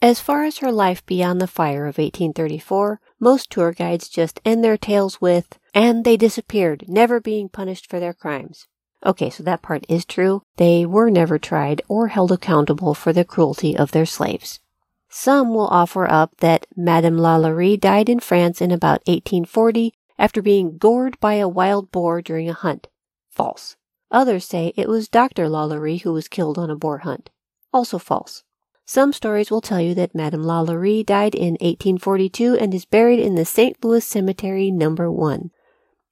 As 0.00 0.18
far 0.20 0.44
as 0.44 0.58
her 0.58 0.72
life 0.72 1.06
beyond 1.06 1.40
the 1.40 1.46
fire 1.46 1.86
of 1.86 1.98
1834, 1.98 3.00
most 3.20 3.50
tour 3.50 3.72
guides 3.72 4.08
just 4.08 4.40
end 4.44 4.64
their 4.64 4.76
tales 4.76 5.20
with, 5.20 5.58
and 5.72 6.04
they 6.04 6.16
disappeared, 6.16 6.84
never 6.88 7.20
being 7.20 7.48
punished 7.48 7.88
for 7.88 8.00
their 8.00 8.12
crimes. 8.12 8.66
Okay, 9.04 9.30
so 9.30 9.42
that 9.42 9.62
part 9.62 9.84
is 9.88 10.04
true. 10.04 10.42
They 10.56 10.84
were 10.86 11.10
never 11.10 11.38
tried 11.38 11.82
or 11.88 12.08
held 12.08 12.32
accountable 12.32 12.94
for 12.94 13.12
the 13.12 13.24
cruelty 13.24 13.76
of 13.76 13.92
their 13.92 14.06
slaves. 14.06 14.60
Some 15.08 15.50
will 15.50 15.68
offer 15.68 16.10
up 16.10 16.36
that 16.38 16.66
Madame 16.74 17.18
Lalaurie 17.18 17.78
died 17.78 18.08
in 18.08 18.18
France 18.18 18.60
in 18.60 18.70
about 18.70 19.06
1840 19.06 19.92
after 20.18 20.40
being 20.40 20.78
gored 20.78 21.20
by 21.20 21.34
a 21.34 21.48
wild 21.48 21.90
boar 21.90 22.22
during 22.22 22.48
a 22.48 22.54
hunt. 22.54 22.88
False. 23.28 23.76
Others 24.12 24.44
say 24.44 24.72
it 24.76 24.88
was 24.88 25.08
Dr. 25.08 25.48
Lalaurie 25.48 26.02
who 26.02 26.12
was 26.12 26.28
killed 26.28 26.58
on 26.58 26.70
a 26.70 26.76
boar 26.76 26.98
hunt. 26.98 27.30
Also 27.72 27.98
false. 27.98 28.44
Some 28.84 29.12
stories 29.12 29.50
will 29.50 29.62
tell 29.62 29.80
you 29.80 29.94
that 29.94 30.14
Madame 30.14 30.42
Lalaurie 30.44 31.04
died 31.04 31.34
in 31.34 31.52
1842 31.54 32.56
and 32.56 32.74
is 32.74 32.84
buried 32.84 33.20
in 33.20 33.36
the 33.36 33.44
St. 33.44 33.82
Louis 33.82 34.04
Cemetery 34.04 34.70
number 34.70 35.10
1. 35.10 35.50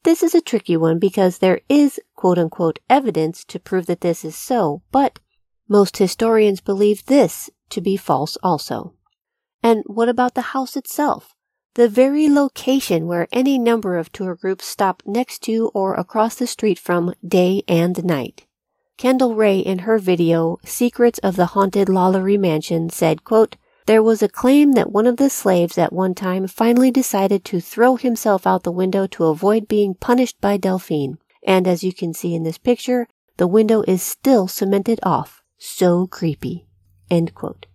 This 0.03 0.23
is 0.23 0.35
a 0.35 0.41
tricky 0.41 0.79
one 0.79 0.99
because 0.99 1.39
there 1.39 1.61
is 1.69 2.01
quote 2.17 2.39
unquote 2.39 2.79
evidence 2.89 3.45
to 3.45 3.61
prove 3.61 3.85
that 3.87 4.01
this 4.01 4.25
is 4.25 4.35
so, 4.35 4.83
but 4.91 5.19
most 5.69 5.99
historians 5.99 6.63
believe 6.63 7.05
this 7.05 7.51
to 7.69 7.83
be 7.83 7.99
false 7.99 8.39
also. 8.43 8.95
And 9.63 9.83
what 9.87 10.09
about 10.09 10.35
the 10.35 10.53
house 10.57 10.75
itself? 10.75 11.35
The 11.75 11.89
very 11.89 12.29
location 12.29 13.07
where 13.07 13.29
any 13.31 13.57
number 13.57 13.97
of 13.97 14.11
tour 14.11 14.35
groups 14.35 14.67
stop 14.67 15.05
next 15.07 15.39
to 15.45 15.71
or 15.73 15.95
across 15.95 16.35
the 16.35 16.49
street 16.49 16.81
from 16.81 17.15
day 17.27 17.63
and 17.69 18.05
night. 18.05 18.45
Kendall 18.97 19.37
Rae 19.37 19.61
in 19.61 19.81
her 19.81 19.99
video, 19.99 20.59
Secrets 20.65 21.21
of 21.21 21.37
the 21.37 21.47
Haunted 21.47 21.89
Lalaurie 21.89 22.41
Mansion, 22.41 22.91
said, 22.91 23.23
quote, 23.23 23.57
there 23.87 24.03
was 24.03 24.21
a 24.21 24.29
claim 24.29 24.73
that 24.73 24.91
one 24.91 25.07
of 25.07 25.17
the 25.17 25.31
slaves 25.31 25.79
at 25.79 25.93
one 25.93 26.15
time 26.15 26.49
finally 26.49 26.91
decided 26.91 27.45
to 27.47 27.61
throw 27.61 27.95
himself 27.97 28.49
out 28.49 28.65
the 28.65 28.73
window 28.73 29.07
to 29.07 29.27
avoid 29.27 29.69
being 29.69 29.95
punished 29.95 30.41
by 30.41 30.57
Delphine. 30.57 31.19
And 31.47 31.69
as 31.69 31.85
you 31.85 31.93
can 31.93 32.13
see 32.13 32.35
in 32.35 32.43
this 32.43 32.59
picture, 32.59 33.07
the 33.37 33.47
window 33.47 33.83
is 33.87 34.03
still 34.03 34.49
cemented 34.49 34.99
off. 35.05 35.43
So 35.57 36.09
creepy. 36.09 36.67
End 37.11 37.35
quote 37.35 37.67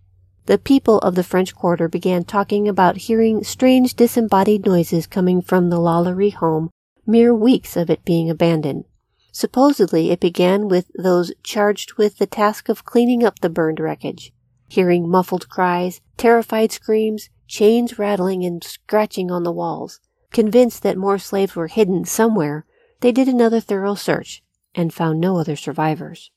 the 0.46 0.58
people 0.58 0.98
of 0.98 1.14
the 1.14 1.24
French 1.24 1.54
Quarter 1.54 1.88
began 1.88 2.24
talking 2.24 2.68
about 2.68 2.96
hearing 2.96 3.44
strange 3.44 3.94
disembodied 3.94 4.64
noises 4.64 5.06
coming 5.06 5.42
from 5.42 5.70
the 5.70 5.78
Lalaurie 5.78 6.34
home 6.34 6.70
mere 7.06 7.34
weeks 7.34 7.76
of 7.76 7.88
it 7.88 8.04
being 8.04 8.28
abandoned. 8.28 8.84
Supposedly 9.32 10.10
it 10.10 10.20
began 10.20 10.68
with 10.68 10.90
those 10.96 11.32
charged 11.42 11.94
with 11.94 12.18
the 12.18 12.26
task 12.26 12.68
of 12.68 12.84
cleaning 12.84 13.22
up 13.22 13.40
the 13.40 13.50
burned 13.50 13.78
wreckage, 13.78 14.32
hearing 14.68 15.08
muffled 15.08 15.48
cries, 15.48 16.00
terrified 16.16 16.72
screams, 16.72 17.28
chains 17.46 17.98
rattling 17.98 18.44
and 18.44 18.64
scratching 18.64 19.30
on 19.30 19.42
the 19.42 19.52
walls. 19.52 20.00
Convinced 20.32 20.82
that 20.82 20.96
more 20.96 21.18
slaves 21.18 21.54
were 21.54 21.68
hidden 21.68 22.04
somewhere, 22.04 22.66
they 23.00 23.12
did 23.12 23.28
another 23.28 23.60
thorough 23.60 23.94
search 23.94 24.42
and 24.74 24.92
found 24.92 25.20
no 25.20 25.38
other 25.38 25.56
survivors. 25.56 26.30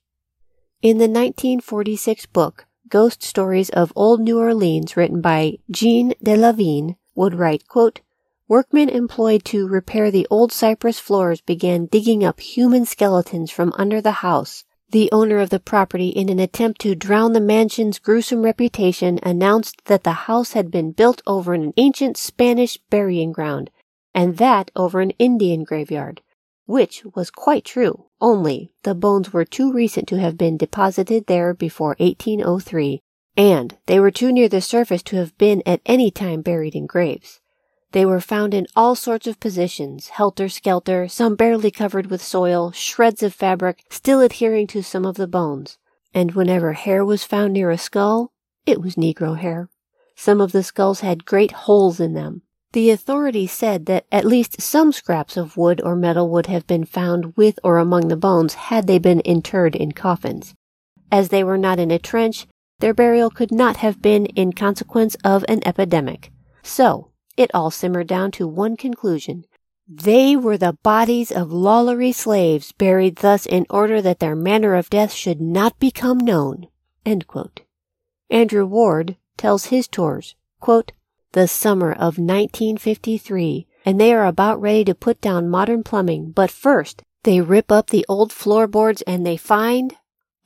In 0.82 0.98
the 0.98 1.08
1946 1.08 2.28
book, 2.28 2.66
Ghost 2.90 3.22
Stories 3.22 3.70
of 3.70 3.94
Old 3.96 4.20
New 4.20 4.40
Orleans 4.40 4.98
written 4.98 5.22
by 5.22 5.60
Jean 5.70 6.14
de 6.24 6.36
Lavigne 6.36 6.94
would 7.14 7.36
write, 7.36 7.68
quote, 7.68 8.02
Workmen 8.48 8.90
employed 8.90 9.46
to 9.46 9.68
repair 9.68 10.10
the 10.10 10.26
old 10.32 10.52
cypress 10.52 11.00
floors 11.00 11.40
began 11.40 11.86
digging 11.86 12.24
up 12.24 12.40
human 12.40 12.86
skeletons 12.86 13.52
from 13.52 13.74
under 13.78 14.02
the 14.02 14.24
house. 14.24 14.64
The 14.90 15.10
owner 15.12 15.38
of 15.38 15.52
the 15.52 15.60
property, 15.60 16.08
in 16.08 16.30
an 16.30 16.40
attempt 16.40 16.82
to 16.82 16.96
drown 16.96 17.34
the 17.34 17.40
mansion's 17.40 18.00
gruesome 18.00 18.42
reputation, 18.42 19.20
announced 19.22 19.86
that 19.86 20.04
the 20.04 20.26
house 20.26 20.54
had 20.54 20.72
been 20.72 20.92
built 20.92 21.22
over 21.28 21.54
an 21.54 21.74
ancient 21.78 22.18
Spanish 22.18 22.78
burying 22.90 23.32
ground, 23.32 23.70
and 24.16 24.38
that 24.38 24.72
over 24.76 25.00
an 25.00 25.12
Indian 25.20 25.64
graveyard 25.64 26.22
which 26.70 27.04
was 27.16 27.32
quite 27.32 27.66
true, 27.66 28.06
only 28.22 28.72
the 28.84 28.94
bones 28.94 29.34
were 29.34 29.44
too 29.44 29.74
recent 29.74 30.08
to 30.08 30.20
have 30.20 30.38
been 30.38 30.56
deposited 30.56 31.26
there 31.26 31.52
before 31.52 31.96
1803, 31.98 33.02
and 33.36 33.76
they 33.88 34.00
were 34.00 34.12
too 34.12 34.32
near 34.32 34.48
the 34.48 34.62
surface 34.62 35.02
to 35.02 35.16
have 35.16 35.36
been 35.40 35.64
at 35.66 35.82
any 35.88 36.12
time 36.12 36.44
buried 36.44 36.76
in 36.76 36.86
graves. 36.86 37.40
They 37.92 38.06
were 38.06 38.22
found 38.22 38.54
in 38.54 38.68
all 38.76 38.94
sorts 38.94 39.26
of 39.26 39.40
positions, 39.40 40.10
helter-skelter, 40.10 41.08
some 41.08 41.36
barely 41.36 41.72
covered 41.72 42.12
with 42.12 42.22
soil, 42.22 42.72
shreds 42.72 43.24
of 43.24 43.34
fabric 43.34 43.84
still 43.90 44.22
adhering 44.22 44.68
to 44.68 44.84
some 44.84 45.08
of 45.08 45.16
the 45.16 45.26
bones. 45.28 45.80
And 46.14 46.36
whenever 46.36 46.74
hair 46.74 47.04
was 47.04 47.24
found 47.24 47.54
near 47.54 47.72
a 47.72 47.80
skull, 47.80 48.32
it 48.68 48.80
was 48.80 48.94
Negro 48.94 49.36
hair. 49.36 49.70
Some 50.16 50.40
of 50.40 50.52
the 50.52 50.62
skulls 50.62 51.00
had 51.00 51.26
great 51.26 51.52
holes 51.52 52.00
in 52.00 52.14
them, 52.14 52.44
the 52.72 52.92
authorities 52.92 53.52
said 53.52 53.88
that 53.88 54.06
at 54.12 54.26
least 54.26 54.62
some 54.62 54.92
scraps 54.92 55.36
of 55.38 55.58
wood 55.58 55.82
or 55.84 55.96
metal 55.96 56.30
would 56.30 56.46
have 56.46 56.68
been 56.68 56.86
found 56.86 57.36
with 57.36 57.60
or 57.64 57.78
among 57.78 58.08
the 58.08 58.18
bones 58.18 58.54
had 58.54 58.86
they 58.86 59.00
been 59.00 59.22
interred 59.22 59.76
in 59.76 59.92
coffins. 59.92 60.54
As 61.12 61.30
they 61.30 61.44
were 61.44 61.58
not 61.58 61.80
in 61.80 61.90
a 61.90 61.98
trench, 61.98 62.48
their 62.80 62.94
burial 62.94 63.30
could 63.30 63.52
not 63.52 63.78
have 63.78 64.02
been 64.02 64.26
in 64.28 64.54
consequence 64.54 65.16
of 65.24 65.44
an 65.48 65.62
epidemic. 65.66 66.32
So, 66.62 67.10
it 67.36 67.50
all 67.54 67.72
simmered 67.72 68.08
down 68.08 68.32
to 68.32 68.48
one 68.48 68.78
conclusion. 68.78 69.46
They 69.88 70.36
were 70.36 70.58
the 70.58 70.78
bodies 70.84 71.32
of 71.32 71.50
Lalaurie 71.50 72.14
slaves 72.14 72.72
buried 72.72 73.18
thus 73.18 73.48
in 73.48 73.66
order 73.70 74.02
that 74.04 74.20
their 74.20 74.36
manner 74.36 74.76
of 74.76 74.90
death 74.90 75.12
should 75.12 75.42
not 75.42 75.80
become 75.80 76.20
known. 76.20 76.68
Andrew 78.30 78.66
Ward 78.68 79.18
tells 79.36 79.66
his 79.66 79.88
tours, 79.88 80.36
quote, 80.60 80.92
the 81.34 81.48
summer 81.48 81.92
of 81.92 82.18
1953, 82.18 83.68
and 83.86 84.00
they 84.00 84.14
are 84.14 84.26
about 84.26 84.62
ready 84.62 84.84
to 84.86 84.96
put 84.96 85.22
down 85.22 85.50
modern 85.50 85.84
plumbing. 85.84 86.32
But 86.32 86.52
first, 86.52 87.04
they 87.24 87.42
rip 87.42 87.72
up 87.72 87.90
the 87.90 88.06
old 88.08 88.32
floorboards 88.32 89.02
and 89.04 89.26
they 89.26 89.38
find 89.38 89.96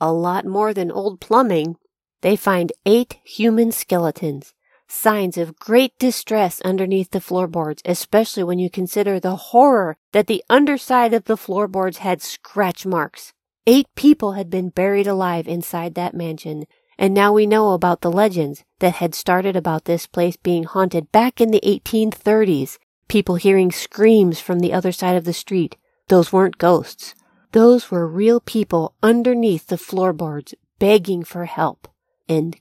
a 0.00 0.12
lot 0.12 0.44
more 0.44 0.74
than 0.74 0.90
old 0.90 1.20
plumbing. 1.20 1.76
They 2.20 2.36
find 2.36 2.72
eight 2.84 3.18
human 3.24 3.70
skeletons, 3.72 4.54
signs 4.88 5.36
of 5.36 5.58
great 5.58 5.98
distress 5.98 6.60
underneath 6.62 7.10
the 7.10 7.20
floorboards, 7.20 7.82
especially 7.84 8.44
when 8.44 8.58
you 8.58 8.70
consider 8.70 9.20
the 9.20 9.36
horror 9.36 9.96
that 10.12 10.26
the 10.26 10.44
underside 10.50 11.14
of 11.14 11.24
the 11.24 11.36
floorboards 11.36 11.98
had 11.98 12.22
scratch 12.22 12.84
marks. 12.84 13.32
Eight 13.66 13.86
people 13.94 14.32
had 14.32 14.50
been 14.50 14.68
buried 14.68 15.06
alive 15.06 15.48
inside 15.48 15.94
that 15.94 16.14
mansion, 16.14 16.64
and 16.98 17.12
now 17.12 17.32
we 17.32 17.46
know 17.46 17.72
about 17.72 18.00
the 18.00 18.10
legends 18.10 18.64
that 18.78 18.94
had 18.94 19.14
started 19.14 19.56
about 19.56 19.84
this 19.84 20.06
place 20.06 20.36
being 20.36 20.64
haunted 20.64 21.10
back 21.10 21.40
in 21.40 21.50
the 21.50 21.60
1830s. 21.64 22.78
People 23.08 23.36
hearing 23.36 23.72
screams 23.72 24.40
from 24.40 24.60
the 24.60 24.72
other 24.72 24.92
side 24.92 25.16
of 25.16 25.24
the 25.24 25.32
street. 25.32 25.76
Those 26.08 26.32
weren't 26.32 26.58
ghosts. 26.58 27.14
Those 27.52 27.90
were 27.90 28.06
real 28.06 28.40
people 28.40 28.94
underneath 29.02 29.66
the 29.66 29.78
floorboards 29.78 30.54
begging 30.78 31.24
for 31.24 31.44
help. 31.46 31.88
And 32.28 32.56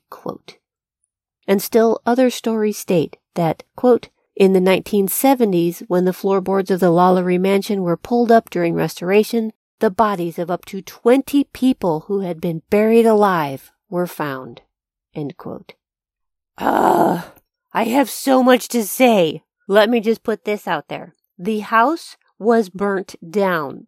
still 1.62 2.02
other 2.06 2.30
stories 2.30 2.78
state 2.78 3.18
that, 3.36 3.64
quote, 3.76 4.10
in 4.36 4.54
the 4.54 4.60
1970s, 4.60 5.84
when 5.88 6.06
the 6.06 6.14
floorboards 6.14 6.72
of 6.72 6.80
the 6.80 6.92
Lalaurie 6.92 7.40
mansion 7.40 7.84
were 7.84 7.98
pulled 7.98 8.32
up 8.32 8.50
during 8.50 8.74
restoration, 8.74 9.54
the 9.80 9.92
bodies 9.92 10.40
of 10.40 10.50
up 10.50 10.66
to 10.66 10.82
20 10.82 11.44
people 11.46 12.02
who 12.02 12.22
had 12.22 12.42
been 12.42 12.64
buried 12.70 13.06
alive 13.06 13.73
were 13.94 14.08
found. 14.08 14.60
Ah, 16.58 17.32
I 17.74 17.84
have 17.84 18.10
so 18.10 18.42
much 18.42 18.68
to 18.70 18.84
say. 18.84 19.44
Let 19.68 19.88
me 19.88 20.00
just 20.00 20.24
put 20.24 20.46
this 20.46 20.68
out 20.68 20.88
there. 20.88 21.14
The 21.38 21.60
house 21.60 22.18
was 22.40 22.70
burnt 22.70 23.16
down. 23.30 23.86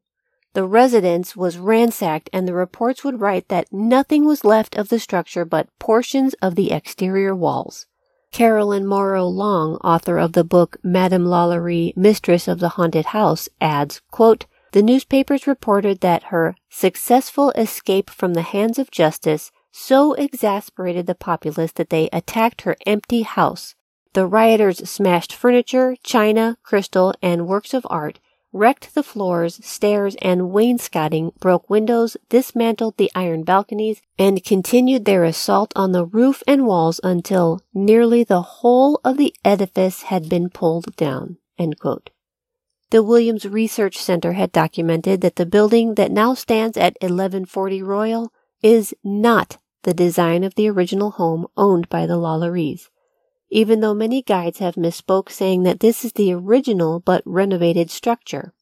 The 0.54 0.64
residence 0.64 1.36
was 1.36 1.58
ransacked 1.58 2.30
and 2.32 2.48
the 2.48 2.54
reports 2.54 3.04
would 3.04 3.20
write 3.20 3.50
that 3.50 3.74
nothing 3.74 4.26
was 4.26 4.46
left 4.46 4.76
of 4.78 4.90
the 4.90 5.00
structure 5.00 5.44
but 5.44 5.70
portions 5.80 6.36
of 6.36 6.54
the 6.54 6.72
exterior 6.72 7.36
walls. 7.36 7.88
Carolyn 8.32 8.86
Morrow 8.86 9.26
Long, 9.26 9.78
author 9.78 10.20
of 10.20 10.34
the 10.34 10.44
book 10.44 10.78
Madame 10.84 11.26
Lalaurie, 11.26 11.98
Mistress 11.98 12.48
of 12.48 12.60
the 12.60 12.70
Haunted 12.78 13.08
House, 13.08 13.50
adds, 13.60 14.02
quote, 14.12 14.46
the 14.72 14.84
newspapers 14.84 15.48
reported 15.48 16.02
that 16.02 16.24
her 16.26 16.56
successful 16.70 17.50
escape 17.52 18.10
from 18.10 18.34
the 18.34 18.44
hands 18.44 18.78
of 18.78 18.92
justice 18.92 19.52
so 19.78 20.14
exasperated 20.14 21.06
the 21.06 21.14
populace 21.14 21.74
that 21.74 21.90
they 21.90 22.08
attacked 22.14 22.62
her 22.62 22.78
empty 22.86 23.24
house. 23.24 23.76
The 24.14 24.26
rioters 24.26 24.90
smashed 24.90 25.34
furniture, 25.36 25.98
china, 26.02 26.58
crystal, 26.64 27.14
and 27.22 27.46
works 27.46 27.74
of 27.74 27.86
art, 27.90 28.22
wrecked 28.54 28.96
the 28.96 29.04
floors, 29.04 29.60
stairs, 29.66 30.16
and 30.22 30.50
wainscoting, 30.50 31.34
broke 31.42 31.70
windows, 31.70 32.16
dismantled 32.30 32.96
the 32.96 33.12
iron 33.14 33.44
balconies, 33.44 34.02
and 34.18 34.46
continued 34.46 35.04
their 35.04 35.26
assault 35.26 35.74
on 35.76 35.92
the 35.92 36.06
roof 36.06 36.42
and 36.48 36.66
walls 36.66 37.02
until 37.04 37.60
nearly 37.74 38.24
the 38.24 38.42
whole 38.42 39.02
of 39.04 39.18
the 39.18 39.36
edifice 39.44 40.04
had 40.04 40.30
been 40.30 40.50
pulled 40.50 40.96
down. 40.96 41.38
The 41.58 43.04
Williams 43.04 43.46
Research 43.46 43.98
Center 43.98 44.32
had 44.32 44.54
documented 44.54 45.20
that 45.20 45.36
the 45.36 45.46
building 45.46 45.96
that 45.96 46.14
now 46.14 46.34
stands 46.34 46.78
at 46.78 46.94
1140 47.02 47.84
Royal 47.84 48.32
is 48.64 48.96
not 49.04 49.58
the 49.86 49.94
design 49.94 50.44
of 50.44 50.54
the 50.56 50.70
original 50.70 51.12
home 51.12 51.48
owned 51.58 51.90
by 51.90 52.06
the 52.06 52.18
Lalauries 52.18 52.90
even 53.50 53.80
though 53.80 53.94
many 53.94 54.22
guides 54.22 54.60
have 54.60 54.76
misspoke 54.76 55.30
saying 55.30 55.64
that 55.64 55.80
this 55.80 56.04
is 56.04 56.14
the 56.14 56.34
original 56.34 57.00
but 57.00 57.24
renovated 57.26 57.90
structure. 57.90 58.54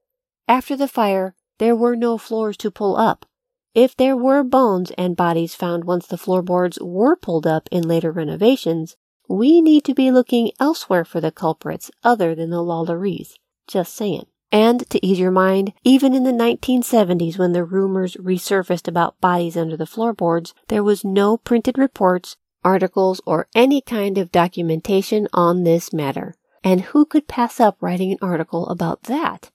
After 0.48 0.76
the 0.76 0.88
fire, 0.88 1.36
there 1.58 1.76
were 1.76 1.96
no 1.96 2.18
floors 2.18 2.58
to 2.58 2.72
pull 2.72 2.96
up. 2.98 3.26
If 3.74 3.96
there 3.96 4.16
were 4.16 4.44
bones 4.44 4.92
and 4.92 5.16
bodies 5.16 5.56
found 5.56 5.86
once 5.86 6.06
the 6.06 6.18
floorboards 6.18 6.78
were 6.80 7.16
pulled 7.16 7.48
up 7.48 7.68
in 7.72 7.88
later 7.88 8.12
renovations, 8.12 8.96
we 9.28 9.62
need 9.62 9.84
to 9.86 9.96
be 9.96 10.12
looking 10.12 10.52
elsewhere 10.60 11.06
for 11.06 11.20
the 11.20 11.32
culprits 11.32 11.90
other 12.04 12.36
than 12.36 12.50
the 12.50 12.58
Lalauries. 12.58 13.34
Just 13.68 13.96
saying. 13.96 14.28
And 14.54 14.90
to 14.92 15.06
ease 15.06 15.20
your 15.20 15.32
mind, 15.32 15.74
even 15.84 16.14
in 16.14 16.24
the 16.24 16.32
1970s 16.32 17.38
when 17.38 17.52
the 17.52 17.66
rumors 17.66 18.16
resurfaced 18.16 18.88
about 18.88 19.20
bodies 19.20 19.58
under 19.58 19.76
the 19.76 19.86
floorboards, 19.86 20.54
there 20.70 20.84
was 20.84 21.04
no 21.04 21.36
printed 21.36 21.78
reports 21.78 22.38
articles, 22.64 23.22
or 23.26 23.48
any 23.54 23.82
kind 23.82 24.18
of 24.18 24.32
documentation 24.32 25.28
on 25.34 25.64
this 25.64 25.94
matter. 25.94 26.36
And 26.64 26.82
who 26.82 27.06
could 27.06 27.28
pass 27.28 27.60
up 27.60 27.78
writing 27.82 28.12
an 28.12 28.18
article 28.22 28.68
about 28.68 29.04
that? 29.04 29.52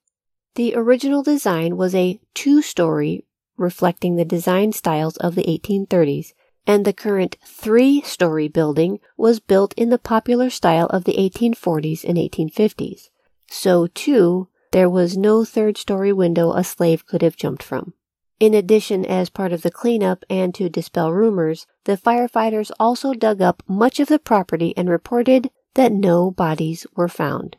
The 0.54 0.74
original 0.74 1.22
design 1.22 1.76
was 1.76 1.94
a 1.94 2.20
two 2.34 2.62
story 2.62 3.24
reflecting 3.56 4.16
the 4.16 4.24
design 4.24 4.72
styles 4.72 5.16
of 5.16 5.34
the 5.34 5.44
1830s, 5.44 6.32
and 6.66 6.84
the 6.84 6.92
current 6.92 7.36
three 7.44 8.02
story 8.02 8.46
building 8.46 9.00
was 9.16 9.40
built 9.40 9.72
in 9.74 9.88
the 9.88 9.98
popular 9.98 10.50
style 10.50 10.86
of 10.86 11.04
the 11.04 11.14
1840s 11.14 12.04
and 12.04 12.18
1850s. 12.18 13.08
So, 13.50 13.86
too, 13.86 14.48
there 14.72 14.90
was 14.90 15.16
no 15.16 15.44
third 15.44 15.76
story 15.76 16.12
window 16.12 16.52
a 16.52 16.64
slave 16.64 17.06
could 17.06 17.22
have 17.22 17.36
jumped 17.36 17.62
from. 17.62 17.94
In 18.40 18.54
addition, 18.54 19.04
as 19.04 19.30
part 19.30 19.52
of 19.52 19.62
the 19.62 19.70
cleanup 19.70 20.24
and 20.30 20.54
to 20.54 20.68
dispel 20.68 21.12
rumors, 21.12 21.66
the 21.84 21.96
firefighters 21.96 22.70
also 22.78 23.12
dug 23.12 23.40
up 23.40 23.62
much 23.66 23.98
of 23.98 24.08
the 24.08 24.18
property 24.18 24.72
and 24.76 24.88
reported 24.88 25.50
that 25.74 25.92
no 25.92 26.30
bodies 26.30 26.86
were 26.94 27.08
found. 27.08 27.56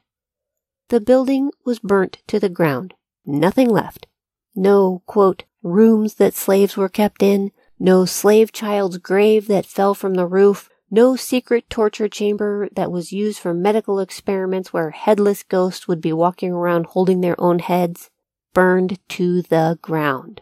The 0.89 1.01
building 1.01 1.51
was 1.65 1.79
burnt 1.79 2.19
to 2.27 2.39
the 2.39 2.49
ground. 2.49 2.93
Nothing 3.25 3.69
left. 3.69 4.07
No, 4.55 5.03
quote, 5.05 5.43
rooms 5.61 6.15
that 6.15 6.33
slaves 6.33 6.77
were 6.77 6.89
kept 6.89 7.21
in, 7.21 7.51
no 7.77 8.05
slave 8.05 8.51
child's 8.51 8.97
grave 8.97 9.47
that 9.47 9.65
fell 9.65 9.93
from 9.93 10.15
the 10.15 10.25
roof, 10.25 10.69
no 10.91 11.15
secret 11.15 11.69
torture 11.69 12.08
chamber 12.08 12.67
that 12.75 12.91
was 12.91 13.13
used 13.13 13.39
for 13.39 13.54
medical 13.54 13.99
experiments 13.99 14.73
where 14.73 14.89
headless 14.89 15.43
ghosts 15.43 15.88
would 15.88 16.02
be 16.02 16.12
walking 16.12 16.52
around 16.52 16.88
holding 16.88 17.21
their 17.21 17.39
own 17.39 17.60
heads, 17.60 18.10
burned 18.54 18.97
to 19.08 19.43
the 19.43 19.78
ground. 19.82 20.41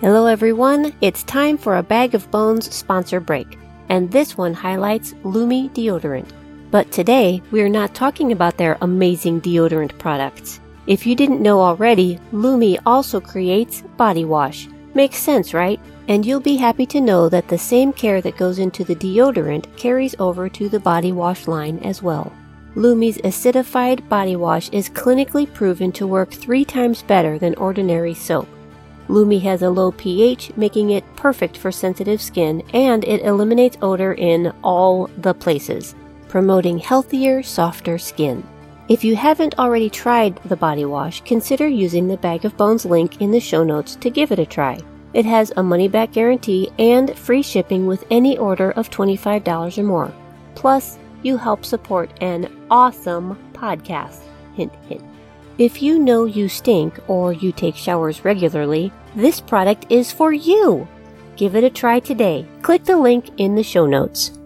Hello 0.00 0.26
everyone, 0.26 0.94
it's 1.00 1.24
time 1.24 1.58
for 1.58 1.76
a 1.76 1.82
Bag 1.82 2.14
of 2.14 2.30
Bones 2.30 2.72
sponsor 2.72 3.18
break, 3.18 3.58
and 3.88 4.10
this 4.10 4.38
one 4.38 4.54
highlights 4.54 5.14
Lume 5.24 5.68
deodorant. 5.70 6.30
But 6.70 6.92
today, 6.92 7.42
we 7.50 7.62
are 7.62 7.68
not 7.68 7.94
talking 7.94 8.30
about 8.30 8.56
their 8.56 8.78
amazing 8.80 9.40
deodorant 9.40 9.98
products. 9.98 10.60
If 10.86 11.06
you 11.06 11.16
didn't 11.16 11.42
know 11.42 11.60
already, 11.60 12.20
Lume 12.30 12.78
also 12.86 13.20
creates 13.20 13.82
body 13.96 14.24
wash. 14.24 14.68
Makes 14.94 15.18
sense, 15.18 15.54
right? 15.54 15.80
And 16.08 16.26
you'll 16.26 16.40
be 16.40 16.56
happy 16.56 16.86
to 16.86 17.00
know 17.00 17.28
that 17.28 17.48
the 17.48 17.58
same 17.58 17.92
care 17.92 18.20
that 18.20 18.36
goes 18.36 18.58
into 18.58 18.82
the 18.82 18.96
deodorant 18.96 19.76
carries 19.76 20.16
over 20.18 20.48
to 20.48 20.68
the 20.68 20.80
body 20.80 21.12
wash 21.12 21.46
line 21.46 21.78
as 21.78 22.02
well. 22.02 22.32
Lume's 22.74 23.18
acidified 23.18 24.08
body 24.08 24.36
wash 24.36 24.68
is 24.70 24.88
clinically 24.88 25.52
proven 25.52 25.92
to 25.92 26.06
work 26.06 26.30
three 26.30 26.64
times 26.64 27.02
better 27.02 27.38
than 27.38 27.54
ordinary 27.56 28.14
soap. 28.14 28.48
Lumi 29.08 29.40
has 29.42 29.62
a 29.62 29.70
low 29.70 29.90
pH, 29.90 30.56
making 30.56 30.90
it 30.90 31.04
perfect 31.16 31.56
for 31.56 31.72
sensitive 31.72 32.22
skin, 32.22 32.62
and 32.72 33.04
it 33.04 33.22
eliminates 33.22 33.76
odor 33.82 34.14
in 34.14 34.52
all 34.62 35.08
the 35.18 35.34
places, 35.34 35.96
promoting 36.28 36.78
healthier, 36.78 37.42
softer 37.42 37.98
skin. 37.98 38.46
If 38.90 39.04
you 39.04 39.14
haven't 39.14 39.56
already 39.56 39.88
tried 39.88 40.34
the 40.46 40.56
body 40.56 40.84
wash, 40.84 41.20
consider 41.20 41.68
using 41.68 42.08
the 42.08 42.16
Bag 42.16 42.44
of 42.44 42.56
Bones 42.56 42.84
link 42.84 43.20
in 43.20 43.30
the 43.30 43.38
show 43.38 43.62
notes 43.62 43.94
to 43.94 44.10
give 44.10 44.32
it 44.32 44.40
a 44.40 44.44
try. 44.44 44.80
It 45.14 45.24
has 45.26 45.52
a 45.56 45.62
money 45.62 45.86
back 45.86 46.10
guarantee 46.10 46.72
and 46.76 47.16
free 47.16 47.40
shipping 47.40 47.86
with 47.86 48.04
any 48.10 48.36
order 48.36 48.72
of 48.72 48.90
$25 48.90 49.78
or 49.78 49.82
more. 49.84 50.12
Plus, 50.56 50.98
you 51.22 51.36
help 51.36 51.64
support 51.64 52.10
an 52.20 52.50
awesome 52.68 53.38
podcast. 53.52 54.22
Hint, 54.56 54.74
hint. 54.88 55.04
If 55.56 55.80
you 55.80 56.00
know 56.00 56.24
you 56.24 56.48
stink 56.48 56.98
or 57.06 57.32
you 57.32 57.52
take 57.52 57.76
showers 57.76 58.24
regularly, 58.24 58.92
this 59.14 59.40
product 59.40 59.86
is 59.88 60.10
for 60.10 60.32
you. 60.32 60.88
Give 61.36 61.54
it 61.54 61.62
a 61.62 61.70
try 61.70 62.00
today. 62.00 62.44
Click 62.62 62.82
the 62.82 62.96
link 62.96 63.30
in 63.36 63.54
the 63.54 63.62
show 63.62 63.86
notes. 63.86 64.39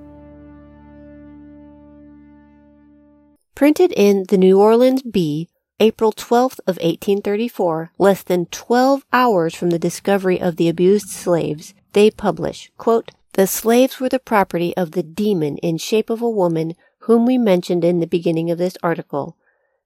Printed 3.54 3.92
in 3.92 4.24
the 4.30 4.36
New 4.36 4.60
Orleans 4.60 5.02
Bee, 5.02 5.48
April 5.78 6.12
12th 6.12 6.58
of 6.66 6.76
1834, 6.78 7.92
less 7.98 8.24
than 8.24 8.46
12 8.46 9.06
hours 9.12 9.54
from 9.54 9.70
the 9.70 9.78
discovery 9.78 10.40
of 10.40 10.56
the 10.56 10.68
abused 10.68 11.08
slaves, 11.08 11.72
they 11.92 12.10
publish, 12.10 12.72
quote, 12.78 13.12
The 13.34 13.46
slaves 13.46 14.00
were 14.00 14.08
the 14.08 14.18
property 14.18 14.76
of 14.76 14.90
the 14.90 15.04
demon 15.04 15.58
in 15.58 15.78
shape 15.78 16.10
of 16.10 16.20
a 16.20 16.28
woman 16.28 16.74
whom 17.02 17.26
we 17.26 17.38
mentioned 17.38 17.84
in 17.84 18.00
the 18.00 18.08
beginning 18.08 18.50
of 18.50 18.58
this 18.58 18.76
article. 18.82 19.36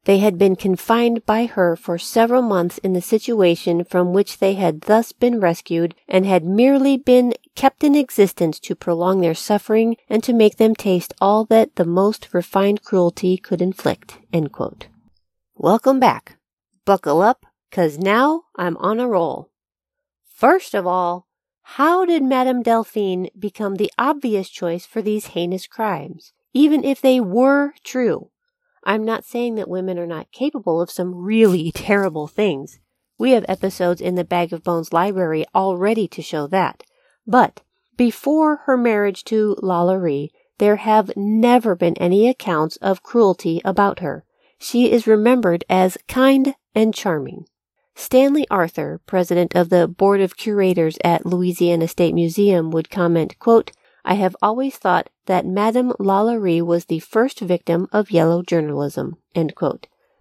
They 0.08 0.20
had 0.20 0.38
been 0.38 0.56
confined 0.56 1.26
by 1.26 1.44
her 1.44 1.76
for 1.76 1.98
several 1.98 2.40
months 2.40 2.78
in 2.78 2.94
the 2.94 3.02
situation 3.02 3.84
from 3.84 4.14
which 4.14 4.38
they 4.38 4.54
had 4.54 4.80
thus 4.80 5.12
been 5.12 5.38
rescued 5.38 5.94
and 6.08 6.24
had 6.24 6.46
merely 6.46 6.96
been 6.96 7.34
kept 7.54 7.84
in 7.84 7.94
existence 7.94 8.58
to 8.60 8.74
prolong 8.74 9.20
their 9.20 9.34
suffering 9.34 9.98
and 10.08 10.24
to 10.24 10.32
make 10.32 10.56
them 10.56 10.74
taste 10.74 11.12
all 11.20 11.44
that 11.50 11.76
the 11.76 11.84
most 11.84 12.32
refined 12.32 12.82
cruelty 12.82 13.36
could 13.36 13.60
inflict. 13.60 14.16
Welcome 15.54 16.00
back. 16.00 16.38
Buckle 16.86 17.20
up, 17.20 17.44
cause 17.70 17.98
now 17.98 18.44
I'm 18.56 18.78
on 18.78 19.00
a 19.00 19.06
roll. 19.06 19.50
First 20.24 20.72
of 20.72 20.86
all, 20.86 21.26
how 21.76 22.06
did 22.06 22.22
Madame 22.22 22.62
Delphine 22.62 23.28
become 23.38 23.74
the 23.74 23.92
obvious 23.98 24.48
choice 24.48 24.86
for 24.86 25.02
these 25.02 25.26
heinous 25.36 25.66
crimes, 25.66 26.32
even 26.54 26.82
if 26.82 26.98
they 27.02 27.20
were 27.20 27.74
true? 27.84 28.30
I'm 28.88 29.04
not 29.04 29.26
saying 29.26 29.56
that 29.56 29.68
women 29.68 29.98
are 29.98 30.06
not 30.06 30.32
capable 30.32 30.80
of 30.80 30.90
some 30.90 31.14
really 31.14 31.70
terrible 31.74 32.26
things. 32.26 32.80
We 33.18 33.32
have 33.32 33.44
episodes 33.46 34.00
in 34.00 34.14
the 34.14 34.24
Bag 34.24 34.50
of 34.52 34.64
Bones 34.64 34.94
library 34.94 35.44
already 35.54 36.08
to 36.08 36.22
show 36.22 36.46
that. 36.46 36.84
But 37.26 37.60
before 37.98 38.62
her 38.64 38.78
marriage 38.78 39.24
to 39.24 39.56
Lalaurie, 39.62 40.30
there 40.56 40.76
have 40.76 41.12
never 41.16 41.74
been 41.74 41.98
any 41.98 42.28
accounts 42.28 42.76
of 42.76 43.02
cruelty 43.02 43.60
about 43.62 43.98
her. 43.98 44.24
She 44.58 44.90
is 44.90 45.06
remembered 45.06 45.64
as 45.68 45.98
kind 46.08 46.54
and 46.74 46.94
charming. 46.94 47.44
Stanley 47.94 48.46
Arthur, 48.50 49.02
president 49.04 49.54
of 49.54 49.68
the 49.68 49.86
Board 49.86 50.22
of 50.22 50.36
Curators 50.38 50.96
at 51.04 51.26
Louisiana 51.26 51.88
State 51.88 52.14
Museum, 52.14 52.70
would 52.70 52.88
comment, 52.88 53.38
quote, 53.38 53.70
I 54.04 54.14
have 54.14 54.36
always 54.40 54.76
thought 54.76 55.10
that 55.26 55.46
Madame 55.46 55.92
Lalaurie 55.98 56.62
was 56.62 56.86
the 56.86 57.00
first 57.00 57.40
victim 57.40 57.88
of 57.92 58.10
yellow 58.10 58.42
journalism. 58.42 59.16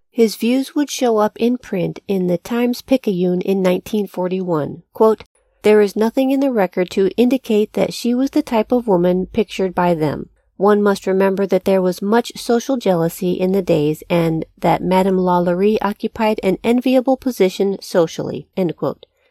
His 0.10 0.36
views 0.36 0.74
would 0.74 0.90
show 0.90 1.18
up 1.18 1.38
in 1.38 1.58
print 1.58 2.00
in 2.08 2.28
the 2.28 2.38
Times 2.38 2.82
Picayune 2.82 3.42
in 3.42 3.60
1941. 3.60 4.84
Quote, 4.94 5.24
there 5.64 5.82
is 5.82 5.96
nothing 5.96 6.32
in 6.32 6.40
the 6.40 6.52
record 6.52 6.90
to 6.92 7.12
indicate 7.18 7.74
that 7.74 7.94
she 7.94 8.14
was 8.14 8.32
the 8.32 8.42
type 8.42 8.72
of 8.72 8.88
woman 8.88 9.26
pictured 9.26 9.76
by 9.76 9.94
them. 9.94 10.30
One 10.56 10.82
must 10.82 11.06
remember 11.06 11.46
that 11.46 11.66
there 11.66 11.82
was 11.82 12.02
much 12.02 12.32
social 12.36 12.78
jealousy 12.78 13.34
in 13.34 13.52
the 13.52 13.62
days 13.62 14.02
and 14.10 14.46
that 14.58 14.82
Madame 14.82 15.18
Lalaurie 15.18 15.78
occupied 15.82 16.40
an 16.42 16.58
enviable 16.64 17.16
position 17.16 17.78
socially. 17.82 18.48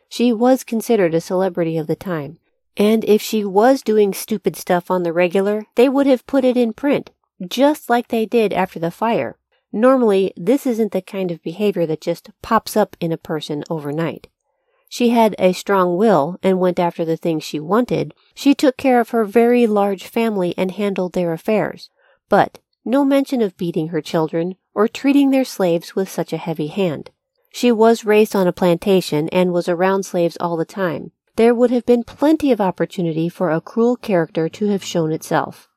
She 0.08 0.32
was 0.32 0.62
considered 0.62 1.14
a 1.14 1.20
celebrity 1.20 1.76
of 1.76 1.88
the 1.88 1.96
time. 1.96 2.38
And 2.76 3.04
if 3.04 3.22
she 3.22 3.44
was 3.44 3.82
doing 3.82 4.12
stupid 4.12 4.54
stuff 4.54 4.90
on 4.90 5.02
the 5.02 5.12
regular, 5.12 5.64
they 5.76 5.88
would 5.88 6.06
have 6.06 6.26
put 6.26 6.44
it 6.44 6.56
in 6.56 6.74
print, 6.74 7.10
just 7.46 7.88
like 7.88 8.08
they 8.08 8.26
did 8.26 8.52
after 8.52 8.78
the 8.78 8.90
fire. 8.90 9.38
Normally, 9.72 10.32
this 10.36 10.66
isn't 10.66 10.92
the 10.92 11.02
kind 11.02 11.30
of 11.30 11.42
behavior 11.42 11.86
that 11.86 12.00
just 12.00 12.30
pops 12.42 12.76
up 12.76 12.96
in 13.00 13.12
a 13.12 13.16
person 13.16 13.64
overnight. 13.70 14.28
She 14.88 15.08
had 15.08 15.34
a 15.38 15.52
strong 15.52 15.96
will 15.96 16.38
and 16.42 16.60
went 16.60 16.78
after 16.78 17.04
the 17.04 17.16
things 17.16 17.42
she 17.42 17.58
wanted. 17.58 18.14
She 18.34 18.54
took 18.54 18.76
care 18.76 19.00
of 19.00 19.10
her 19.10 19.24
very 19.24 19.66
large 19.66 20.06
family 20.06 20.54
and 20.56 20.70
handled 20.70 21.14
their 21.14 21.32
affairs. 21.32 21.90
But 22.28 22.60
no 22.84 23.04
mention 23.04 23.42
of 23.42 23.56
beating 23.56 23.88
her 23.88 24.00
children 24.00 24.56
or 24.74 24.86
treating 24.86 25.30
their 25.30 25.44
slaves 25.44 25.96
with 25.96 26.08
such 26.08 26.32
a 26.32 26.38
heavy 26.38 26.68
hand. 26.68 27.10
She 27.50 27.72
was 27.72 28.04
raised 28.04 28.36
on 28.36 28.46
a 28.46 28.52
plantation 28.52 29.28
and 29.30 29.52
was 29.52 29.68
around 29.68 30.04
slaves 30.04 30.36
all 30.38 30.56
the 30.56 30.64
time 30.64 31.12
there 31.36 31.54
would 31.54 31.70
have 31.70 31.86
been 31.86 32.02
plenty 32.02 32.50
of 32.50 32.60
opportunity 32.60 33.28
for 33.28 33.50
a 33.50 33.60
cruel 33.60 33.96
character 33.96 34.48
to 34.48 34.66
have 34.66 34.82
shown 34.82 35.12
itself. 35.12 35.68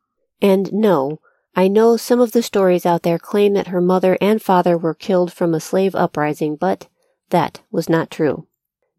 And 0.42 0.72
no, 0.74 1.20
I 1.56 1.68
know 1.68 1.98
some 1.98 2.20
of 2.22 2.32
the 2.32 2.42
stories 2.42 2.86
out 2.86 3.04
there 3.04 3.20
claim 3.20 3.54
that 3.54 3.68
her 3.68 3.82
mother 3.82 4.18
and 4.22 4.42
father 4.42 4.78
were 4.78 4.94
killed 4.94 5.34
from 5.34 5.54
a 5.54 5.60
slave 5.60 5.96
uprising, 5.96 6.56
but 6.56 6.88
that 7.30 7.62
was 7.72 7.90
not 7.90 8.10
true. 8.10 8.48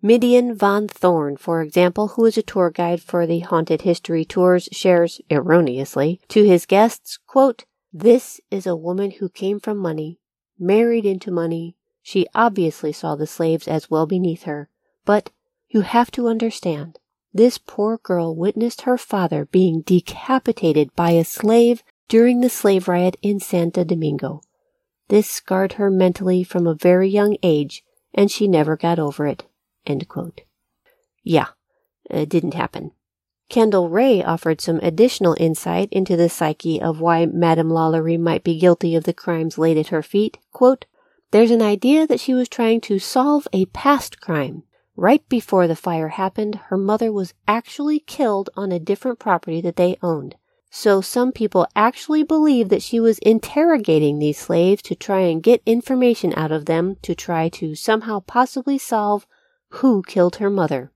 Midian 0.03 0.55
Von 0.55 0.89
Thorn, 0.89 1.37
for 1.37 1.61
example, 1.63 2.09
who 2.09 2.25
is 2.25 2.39
a 2.39 2.43
tour 2.43 2.71
guide 2.71 3.03
for 3.03 3.27
the 3.27 3.41
Haunted 3.41 3.83
History 3.83 4.25
Tours, 4.25 4.69
shares, 4.73 5.21
erroneously, 5.31 6.21
to 6.29 6.45
his 6.45 6.65
guests, 6.65 7.19
quote, 7.27 7.65
This 7.93 8.41
is 8.51 8.67
a 8.67 8.77
woman 8.77 9.11
who 9.13 9.29
came 9.29 9.61
from 9.61 9.77
money, 9.77 10.19
married 10.59 11.05
into 11.05 11.31
money. 11.31 11.77
She 12.03 12.27
obviously 12.35 12.93
saw 12.93 13.15
the 13.15 13.27
slaves 13.27 13.69
as 13.69 13.91
well 13.91 14.07
beneath 14.07 14.45
her, 14.45 14.71
but 15.05 15.31
you 15.71 15.83
have 15.83 16.11
to 16.11 16.29
understand, 16.29 16.99
this 17.33 17.59
poor 17.59 17.99
girl 17.99 18.35
witnessed 18.35 18.83
her 18.83 18.99
father 18.99 19.47
being 19.47 19.83
decapitated 19.83 20.95
by 20.97 21.13
a 21.13 21.25
slave 21.25 21.83
during 22.09 22.41
the 22.41 22.51
slave 22.51 22.89
riot 22.89 23.17
in 23.23 23.39
Santo 23.39 23.85
Domingo. 23.85 24.43
This 25.09 25.29
scarred 25.29 25.75
her 25.75 25.91
mentally 25.91 26.43
from 26.43 26.67
a 26.67 26.75
very 26.75 27.09
young 27.09 27.37
age, 27.43 27.85
and 28.13 28.31
she 28.31 28.49
never 28.49 28.77
got 28.77 28.99
over 28.99 29.27
it. 29.27 29.45
Yeah, 31.23 31.49
it 32.11 32.29
didn't 32.29 32.55
happen. 32.55 32.93
Kendall 33.49 33.89
Ray 33.89 34.23
offered 34.23 34.61
some 34.61 34.79
additional 34.79 35.37
insight 35.39 35.89
into 35.93 36.17
the 36.17 36.29
psyche 36.29 36.81
of 36.81 37.01
why 37.01 37.27
Madame 37.27 37.69
Lalaurie 37.69 38.19
might 38.19 38.45
be 38.45 38.59
guilty 38.59 38.95
of 38.95 39.05
the 39.05 39.13
crimes 39.13 39.59
laid 39.59 39.77
at 39.77 39.89
her 39.89 40.03
feet. 40.03 40.39
Quote, 40.53 40.87
There's 41.33 41.51
an 41.51 41.63
idea 41.63 42.07
that 42.07 42.21
she 42.21 42.35
was 42.35 42.49
trying 42.49 42.81
to 42.83 42.99
solve 42.99 43.49
a 43.53 43.67
past 43.67 44.21
crime. 44.21 44.63
Right 44.97 45.27
before 45.29 45.67
the 45.67 45.77
fire 45.77 46.09
happened, 46.09 46.57
her 46.67 46.77
mother 46.77 47.13
was 47.13 47.35
actually 47.49 48.01
killed 48.01 48.51
on 48.57 48.73
a 48.73 48.79
different 48.79 49.19
property 49.19 49.61
that 49.61 49.77
they 49.77 49.97
owned. 50.03 50.37
So 50.71 51.01
some 51.01 51.33
people 51.33 51.67
actually 51.75 52.23
believe 52.23 52.69
that 52.69 52.83
she 52.83 53.01
was 53.01 53.19
interrogating 53.19 54.19
these 54.19 54.39
slaves 54.39 54.83
to 54.83 54.95
try 54.95 55.21
and 55.21 55.43
get 55.43 55.63
information 55.67 56.33
out 56.37 56.53
of 56.53 56.67
them 56.67 56.97
to 57.03 57.15
try 57.15 57.49
to 57.51 57.75
somehow 57.75 58.21
possibly 58.21 58.79
solve 58.79 59.27
who 59.71 60.03
killed 60.03 60.37
her 60.37 60.51
mother. 60.51 60.93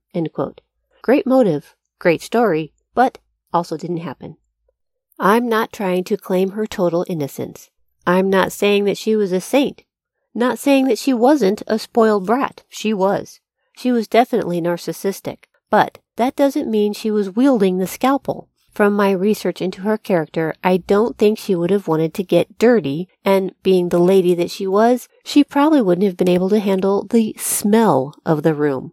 Great 1.02 1.26
motive, 1.26 1.74
great 1.98 2.22
story, 2.22 2.72
but 2.94 3.18
also 3.52 3.76
didn't 3.76 3.98
happen. 3.98 4.36
I'm 5.18 5.48
not 5.48 5.72
trying 5.72 6.04
to 6.04 6.16
claim 6.16 6.50
her 6.50 6.66
total 6.66 7.04
innocence. 7.08 7.70
I'm 8.06 8.30
not 8.30 8.52
saying 8.52 8.84
that 8.84 8.98
she 8.98 9.16
was 9.16 9.32
a 9.32 9.40
saint. 9.40 9.84
Not 10.34 10.58
saying 10.58 10.86
that 10.86 10.98
she 10.98 11.14
wasn't 11.14 11.62
a 11.66 11.78
spoiled 11.78 12.26
brat. 12.26 12.64
She 12.68 12.92
was. 12.92 13.40
She 13.76 13.92
was 13.92 14.08
definitely 14.08 14.60
narcissistic, 14.60 15.44
but 15.70 15.98
that 16.16 16.36
doesn't 16.36 16.70
mean 16.70 16.92
she 16.92 17.10
was 17.10 17.34
wielding 17.34 17.78
the 17.78 17.86
scalpel. 17.86 18.48
From 18.70 18.94
my 18.94 19.12
research 19.12 19.62
into 19.62 19.82
her 19.82 19.96
character, 19.96 20.52
I 20.64 20.78
don't 20.78 21.16
think 21.16 21.38
she 21.38 21.54
would 21.54 21.70
have 21.70 21.86
wanted 21.86 22.12
to 22.14 22.24
get 22.24 22.58
dirty, 22.58 23.08
and 23.24 23.54
being 23.62 23.88
the 23.88 24.00
lady 24.00 24.34
that 24.34 24.50
she 24.50 24.66
was, 24.66 25.08
she 25.24 25.44
probably 25.44 25.80
wouldn't 25.80 26.04
have 26.04 26.16
been 26.16 26.28
able 26.28 26.48
to 26.48 26.58
handle 26.58 27.04
the 27.04 27.36
smell 27.38 28.14
of 28.26 28.42
the 28.42 28.54
room. 28.54 28.92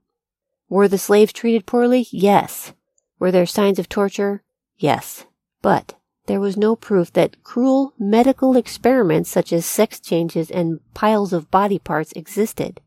Were 0.69 0.87
the 0.87 0.99
slaves 0.99 1.33
treated 1.33 1.65
poorly? 1.65 2.07
Yes. 2.11 2.73
Were 3.17 3.31
there 3.31 3.47
signs 3.47 3.79
of 3.79 3.89
torture? 3.89 4.43
Yes. 4.77 5.25
But 5.63 5.95
there 6.27 6.39
was 6.39 6.57
no 6.57 6.75
proof 6.75 7.11
that 7.13 7.43
cruel 7.43 7.93
medical 7.97 8.55
experiments 8.55 9.29
such 9.29 9.51
as 9.51 9.65
sex 9.65 9.99
changes 9.99 10.51
and 10.51 10.79
piles 10.93 11.33
of 11.33 11.51
body 11.51 11.79
parts 11.79 12.11
existed. 12.13 12.81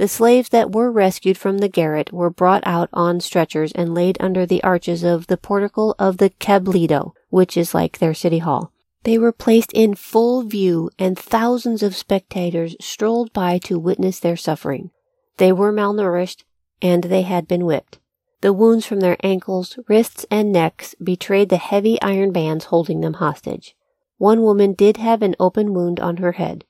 The 0.00 0.08
slaves 0.08 0.48
that 0.48 0.72
were 0.72 0.90
rescued 0.90 1.36
from 1.36 1.58
the 1.58 1.68
garret 1.68 2.10
were 2.10 2.30
brought 2.30 2.62
out 2.64 2.88
on 2.90 3.20
stretchers 3.20 3.70
and 3.72 3.94
laid 3.94 4.16
under 4.18 4.46
the 4.46 4.62
arches 4.62 5.04
of 5.04 5.26
the 5.26 5.36
portico 5.36 5.92
of 5.98 6.16
the 6.16 6.30
Cabildo, 6.30 7.12
which 7.28 7.54
is 7.54 7.74
like 7.74 7.98
their 7.98 8.14
city 8.14 8.38
hall. 8.38 8.72
They 9.02 9.18
were 9.18 9.30
placed 9.30 9.74
in 9.74 9.94
full 9.94 10.42
view, 10.44 10.88
and 10.98 11.18
thousands 11.18 11.82
of 11.82 11.94
spectators 11.94 12.76
strolled 12.80 13.34
by 13.34 13.58
to 13.58 13.78
witness 13.78 14.20
their 14.20 14.38
suffering. 14.38 14.90
They 15.36 15.52
were 15.52 15.70
malnourished, 15.70 16.44
and 16.80 17.04
they 17.04 17.20
had 17.20 17.46
been 17.46 17.66
whipped. 17.66 17.98
The 18.40 18.54
wounds 18.54 18.86
from 18.86 19.00
their 19.00 19.18
ankles, 19.22 19.78
wrists, 19.86 20.24
and 20.30 20.50
necks 20.50 20.94
betrayed 20.94 21.50
the 21.50 21.58
heavy 21.58 22.00
iron 22.00 22.32
bands 22.32 22.64
holding 22.64 23.02
them 23.02 23.20
hostage. 23.20 23.76
One 24.16 24.40
woman 24.40 24.72
did 24.72 24.96
have 24.96 25.20
an 25.20 25.36
open 25.38 25.74
wound 25.74 26.00
on 26.00 26.16
her 26.16 26.32
head. 26.32 26.64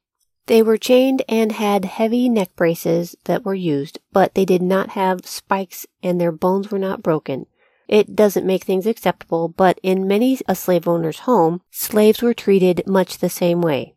They 0.46 0.62
were 0.62 0.76
chained 0.76 1.22
and 1.28 1.52
had 1.52 1.84
heavy 1.84 2.28
neck 2.28 2.56
braces 2.56 3.14
that 3.24 3.44
were 3.44 3.54
used, 3.54 3.98
but 4.12 4.34
they 4.34 4.44
did 4.44 4.62
not 4.62 4.90
have 4.90 5.26
spikes 5.26 5.86
and 6.02 6.20
their 6.20 6.32
bones 6.32 6.70
were 6.70 6.78
not 6.78 7.02
broken. 7.02 7.46
It 7.86 8.14
doesn't 8.14 8.46
make 8.46 8.64
things 8.64 8.86
acceptable, 8.86 9.48
but 9.48 9.80
in 9.82 10.06
many 10.06 10.38
a 10.46 10.54
slave 10.54 10.86
owner's 10.86 11.20
home, 11.20 11.60
slaves 11.70 12.22
were 12.22 12.34
treated 12.34 12.86
much 12.86 13.18
the 13.18 13.28
same 13.28 13.60
way. 13.60 13.94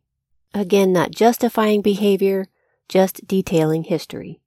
Again, 0.54 0.94
not 0.94 1.12
justifying 1.12 1.82
behavior, 1.82 2.48
just 2.88 3.28
detailing 3.28 3.84
history. 3.84 4.42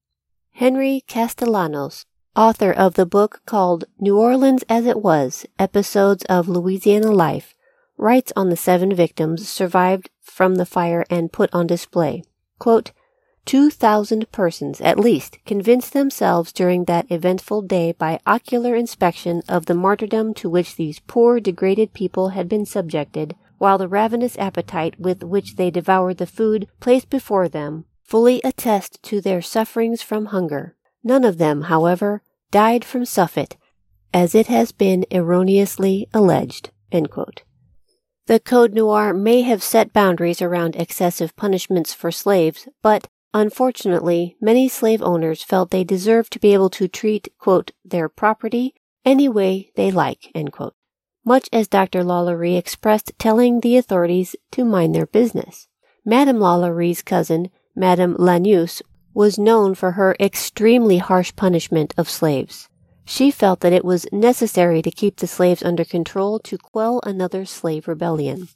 Henry 0.53 1.03
Castellanos, 1.07 2.07
author 2.35 2.73
of 2.73 2.95
the 2.95 3.07
book 3.07 3.43
called 3.47 3.85
New 3.99 4.19
Orleans 4.19 4.65
as 4.69 4.87
It 4.87 5.03
Was 5.03 5.47
Episodes 5.59 6.25
of 6.25 6.49
Louisiana 6.49 7.13
Life, 7.13 7.55
writes 7.97 8.33
on 8.37 8.51
the 8.51 8.57
seven 8.57 8.95
victims 8.95 9.49
survived 9.49 10.11
from 10.37 10.57
the 10.57 10.67
fire 10.67 11.03
and 11.09 11.33
put 11.33 11.49
on 11.55 11.67
display. 11.67 12.23
Quote, 12.59 12.93
2,000 13.47 14.31
persons 14.31 14.83
at 14.83 14.99
least 14.99 15.39
convinced 15.47 15.95
themselves 15.95 16.53
during 16.53 16.85
that 16.85 17.11
eventful 17.11 17.63
day 17.63 17.93
by 17.93 18.21
ocular 18.27 18.77
inspection 18.77 19.41
of 19.49 19.65
the 19.65 19.73
martyrdom 19.73 20.35
to 20.35 20.51
which 20.51 20.77
these 20.77 21.01
poor 21.07 21.41
degraded 21.41 21.95
people 21.95 22.29
had 22.31 22.51
been 22.51 22.67
subjected, 22.67 23.35
while 23.57 23.79
the 23.79 23.89
ravenous 23.89 24.37
appetite 24.37 25.01
with 25.01 25.23
which 25.25 25.57
they 25.57 25.71
devoured 25.71 26.19
the 26.19 26.27
food 26.27 26.69
placed 26.81 27.09
before 27.09 27.49
them 27.49 27.87
fully 28.03 28.43
attest 28.45 29.03
to 29.03 29.23
their 29.23 29.41
sufferings 29.41 30.03
from 30.03 30.27
hunger. 30.27 30.77
None 31.03 31.25
of 31.25 31.39
them, 31.39 31.63
however, 31.63 32.21
died 32.51 32.85
from 32.85 33.07
suffet, 33.07 33.57
as 34.13 34.35
it 34.35 34.49
has 34.49 34.71
been 34.71 35.07
erroneously 35.11 36.09
alleged. 36.13 36.73
The 38.27 38.41
Code 38.41 38.75
Noir 38.75 39.15
may 39.15 39.43
have 39.43 39.63
set 39.63 39.93
boundaries 39.93 40.43
around 40.43 40.75
excessive 40.75 41.37
punishments 41.37 41.95
for 41.95 42.11
slaves, 42.11 42.67
but 42.83 43.07
unfortunately, 43.33 44.37
many 44.41 44.69
slave 44.69 45.01
owners 45.01 45.45
felt 45.45 45.71
they 45.71 45.85
deserved 45.85 46.33
to 46.33 46.41
be 46.41 46.53
able 46.53 46.71
to 46.71 46.89
treat, 46.89 47.29
quote, 47.39 47.71
their 47.85 48.09
property 48.09 48.75
any 49.05 49.29
way 49.29 49.71
they 49.77 49.93
like, 49.93 50.33
much 51.25 51.49
as 51.53 51.69
Dr. 51.69 52.03
Lalaurie 52.03 52.59
expressed 52.59 53.13
telling 53.17 53.61
the 53.61 53.77
authorities 53.77 54.35
to 54.51 54.65
mind 54.65 54.93
their 54.93 55.07
business. 55.07 55.69
Madame 56.05 56.39
Lalaurie's 56.39 57.03
cousin, 57.03 57.51
Madame 57.77 58.17
Lanouse, 58.17 58.83
was 59.15 59.39
known 59.39 59.77
for 59.77 59.93
her 59.93 60.17
extremely 60.19 60.99
harsh 60.99 61.33
punishment 61.37 61.95
of 61.97 62.11
slaves. 62.11 62.69
She 63.09 63.31
felt 63.31 63.61
that 63.61 63.73
it 63.73 63.85
was 63.85 64.07
necessary 64.11 64.83
to 64.83 64.91
keep 64.91 65.17
the 65.17 65.29
slaves 65.29 65.63
under 65.63 65.85
control 65.85 66.41
to 66.41 66.59
quell 66.59 67.01
another 67.05 67.45
slave 67.45 67.87
rebellion. 67.87 68.49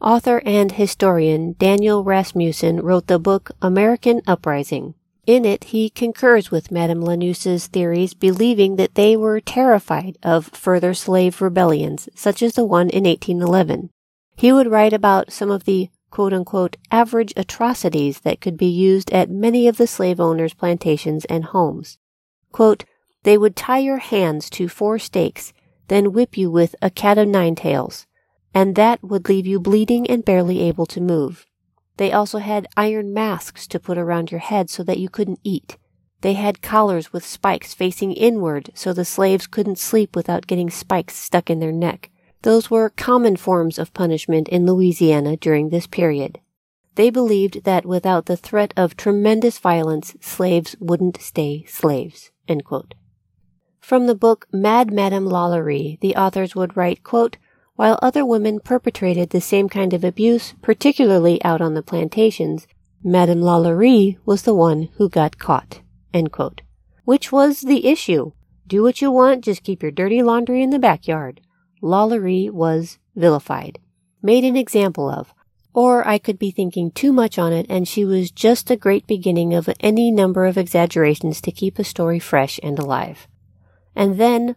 Author 0.00 0.42
and 0.44 0.72
historian 0.72 1.54
Daniel 1.56 2.02
Rasmussen 2.02 2.80
wrote 2.80 3.06
the 3.06 3.20
book 3.20 3.52
American 3.62 4.20
Uprising. 4.26 4.94
In 5.24 5.44
it, 5.44 5.64
he 5.64 5.88
concurs 5.88 6.50
with 6.50 6.72
Madame 6.72 7.00
Lanouse's 7.00 7.68
theories, 7.68 8.12
believing 8.12 8.74
that 8.74 8.96
they 8.96 9.16
were 9.16 9.40
terrified 9.40 10.18
of 10.24 10.46
further 10.46 10.94
slave 10.94 11.40
rebellions, 11.40 12.08
such 12.16 12.42
as 12.42 12.54
the 12.54 12.64
one 12.64 12.90
in 12.90 13.04
1811. 13.04 13.90
He 14.34 14.52
would 14.52 14.66
write 14.68 14.92
about 14.92 15.32
some 15.32 15.52
of 15.52 15.62
the 15.62 15.90
quote 16.10 16.32
unquote 16.32 16.76
average 16.90 17.32
atrocities 17.36 18.20
that 18.22 18.40
could 18.40 18.56
be 18.56 18.66
used 18.66 19.12
at 19.12 19.30
many 19.30 19.68
of 19.68 19.76
the 19.76 19.86
slave 19.86 20.18
owners' 20.18 20.54
plantations 20.54 21.24
and 21.26 21.44
homes. 21.44 21.98
Quote, 22.50 22.84
they 23.24 23.38
would 23.38 23.56
tie 23.56 23.78
your 23.78 23.98
hands 23.98 24.50
to 24.50 24.68
four 24.68 24.98
stakes, 24.98 25.52
then 25.88 26.12
whip 26.12 26.36
you 26.36 26.50
with 26.50 26.74
a 26.82 26.90
cat 26.90 27.18
o' 27.18 27.24
nine 27.24 27.54
tails, 27.54 28.06
and 28.54 28.74
that 28.76 29.02
would 29.02 29.28
leave 29.28 29.46
you 29.46 29.60
bleeding 29.60 30.08
and 30.08 30.24
barely 30.24 30.60
able 30.60 30.86
to 30.86 31.00
move. 31.00 31.46
They 31.96 32.12
also 32.12 32.38
had 32.38 32.66
iron 32.76 33.12
masks 33.12 33.66
to 33.68 33.80
put 33.80 33.98
around 33.98 34.30
your 34.30 34.40
head 34.40 34.70
so 34.70 34.82
that 34.84 34.98
you 34.98 35.08
couldn't 35.08 35.40
eat. 35.44 35.76
They 36.22 36.34
had 36.34 36.62
collars 36.62 37.12
with 37.12 37.24
spikes 37.24 37.74
facing 37.74 38.12
inward 38.12 38.70
so 38.74 38.92
the 38.92 39.04
slaves 39.04 39.46
couldn't 39.46 39.78
sleep 39.78 40.16
without 40.16 40.46
getting 40.46 40.70
spikes 40.70 41.16
stuck 41.16 41.50
in 41.50 41.58
their 41.58 41.72
neck. 41.72 42.10
Those 42.42 42.70
were 42.70 42.90
common 42.90 43.36
forms 43.36 43.78
of 43.78 43.94
punishment 43.94 44.48
in 44.48 44.66
Louisiana 44.66 45.36
during 45.36 45.68
this 45.68 45.86
period. 45.86 46.40
They 46.94 47.10
believed 47.10 47.64
that 47.64 47.86
without 47.86 48.26
the 48.26 48.36
threat 48.36 48.74
of 48.76 48.96
tremendous 48.96 49.58
violence, 49.58 50.14
slaves 50.20 50.76
wouldn't 50.78 51.20
stay 51.20 51.64
slaves. 51.66 52.30
From 53.82 54.06
the 54.06 54.14
book 54.14 54.46
Mad 54.52 54.92
Madame 54.92 55.26
Lalaurie, 55.26 55.98
the 56.00 56.14
authors 56.14 56.54
would 56.54 56.76
write, 56.76 57.02
quote, 57.02 57.36
while 57.74 57.98
other 58.00 58.24
women 58.24 58.60
perpetrated 58.60 59.30
the 59.30 59.40
same 59.40 59.68
kind 59.68 59.92
of 59.92 60.04
abuse, 60.04 60.54
particularly 60.62 61.42
out 61.44 61.60
on 61.60 61.74
the 61.74 61.82
plantations, 61.82 62.68
Madame 63.02 63.40
Lalaurie 63.40 64.18
was 64.24 64.42
the 64.42 64.54
one 64.54 64.88
who 64.96 65.08
got 65.08 65.38
caught. 65.38 65.80
Which 67.04 67.32
was 67.32 67.62
the 67.62 67.86
issue? 67.88 68.30
Do 68.68 68.84
what 68.84 69.02
you 69.02 69.10
want, 69.10 69.42
just 69.42 69.64
keep 69.64 69.82
your 69.82 69.90
dirty 69.90 70.22
laundry 70.22 70.62
in 70.62 70.70
the 70.70 70.78
backyard. 70.78 71.40
Lalaurie 71.82 72.50
was 72.50 72.98
vilified, 73.16 73.80
made 74.22 74.44
an 74.44 74.56
example 74.56 75.10
of, 75.10 75.34
or 75.74 76.06
I 76.06 76.18
could 76.18 76.38
be 76.38 76.52
thinking 76.52 76.92
too 76.92 77.12
much 77.12 77.36
on 77.36 77.52
it 77.52 77.66
and 77.68 77.88
she 77.88 78.04
was 78.04 78.30
just 78.30 78.70
a 78.70 78.76
great 78.76 79.08
beginning 79.08 79.54
of 79.54 79.68
any 79.80 80.12
number 80.12 80.46
of 80.46 80.56
exaggerations 80.56 81.40
to 81.40 81.50
keep 81.50 81.80
a 81.80 81.84
story 81.84 82.20
fresh 82.20 82.60
and 82.62 82.78
alive. 82.78 83.26
And 83.94 84.18
then 84.18 84.56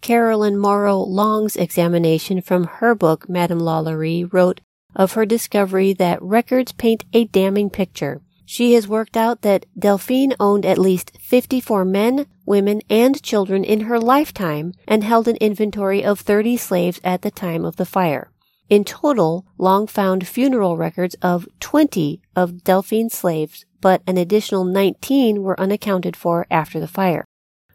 Carolyn 0.00 0.58
Morrow 0.58 0.98
Long's 0.98 1.56
examination 1.56 2.40
from 2.40 2.64
her 2.64 2.94
book, 2.94 3.28
Madame 3.28 3.60
Lalaurie, 3.60 4.32
wrote 4.32 4.60
of 4.94 5.12
her 5.12 5.26
discovery 5.26 5.92
that 5.92 6.22
records 6.22 6.72
paint 6.72 7.04
a 7.12 7.24
damning 7.24 7.70
picture. 7.70 8.22
She 8.44 8.74
has 8.74 8.86
worked 8.86 9.16
out 9.16 9.42
that 9.42 9.66
Delphine 9.76 10.34
owned 10.38 10.64
at 10.64 10.78
least 10.78 11.18
54 11.20 11.84
men, 11.84 12.26
women, 12.46 12.80
and 12.88 13.20
children 13.20 13.64
in 13.64 13.80
her 13.80 13.98
lifetime 13.98 14.72
and 14.86 15.02
held 15.02 15.26
an 15.26 15.36
inventory 15.36 16.04
of 16.04 16.20
30 16.20 16.56
slaves 16.56 17.00
at 17.02 17.22
the 17.22 17.30
time 17.32 17.64
of 17.64 17.76
the 17.76 17.84
fire. 17.84 18.30
In 18.68 18.84
total, 18.84 19.44
Long 19.58 19.86
found 19.86 20.26
funeral 20.26 20.76
records 20.76 21.16
of 21.22 21.48
20 21.60 22.20
of 22.34 22.62
Delphine's 22.62 23.14
slaves, 23.14 23.64
but 23.80 24.02
an 24.06 24.16
additional 24.16 24.64
19 24.64 25.42
were 25.42 25.60
unaccounted 25.60 26.16
for 26.16 26.46
after 26.50 26.78
the 26.78 26.88
fire. 26.88 27.24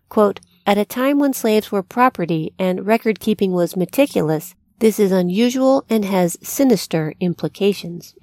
Quote, 0.09 0.39
at 0.65 0.77
a 0.77 0.85
time 0.85 1.19
when 1.19 1.33
slaves 1.33 1.71
were 1.71 1.83
property 1.83 2.53
and 2.59 2.85
record 2.85 3.19
keeping 3.19 3.51
was 3.51 3.75
meticulous, 3.75 4.55
this 4.79 4.99
is 4.99 5.11
unusual 5.11 5.85
and 5.89 6.05
has 6.05 6.37
sinister 6.41 7.13
implications. 7.19 8.15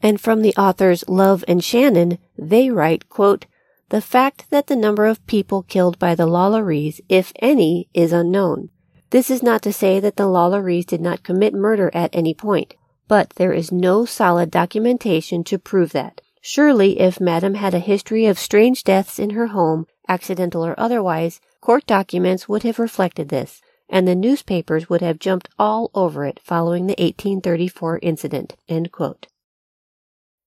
And 0.00 0.20
from 0.20 0.42
the 0.42 0.54
authors 0.56 1.04
Love 1.08 1.44
and 1.48 1.62
Shannon, 1.62 2.18
they 2.36 2.70
write, 2.70 3.08
quote, 3.08 3.46
the 3.90 4.00
fact 4.00 4.50
that 4.50 4.66
the 4.66 4.76
number 4.76 5.06
of 5.06 5.26
people 5.26 5.62
killed 5.62 5.98
by 5.98 6.14
the 6.14 6.26
Lalauries, 6.26 7.00
if 7.08 7.32
any, 7.40 7.88
is 7.94 8.12
unknown. 8.12 8.70
This 9.10 9.30
is 9.30 9.42
not 9.42 9.62
to 9.62 9.72
say 9.72 9.98
that 10.00 10.16
the 10.16 10.26
Lalauries 10.26 10.84
did 10.84 11.00
not 11.00 11.22
commit 11.22 11.54
murder 11.54 11.90
at 11.94 12.14
any 12.14 12.34
point, 12.34 12.74
but 13.08 13.30
there 13.36 13.52
is 13.52 13.72
no 13.72 14.04
solid 14.04 14.50
documentation 14.50 15.42
to 15.44 15.58
prove 15.58 15.92
that. 15.92 16.20
Surely, 16.42 17.00
if 17.00 17.20
Madame 17.20 17.54
had 17.54 17.74
a 17.74 17.78
history 17.78 18.26
of 18.26 18.38
strange 18.38 18.84
deaths 18.84 19.18
in 19.18 19.30
her 19.30 19.48
home, 19.48 19.86
accidental 20.08 20.64
or 20.64 20.78
otherwise, 20.78 21.40
court 21.60 21.86
documents 21.86 22.48
would 22.48 22.62
have 22.62 22.78
reflected 22.78 23.28
this, 23.28 23.60
and 23.88 24.06
the 24.06 24.14
newspapers 24.14 24.88
would 24.88 25.00
have 25.00 25.18
jumped 25.18 25.48
all 25.58 25.90
over 25.94 26.24
it 26.24 26.40
following 26.42 26.86
the 26.86 26.96
1834 26.98 27.98
incident. 28.02 28.56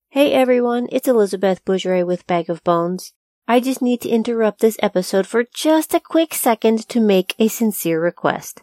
Hey 0.09 0.33
everyone, 0.33 0.87
it's 0.91 1.07
Elizabeth 1.07 1.63
Bougeret 1.65 2.05
with 2.05 2.27
Bag 2.27 2.49
of 2.49 2.63
Bones. 2.63 3.13
I 3.47 3.59
just 3.59 3.81
need 3.81 4.01
to 4.01 4.09
interrupt 4.09 4.61
this 4.61 4.77
episode 4.81 5.27
for 5.27 5.43
just 5.53 5.93
a 5.93 5.99
quick 5.99 6.33
second 6.33 6.87
to 6.89 6.99
make 6.99 7.35
a 7.37 7.47
sincere 7.47 8.01
request. 8.01 8.61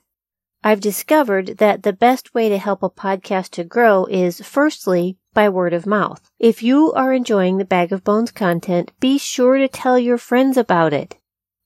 I've 0.65 0.81
discovered 0.81 1.59
that 1.59 1.83
the 1.83 1.93
best 1.93 2.35
way 2.35 2.49
to 2.49 2.59
help 2.59 2.83
a 2.83 2.91
podcast 2.91 3.51
to 3.51 3.65
grow 3.65 4.07
is 4.07 4.41
firstly 4.41 5.18
by 5.35 5.49
word 5.49 5.73
of 5.73 5.87
mouth. 5.87 6.31
If 6.39 6.63
you 6.63 6.93
are 6.93 7.13
enjoying 7.13 7.59
the 7.59 7.65
Bag 7.65 7.93
of 7.93 8.05
Bones 8.05 8.31
content, 8.31 8.93
be 9.01 9.19
sure 9.19 9.59
to 9.59 9.69
tell 9.69 9.99
your 9.99 10.19
friends 10.19 10.57
about 10.57 10.93
it. 10.93 11.17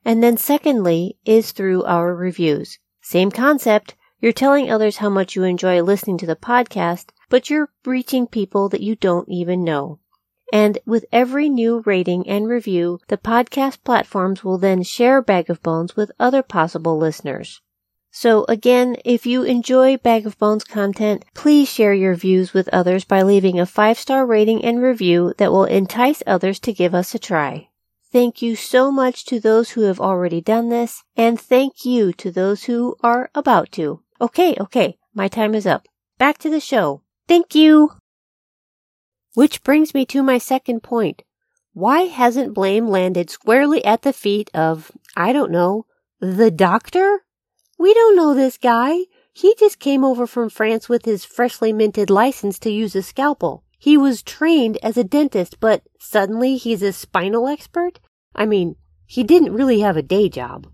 And 0.05 0.23
then 0.23 0.37
secondly 0.37 1.19
is 1.25 1.53
through 1.53 1.85
our 1.85 2.15
reviews. 2.15 2.79
Same 3.01 3.31
concept. 3.31 3.95
You're 4.21 4.33
telling 4.33 4.71
others 4.71 4.99
how 4.99 5.11
much 5.11 5.35
you 5.35 5.43
enjoy 5.45 5.83
listening 5.83 6.19
to 6.19 6.27
the 6.27 6.37
podcast, 6.37 7.07
but 7.29 7.51
you're 7.51 7.71
reaching 7.85 8.27
people 8.27 8.69
that 8.69 8.83
you 8.83 8.95
don't 8.97 9.29
even 9.29 9.65
know. 9.65 9.99
And 10.53 10.79
with 10.85 11.07
every 11.11 11.49
new 11.49 11.83
rating 11.87 12.29
and 12.29 12.47
review, 12.47 13.01
the 13.09 13.17
podcast 13.17 13.83
platforms 13.85 14.45
will 14.45 14.59
then 14.59 14.83
share 14.83 15.23
Bag 15.23 15.49
of 15.49 15.63
Bones 15.63 15.97
with 15.97 16.13
other 16.21 16.43
possible 16.43 16.99
listeners. 16.99 17.63
So 18.15 18.45
again, 18.47 18.97
if 19.07 19.25
you 19.25 19.43
enjoy 19.43 19.97
Bag 19.97 20.27
of 20.27 20.39
Bones 20.39 20.65
content, 20.65 21.25
please 21.33 21.67
share 21.67 21.95
your 21.95 22.15
views 22.15 22.53
with 22.53 22.69
others 22.69 23.05
by 23.07 23.23
leaving 23.23 23.59
a 23.59 23.65
five 23.65 23.99
star 23.99 24.27
rating 24.27 24.63
and 24.63 24.83
review 24.83 25.33
that 25.39 25.51
will 25.51 25.65
entice 25.65 26.23
others 26.27 26.61
to 26.61 26.75
give 26.75 26.95
us 26.95 27.15
a 27.15 27.19
try. 27.19 27.71
Thank 28.13 28.43
you 28.43 28.55
so 28.55 28.93
much 28.93 29.25
to 29.25 29.41
those 29.41 29.71
who 29.71 29.83
have 29.83 29.99
already 29.99 30.43
done 30.43 30.69
this, 30.69 31.03
and 31.17 31.41
thank 31.41 31.87
you 31.87 32.13
to 32.13 32.31
those 32.31 32.65
who 32.65 32.97
are 33.03 33.31
about 33.35 33.73
to. 33.73 34.03
Okay, 34.21 34.55
okay, 34.61 34.99
my 35.15 35.29
time 35.29 35.55
is 35.55 35.67
up. 35.67 35.89
Back 36.19 36.37
to 36.39 36.51
the 36.51 36.61
show. 36.61 37.01
Thank 37.27 37.55
you! 37.55 37.93
Which 39.33 39.63
brings 39.63 39.95
me 39.95 40.05
to 40.07 40.23
my 40.23 40.37
second 40.37 40.83
point. 40.83 41.23
Why 41.73 42.03
hasn't 42.03 42.53
blame 42.53 42.87
landed 42.87 43.31
squarely 43.31 43.83
at 43.87 44.03
the 44.03 44.13
feet 44.13 44.51
of, 44.53 44.93
I 45.17 45.33
don't 45.33 45.51
know, 45.51 45.87
the 46.21 46.51
doctor? 46.51 47.23
We 47.83 47.95
don't 47.95 48.15
know 48.15 48.33
this 48.33 48.59
guy. 48.59 49.07
He 49.33 49.57
just 49.59 49.81
came 49.81 50.05
over 50.05 50.25
from 50.25 50.51
France 50.51 50.89
with 50.89 51.05
his 51.05 51.25
freshly 51.25 51.73
minted 51.73 52.11
license 52.11 52.61
to 52.61 52.71
use 52.71 52.95
a 52.95 53.03
scalpel. 53.03 53.65
He 53.77 53.97
was 53.97 54.23
trained 54.23 54.79
as 54.85 54.97
a 54.97 55.03
dentist, 55.03 55.59
but 55.59 55.83
suddenly 55.99 56.59
he's 56.59 56.85
a 56.85 56.93
spinal 56.93 57.49
expert? 57.49 57.99
I 58.37 58.47
mean, 58.47 58.77
he 59.05 59.25
didn't 59.25 59.53
really 59.53 59.81
have 59.81 59.97
a 59.97 60.03
day 60.17 60.29
job. 60.29 60.69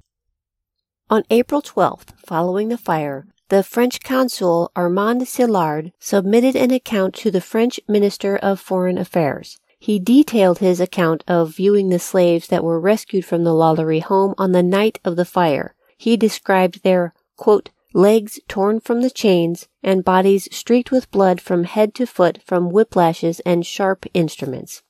On 1.09 1.23
April 1.31 1.63
12th, 1.63 2.11
following 2.27 2.69
the 2.69 2.77
fire, 2.77 3.27
the 3.49 3.63
French 3.63 4.03
consul 4.03 4.71
Armand 4.77 5.23
Sillard 5.23 5.93
submitted 5.99 6.57
an 6.57 6.73
account 6.73 7.15
to 7.15 7.31
the 7.31 7.41
French 7.41 7.81
Minister 7.89 8.37
of 8.37 8.61
Foreign 8.61 8.99
Affairs. 8.99 9.59
He 9.79 9.99
detailed 9.99 10.59
his 10.59 10.79
account 10.79 11.25
of 11.27 11.57
viewing 11.57 11.89
the 11.89 12.01
slaves 12.01 12.49
that 12.49 12.65
were 12.65 12.79
rescued 12.79 13.25
from 13.25 13.45
the 13.45 13.55
Lalaurie 13.55 14.03
home 14.03 14.35
on 14.37 14.53
the 14.53 14.63
night 14.63 14.99
of 15.07 15.17
the 15.17 15.25
fire. 15.25 15.75
He 15.99 16.17
described 16.17 16.85
their, 16.85 17.13
quote, 17.37 17.71
legs 17.93 18.39
torn 18.47 18.79
from 18.79 19.03
the 19.03 19.11
chains, 19.11 19.69
and 19.83 20.05
bodies 20.05 20.49
streaked 20.51 20.93
with 20.93 21.11
blood 21.11 21.41
from 21.41 21.65
head 21.65 21.93
to 21.97 22.07
foot 22.07 22.39
from 22.47 22.71
whiplashes 22.71 23.41
and 23.45 23.67
sharp 23.67 24.07
instruments. 24.15 24.83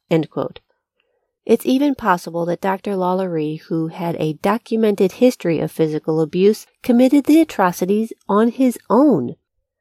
It's 1.47 1.65
even 1.65 1.95
possible 1.95 2.45
that 2.45 2.61
Dr. 2.61 2.95
Lalaurie, 2.95 3.63
who 3.63 3.89
had 3.89 4.17
a 4.19 4.35
documented 4.35 5.13
history 5.13 5.61
of 5.61 5.73
physical 5.73 6.21
abuse, 6.21 6.67
committed 6.83 7.25
the 7.25 7.41
atrocities 7.41 8.13
on 8.29 8.51
his 8.51 8.79
own. 8.91 9.37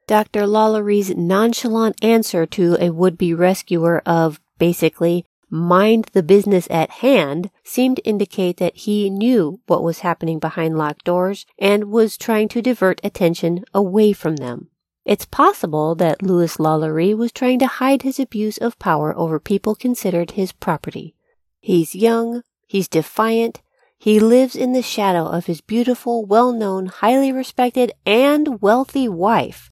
Dr. 0.08 0.48
Lalaurie's 0.48 1.14
nonchalant 1.14 2.02
answer 2.02 2.46
to 2.46 2.78
a 2.80 2.92
would-be 2.92 3.34
rescuer 3.34 4.02
of, 4.06 4.40
basically, 4.58 5.26
mind 5.50 6.10
the 6.14 6.24
business 6.24 6.68
at 6.70 6.90
hand 6.90 7.50
seemed 7.64 7.98
to 7.98 8.06
indicate 8.06 8.58
that 8.58 8.76
he 8.76 9.10
knew 9.10 9.60
what 9.68 9.84
was 9.84 10.00
happening 10.00 10.40
behind 10.40 10.78
locked 10.78 11.06
doors 11.06 11.46
and 11.58 11.92
was 11.92 12.18
trying 12.18 12.48
to 12.50 12.62
divert 12.62 13.00
attention 13.04 13.64
away 13.74 14.14
from 14.14 14.38
them. 14.38 14.70
It's 15.06 15.26
possible 15.26 15.96
that 15.96 16.22
Louis 16.22 16.58
Lalaurie 16.58 17.16
was 17.16 17.32
trying 17.32 17.60
to 17.60 17.68
hide 17.68 18.02
his 18.02 18.20
abuse 18.20 18.58
of 18.58 18.78
power 18.78 19.18
over 19.18 19.40
people 19.40 19.74
considered 19.74 20.32
his 20.32 20.52
property. 20.52 21.16
He's 21.62 21.96
young, 21.96 22.44
he's 22.66 22.90
defiant, 22.90 23.62
he 23.98 24.20
lives 24.20 24.56
in 24.56 24.74
the 24.74 24.82
shadow 24.82 25.26
of 25.26 25.46
his 25.46 25.62
beautiful, 25.62 26.26
well-known, 26.26 26.88
highly 26.88 27.32
respected, 27.32 27.92
and 28.06 28.62
wealthy 28.62 29.08
wife. 29.10 29.72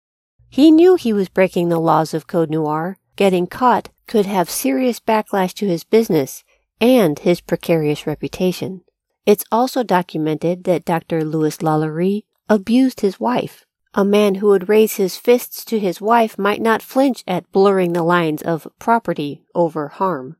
He 0.50 0.70
knew 0.70 0.96
he 0.96 1.12
was 1.12 1.28
breaking 1.28 1.68
the 1.68 1.78
laws 1.78 2.12
of 2.12 2.26
Code 2.26 2.50
Noir. 2.50 2.98
Getting 3.20 3.48
caught 3.48 3.90
could 4.06 4.24
have 4.24 4.48
serious 4.48 4.98
backlash 4.98 5.52
to 5.56 5.66
his 5.66 5.84
business 5.84 6.42
and 6.80 7.18
his 7.18 7.42
precarious 7.42 8.06
reputation. 8.06 8.80
It's 9.26 9.44
also 9.52 9.82
documented 9.82 10.64
that 10.64 10.86
Dr. 10.86 11.22
Louis 11.22 11.58
Lalaurie 11.58 12.24
abused 12.48 13.02
his 13.02 13.20
wife. 13.20 13.66
A 13.92 14.06
man 14.06 14.36
who 14.36 14.46
would 14.46 14.70
raise 14.70 14.94
his 14.96 15.18
fists 15.18 15.66
to 15.66 15.78
his 15.78 16.00
wife 16.00 16.38
might 16.38 16.62
not 16.62 16.80
flinch 16.80 17.22
at 17.28 17.52
blurring 17.52 17.92
the 17.92 18.02
lines 18.02 18.40
of 18.40 18.66
property 18.78 19.42
over 19.54 19.88
harm. 19.88 20.36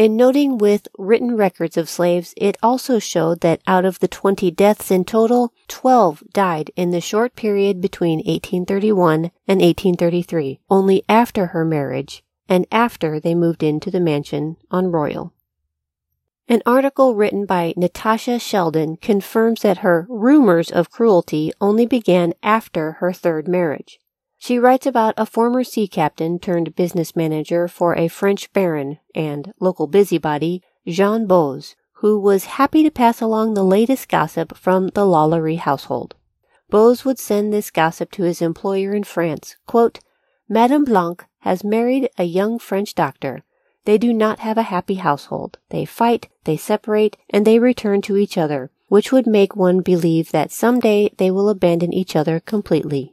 In 0.00 0.16
noting 0.16 0.56
with 0.56 0.88
written 0.96 1.36
records 1.36 1.76
of 1.76 1.86
slaves, 1.86 2.32
it 2.38 2.56
also 2.62 2.98
showed 2.98 3.42
that 3.42 3.60
out 3.66 3.84
of 3.84 3.98
the 3.98 4.08
20 4.08 4.50
deaths 4.50 4.90
in 4.90 5.04
total, 5.04 5.52
12 5.68 6.24
died 6.32 6.70
in 6.74 6.90
the 6.90 7.02
short 7.02 7.36
period 7.36 7.82
between 7.82 8.20
1831 8.20 9.30
and 9.46 9.60
1833, 9.60 10.58
only 10.70 11.04
after 11.06 11.48
her 11.48 11.66
marriage 11.66 12.24
and 12.48 12.66
after 12.72 13.20
they 13.20 13.34
moved 13.34 13.62
into 13.62 13.90
the 13.90 14.00
mansion 14.00 14.56
on 14.70 14.90
Royal. 14.90 15.34
An 16.48 16.62
article 16.64 17.14
written 17.14 17.44
by 17.44 17.74
Natasha 17.76 18.38
Sheldon 18.38 18.96
confirms 18.96 19.60
that 19.60 19.84
her 19.84 20.06
rumors 20.08 20.70
of 20.70 20.90
cruelty 20.90 21.52
only 21.60 21.84
began 21.84 22.32
after 22.42 22.92
her 22.92 23.12
third 23.12 23.46
marriage. 23.46 23.99
She 24.42 24.58
writes 24.58 24.86
about 24.86 25.12
a 25.18 25.26
former 25.26 25.62
sea 25.62 25.86
captain 25.86 26.38
turned 26.38 26.74
business 26.74 27.14
manager 27.14 27.68
for 27.68 27.94
a 27.94 28.08
French 28.08 28.50
baron 28.54 28.98
and 29.14 29.52
local 29.60 29.86
busybody, 29.86 30.62
Jean 30.88 31.26
Boze, 31.26 31.76
who 31.96 32.18
was 32.18 32.56
happy 32.56 32.82
to 32.82 32.90
pass 32.90 33.20
along 33.20 33.52
the 33.52 33.62
latest 33.62 34.08
gossip 34.08 34.56
from 34.56 34.88
the 34.94 35.04
Lalaurie 35.04 35.58
household. 35.58 36.14
Boze 36.70 37.04
would 37.04 37.18
send 37.18 37.52
this 37.52 37.70
gossip 37.70 38.10
to 38.12 38.22
his 38.22 38.40
employer 38.40 38.94
in 38.94 39.04
France. 39.04 39.56
Quote, 39.66 39.98
Madame 40.48 40.86
Blanque 40.86 41.26
has 41.40 41.62
married 41.62 42.08
a 42.16 42.24
young 42.24 42.58
French 42.58 42.94
doctor. 42.94 43.44
They 43.84 43.98
do 43.98 44.10
not 44.10 44.38
have 44.38 44.56
a 44.56 44.62
happy 44.62 44.94
household. 44.94 45.58
They 45.68 45.84
fight, 45.84 46.30
they 46.44 46.56
separate, 46.56 47.18
and 47.28 47.46
they 47.46 47.58
return 47.58 48.00
to 48.02 48.16
each 48.16 48.38
other, 48.38 48.70
which 48.88 49.12
would 49.12 49.26
make 49.26 49.54
one 49.54 49.82
believe 49.82 50.30
that 50.30 50.50
some 50.50 50.80
day 50.80 51.12
they 51.18 51.30
will 51.30 51.50
abandon 51.50 51.92
each 51.92 52.16
other 52.16 52.40
completely. 52.40 53.12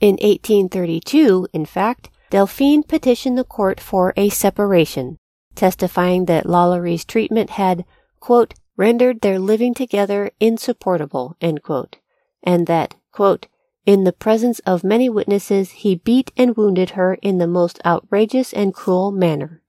In 0.00 0.14
1832, 0.14 1.48
in 1.52 1.66
fact, 1.66 2.10
Delphine 2.30 2.82
petitioned 2.82 3.36
the 3.36 3.44
court 3.44 3.80
for 3.80 4.12
a 4.16 4.28
separation, 4.28 5.18
testifying 5.54 6.26
that 6.26 6.46
Lalaurie's 6.46 7.04
treatment 7.04 7.50
had, 7.50 7.84
quote, 8.20 8.54
rendered 8.76 9.20
their 9.20 9.38
living 9.40 9.74
together 9.74 10.30
insupportable, 10.38 11.36
quote, 11.62 11.96
and 12.44 12.66
that, 12.68 12.94
quote, 13.10 13.48
in 13.84 14.04
the 14.04 14.12
presence 14.12 14.58
of 14.60 14.84
many 14.84 15.08
witnesses, 15.08 15.70
he 15.70 15.96
beat 15.96 16.30
and 16.36 16.56
wounded 16.56 16.90
her 16.90 17.14
in 17.14 17.38
the 17.38 17.46
most 17.46 17.80
outrageous 17.86 18.52
and 18.52 18.74
cruel 18.74 19.10
manner. 19.10 19.62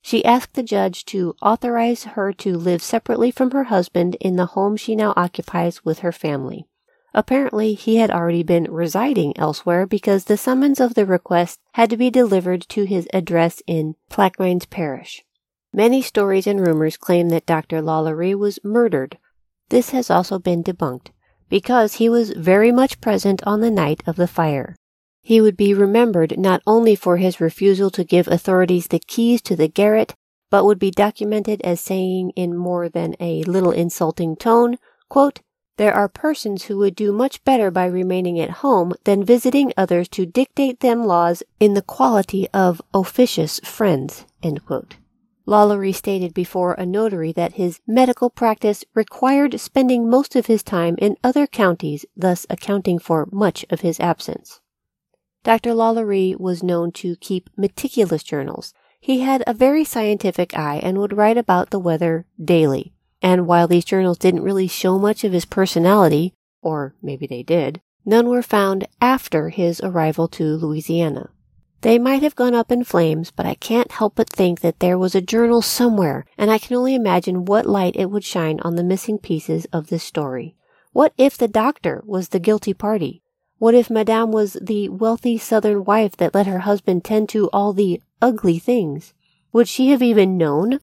She 0.00 0.24
asked 0.24 0.54
the 0.54 0.62
judge 0.62 1.04
to 1.06 1.36
authorize 1.42 2.04
her 2.04 2.32
to 2.32 2.56
live 2.56 2.82
separately 2.82 3.30
from 3.30 3.50
her 3.50 3.64
husband 3.64 4.16
in 4.20 4.36
the 4.36 4.46
home 4.46 4.76
she 4.76 4.96
now 4.96 5.12
occupies 5.14 5.84
with 5.84 5.98
her 5.98 6.12
family. 6.12 6.66
Apparently, 7.14 7.74
he 7.74 7.96
had 7.96 8.10
already 8.10 8.42
been 8.42 8.64
residing 8.64 9.36
elsewhere 9.38 9.86
because 9.86 10.24
the 10.24 10.36
summons 10.36 10.78
of 10.78 10.94
the 10.94 11.06
request 11.06 11.58
had 11.72 11.90
to 11.90 11.96
be 11.96 12.10
delivered 12.10 12.62
to 12.68 12.84
his 12.84 13.08
address 13.12 13.62
in 13.66 13.94
Plaquemines 14.10 14.68
Parish. 14.68 15.24
Many 15.72 16.02
stories 16.02 16.46
and 16.46 16.60
rumors 16.60 16.96
claim 16.96 17.28
that 17.30 17.46
Dr. 17.46 17.80
Lalaurie 17.80 18.34
was 18.34 18.58
murdered. 18.62 19.18
This 19.68 19.90
has 19.90 20.10
also 20.10 20.38
been 20.38 20.62
debunked 20.62 21.08
because 21.48 21.94
he 21.94 22.08
was 22.08 22.30
very 22.30 22.72
much 22.72 23.00
present 23.00 23.42
on 23.46 23.60
the 23.60 23.70
night 23.70 24.02
of 24.06 24.16
the 24.16 24.28
fire. 24.28 24.76
He 25.22 25.40
would 25.40 25.56
be 25.56 25.74
remembered 25.74 26.38
not 26.38 26.62
only 26.66 26.94
for 26.94 27.16
his 27.16 27.40
refusal 27.40 27.90
to 27.90 28.04
give 28.04 28.28
authorities 28.28 28.86
the 28.86 28.98
keys 28.98 29.42
to 29.42 29.56
the 29.56 29.68
garret, 29.68 30.14
but 30.50 30.64
would 30.64 30.78
be 30.78 30.90
documented 30.90 31.60
as 31.62 31.80
saying 31.80 32.30
in 32.36 32.56
more 32.56 32.88
than 32.88 33.14
a 33.20 33.42
little 33.44 33.70
insulting 33.70 34.36
tone, 34.36 34.76
quote, 35.08 35.40
there 35.78 35.94
are 35.94 36.08
persons 36.08 36.64
who 36.64 36.76
would 36.76 36.96
do 36.96 37.12
much 37.12 37.42
better 37.44 37.70
by 37.70 37.86
remaining 37.86 38.38
at 38.40 38.50
home 38.50 38.92
than 39.04 39.24
visiting 39.24 39.72
others 39.76 40.08
to 40.08 40.26
dictate 40.26 40.80
them 40.80 41.04
laws 41.04 41.42
in 41.60 41.74
the 41.74 41.82
quality 41.82 42.48
of 42.52 42.82
officious 42.92 43.60
friends. 43.60 44.26
Lalaurie 45.46 45.94
stated 45.94 46.34
before 46.34 46.74
a 46.74 46.84
notary 46.84 47.32
that 47.32 47.54
his 47.54 47.80
medical 47.86 48.28
practice 48.28 48.84
required 48.94 49.58
spending 49.60 50.10
most 50.10 50.36
of 50.36 50.46
his 50.46 50.62
time 50.64 50.96
in 50.98 51.16
other 51.22 51.46
counties, 51.46 52.04
thus 52.16 52.44
accounting 52.50 52.98
for 52.98 53.28
much 53.30 53.64
of 53.70 53.80
his 53.80 53.98
absence. 54.00 54.60
Dr. 55.44 55.70
Lalaurie 55.70 56.38
was 56.38 56.62
known 56.62 56.90
to 56.92 57.16
keep 57.16 57.48
meticulous 57.56 58.24
journals. 58.24 58.74
He 59.00 59.20
had 59.20 59.44
a 59.46 59.54
very 59.54 59.84
scientific 59.84 60.58
eye 60.58 60.80
and 60.82 60.98
would 60.98 61.16
write 61.16 61.38
about 61.38 61.70
the 61.70 61.78
weather 61.78 62.26
daily. 62.44 62.92
And 63.20 63.46
while 63.46 63.66
these 63.66 63.84
journals 63.84 64.18
didn't 64.18 64.42
really 64.42 64.68
show 64.68 64.98
much 64.98 65.24
of 65.24 65.32
his 65.32 65.44
personality, 65.44 66.34
or 66.62 66.94
maybe 67.02 67.26
they 67.26 67.42
did, 67.42 67.80
none 68.04 68.28
were 68.28 68.42
found 68.42 68.86
after 69.00 69.48
his 69.48 69.80
arrival 69.80 70.28
to 70.28 70.56
Louisiana. 70.56 71.30
They 71.80 71.98
might 71.98 72.22
have 72.22 72.34
gone 72.34 72.54
up 72.54 72.72
in 72.72 72.82
flames, 72.82 73.30
but 73.30 73.46
I 73.46 73.54
can't 73.54 73.92
help 73.92 74.16
but 74.16 74.28
think 74.28 74.60
that 74.60 74.80
there 74.80 74.98
was 74.98 75.14
a 75.14 75.20
journal 75.20 75.62
somewhere, 75.62 76.24
and 76.36 76.50
I 76.50 76.58
can 76.58 76.76
only 76.76 76.94
imagine 76.94 77.44
what 77.44 77.66
light 77.66 77.94
it 77.96 78.10
would 78.10 78.24
shine 78.24 78.58
on 78.60 78.74
the 78.74 78.82
missing 78.82 79.18
pieces 79.18 79.66
of 79.72 79.86
this 79.86 80.02
story. 80.02 80.56
What 80.92 81.12
if 81.16 81.38
the 81.38 81.46
doctor 81.46 82.02
was 82.04 82.30
the 82.30 82.40
guilty 82.40 82.74
party? 82.74 83.22
What 83.58 83.74
if 83.74 83.90
Madame 83.90 84.32
was 84.32 84.56
the 84.60 84.88
wealthy 84.88 85.38
southern 85.38 85.84
wife 85.84 86.16
that 86.16 86.34
let 86.34 86.46
her 86.46 86.60
husband 86.60 87.04
tend 87.04 87.28
to 87.30 87.48
all 87.52 87.72
the 87.72 88.00
ugly 88.20 88.58
things? 88.58 89.14
Would 89.52 89.68
she 89.68 89.90
have 89.90 90.02
even 90.02 90.36
known? 90.36 90.80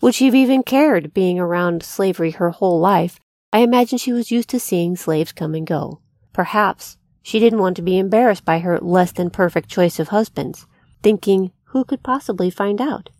Would 0.00 0.14
she 0.14 0.26
have 0.26 0.34
even 0.34 0.62
cared, 0.62 1.12
being 1.12 1.40
around 1.40 1.82
slavery 1.82 2.30
her 2.32 2.50
whole 2.50 2.78
life? 2.78 3.18
I 3.52 3.60
imagine 3.60 3.98
she 3.98 4.12
was 4.12 4.30
used 4.30 4.48
to 4.50 4.60
seeing 4.60 4.96
slaves 4.96 5.32
come 5.32 5.54
and 5.54 5.66
go. 5.66 6.00
Perhaps 6.32 6.98
she 7.22 7.40
didn't 7.40 7.58
want 7.58 7.76
to 7.76 7.82
be 7.82 7.98
embarrassed 7.98 8.44
by 8.44 8.60
her 8.60 8.78
less 8.78 9.10
than 9.10 9.30
perfect 9.30 9.68
choice 9.68 9.98
of 9.98 10.08
husbands, 10.08 10.66
thinking, 11.02 11.50
who 11.64 11.84
could 11.84 12.02
possibly 12.02 12.48
find 12.48 12.80
out? 12.80 13.10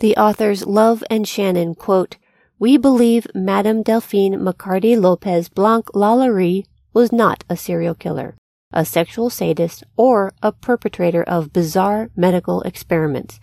The 0.00 0.16
authors 0.16 0.66
Love 0.66 1.04
and 1.08 1.26
Shannon 1.26 1.74
quote, 1.74 2.16
We 2.58 2.76
believe 2.76 3.26
Madame 3.34 3.82
Delphine 3.82 4.34
McCarty 4.34 5.00
Lopez 5.00 5.48
Blanque 5.48 5.90
Lalaurie 5.94 6.64
was 6.92 7.12
not 7.12 7.44
a 7.48 7.56
serial 7.56 7.94
killer, 7.94 8.36
a 8.72 8.84
sexual 8.84 9.30
sadist, 9.30 9.84
or 9.96 10.32
a 10.42 10.52
perpetrator 10.52 11.22
of 11.22 11.52
bizarre 11.52 12.10
medical 12.16 12.62
experiments. 12.62 13.38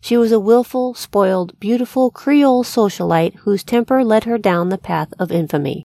She 0.00 0.16
was 0.16 0.32
a 0.32 0.40
willful, 0.40 0.94
spoiled, 0.94 1.58
beautiful 1.58 2.10
Creole 2.10 2.64
socialite 2.64 3.36
whose 3.36 3.64
temper 3.64 4.04
led 4.04 4.24
her 4.24 4.38
down 4.38 4.68
the 4.68 4.78
path 4.78 5.12
of 5.18 5.32
infamy. 5.32 5.84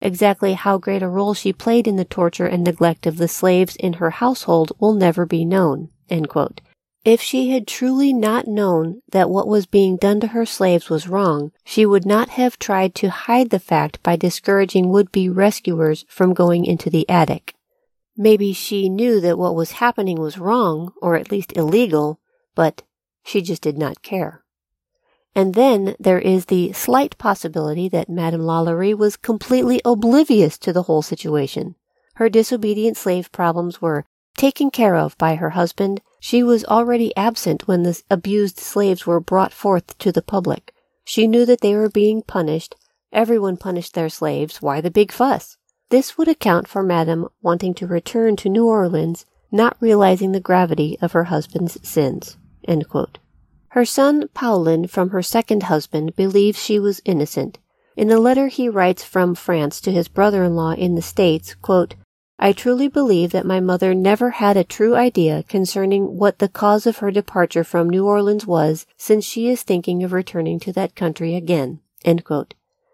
Exactly 0.00 0.54
how 0.54 0.78
great 0.78 1.02
a 1.02 1.08
role 1.08 1.34
she 1.34 1.52
played 1.52 1.86
in 1.86 1.96
the 1.96 2.04
torture 2.04 2.46
and 2.46 2.64
neglect 2.64 3.06
of 3.06 3.18
the 3.18 3.28
slaves 3.28 3.76
in 3.76 3.94
her 3.94 4.10
household 4.10 4.72
will 4.80 4.94
never 4.94 5.24
be 5.26 5.44
known. 5.44 5.90
If 7.04 7.20
she 7.20 7.50
had 7.50 7.66
truly 7.66 8.12
not 8.12 8.46
known 8.46 9.02
that 9.10 9.30
what 9.30 9.48
was 9.48 9.66
being 9.66 9.96
done 9.96 10.20
to 10.20 10.28
her 10.28 10.46
slaves 10.46 10.88
was 10.88 11.08
wrong, 11.08 11.52
she 11.64 11.84
would 11.84 12.06
not 12.06 12.30
have 12.30 12.58
tried 12.58 12.94
to 12.96 13.10
hide 13.10 13.50
the 13.50 13.58
fact 13.58 14.02
by 14.02 14.16
discouraging 14.16 14.88
would-be 14.88 15.28
rescuers 15.28 16.04
from 16.08 16.32
going 16.32 16.64
into 16.64 16.90
the 16.90 17.08
attic. 17.08 17.54
Maybe 18.16 18.52
she 18.52 18.88
knew 18.88 19.20
that 19.20 19.38
what 19.38 19.54
was 19.54 19.72
happening 19.72 20.20
was 20.20 20.38
wrong, 20.38 20.92
or 21.00 21.16
at 21.16 21.30
least 21.30 21.56
illegal, 21.56 22.20
but 22.54 22.82
she 23.22 23.42
just 23.42 23.62
did 23.62 23.78
not 23.78 24.02
care. 24.02 24.42
And 25.34 25.54
then 25.54 25.94
there 25.98 26.18
is 26.18 26.46
the 26.46 26.72
slight 26.72 27.16
possibility 27.16 27.88
that 27.88 28.10
Madame 28.10 28.42
Lalaurie 28.42 28.96
was 28.96 29.16
completely 29.16 29.80
oblivious 29.84 30.58
to 30.58 30.72
the 30.72 30.82
whole 30.82 31.02
situation. 31.02 31.74
Her 32.16 32.28
disobedient 32.28 32.96
slave 32.96 33.32
problems 33.32 33.80
were 33.80 34.04
taken 34.36 34.70
care 34.70 34.96
of 34.96 35.16
by 35.16 35.36
her 35.36 35.50
husband. 35.50 36.02
She 36.20 36.42
was 36.42 36.64
already 36.66 37.16
absent 37.16 37.66
when 37.66 37.82
the 37.82 38.00
abused 38.10 38.58
slaves 38.58 39.06
were 39.06 39.20
brought 39.20 39.52
forth 39.52 39.96
to 39.98 40.12
the 40.12 40.22
public. 40.22 40.74
She 41.04 41.26
knew 41.26 41.46
that 41.46 41.62
they 41.62 41.74
were 41.74 41.88
being 41.88 42.22
punished. 42.22 42.76
Everyone 43.12 43.56
punished 43.56 43.94
their 43.94 44.08
slaves. 44.08 44.60
Why 44.60 44.80
the 44.80 44.90
big 44.90 45.12
fuss? 45.12 45.56
This 45.88 46.16
would 46.16 46.28
account 46.28 46.68
for 46.68 46.82
Madame 46.82 47.28
wanting 47.42 47.74
to 47.74 47.86
return 47.86 48.36
to 48.36 48.48
New 48.48 48.66
Orleans, 48.66 49.26
not 49.50 49.76
realizing 49.80 50.32
the 50.32 50.40
gravity 50.40 50.98
of 51.02 51.12
her 51.12 51.24
husband's 51.24 51.78
sins. 51.86 52.36
Her 53.68 53.84
son 53.84 54.28
Paulin 54.34 54.86
from 54.86 55.10
her 55.10 55.22
second 55.22 55.64
husband 55.64 56.14
believes 56.14 56.62
she 56.62 56.78
was 56.78 57.00
innocent. 57.04 57.58
In 57.96 58.08
the 58.08 58.20
letter 58.20 58.48
he 58.48 58.68
writes 58.68 59.02
from 59.04 59.34
France 59.34 59.80
to 59.80 59.90
his 59.90 60.08
brother-in-law 60.08 60.72
in 60.72 60.94
the 60.94 61.02
States, 61.02 61.54
quote, 61.54 61.94
I 62.38 62.52
truly 62.52 62.88
believe 62.88 63.30
that 63.30 63.46
my 63.46 63.60
mother 63.60 63.94
never 63.94 64.30
had 64.30 64.56
a 64.56 64.64
true 64.64 64.96
idea 64.96 65.44
concerning 65.44 66.16
what 66.18 66.38
the 66.38 66.48
cause 66.48 66.86
of 66.86 66.98
her 66.98 67.10
departure 67.10 67.62
from 67.62 67.88
New 67.88 68.06
Orleans 68.06 68.46
was, 68.46 68.84
since 68.96 69.24
she 69.24 69.48
is 69.48 69.62
thinking 69.62 70.02
of 70.02 70.12
returning 70.12 70.58
to 70.60 70.72
that 70.72 70.96
country 70.96 71.36
again. 71.36 71.80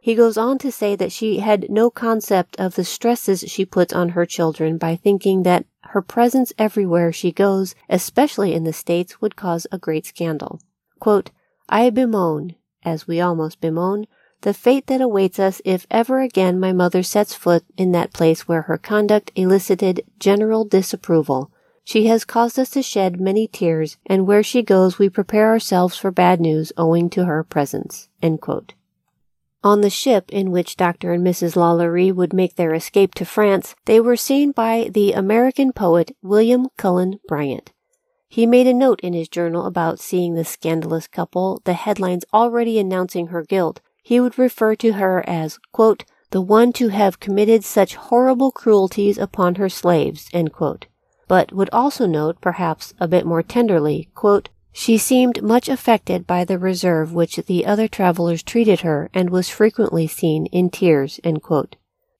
He 0.00 0.14
goes 0.14 0.36
on 0.36 0.58
to 0.58 0.70
say 0.70 0.96
that 0.96 1.12
she 1.12 1.38
had 1.38 1.70
no 1.70 1.90
concept 1.90 2.58
of 2.60 2.74
the 2.74 2.84
stresses 2.84 3.44
she 3.46 3.64
puts 3.64 3.92
on 3.92 4.10
her 4.10 4.26
children 4.26 4.76
by 4.76 4.96
thinking 4.96 5.44
that 5.44 5.64
her 5.88 6.02
presence 6.02 6.52
everywhere 6.58 7.12
she 7.12 7.32
goes, 7.32 7.74
especially 7.88 8.54
in 8.54 8.64
the 8.64 8.72
States, 8.72 9.20
would 9.20 9.36
cause 9.36 9.66
a 9.72 9.78
great 9.78 10.06
scandal. 10.06 10.60
Quote, 10.98 11.30
I 11.68 11.90
bemoan, 11.90 12.54
as 12.84 13.06
we 13.06 13.20
almost 13.20 13.60
bemoan, 13.60 14.06
the 14.42 14.54
fate 14.54 14.86
that 14.86 15.00
awaits 15.00 15.38
us 15.38 15.60
if 15.64 15.86
ever 15.90 16.20
again 16.20 16.60
my 16.60 16.72
mother 16.72 17.02
sets 17.02 17.34
foot 17.34 17.64
in 17.76 17.92
that 17.92 18.12
place 18.12 18.46
where 18.46 18.62
her 18.62 18.78
conduct 18.78 19.32
elicited 19.34 20.04
general 20.18 20.64
disapproval. 20.64 21.50
She 21.84 22.06
has 22.06 22.24
caused 22.24 22.58
us 22.58 22.70
to 22.70 22.82
shed 22.82 23.20
many 23.20 23.48
tears, 23.48 23.96
and 24.06 24.26
where 24.26 24.42
she 24.42 24.62
goes 24.62 24.98
we 24.98 25.08
prepare 25.08 25.48
ourselves 25.48 25.96
for 25.96 26.10
bad 26.10 26.40
news 26.40 26.72
owing 26.76 27.10
to 27.10 27.24
her 27.24 27.42
presence. 27.42 28.08
On 29.64 29.80
the 29.80 29.90
ship 29.90 30.30
in 30.30 30.52
which 30.52 30.76
Dr. 30.76 31.12
and 31.12 31.26
Mrs. 31.26 31.56
Lalaurie 31.56 32.12
would 32.12 32.32
make 32.32 32.54
their 32.54 32.74
escape 32.74 33.14
to 33.14 33.24
France, 33.24 33.74
they 33.86 33.98
were 33.98 34.16
seen 34.16 34.52
by 34.52 34.88
the 34.92 35.12
American 35.12 35.72
poet 35.72 36.16
William 36.22 36.68
Cullen 36.76 37.18
Bryant. 37.26 37.72
He 38.28 38.46
made 38.46 38.66
a 38.66 38.74
note 38.74 39.00
in 39.00 39.14
his 39.14 39.28
journal 39.28 39.66
about 39.66 39.98
seeing 39.98 40.34
the 40.34 40.44
scandalous 40.44 41.08
couple, 41.08 41.60
the 41.64 41.72
headlines 41.72 42.24
already 42.32 42.78
announcing 42.78 43.28
her 43.28 43.42
guilt, 43.42 43.80
he 44.02 44.20
would 44.20 44.38
refer 44.38 44.76
to 44.76 44.92
her 44.92 45.24
as, 45.28 45.58
quote, 45.72 46.04
the 46.30 46.40
one 46.40 46.72
to 46.74 46.88
have 46.88 47.20
committed 47.20 47.64
such 47.64 47.94
horrible 47.94 48.52
cruelties 48.52 49.18
upon 49.18 49.56
her 49.56 49.68
slaves, 49.68 50.30
but 51.26 51.52
would 51.52 51.70
also 51.72 52.06
note, 52.06 52.40
perhaps 52.40 52.94
a 53.00 53.08
bit 53.08 53.26
more 53.26 53.42
tenderly, 53.42 54.08
quote, 54.14 54.50
she 54.78 54.96
seemed 54.96 55.42
much 55.42 55.68
affected 55.68 56.24
by 56.24 56.44
the 56.44 56.56
reserve 56.56 57.12
which 57.12 57.34
the 57.34 57.66
other 57.66 57.88
travelers 57.88 58.44
treated 58.44 58.82
her 58.82 59.10
and 59.12 59.28
was 59.28 59.48
frequently 59.48 60.06
seen 60.06 60.46
in 60.46 60.70
tears, 60.70 61.18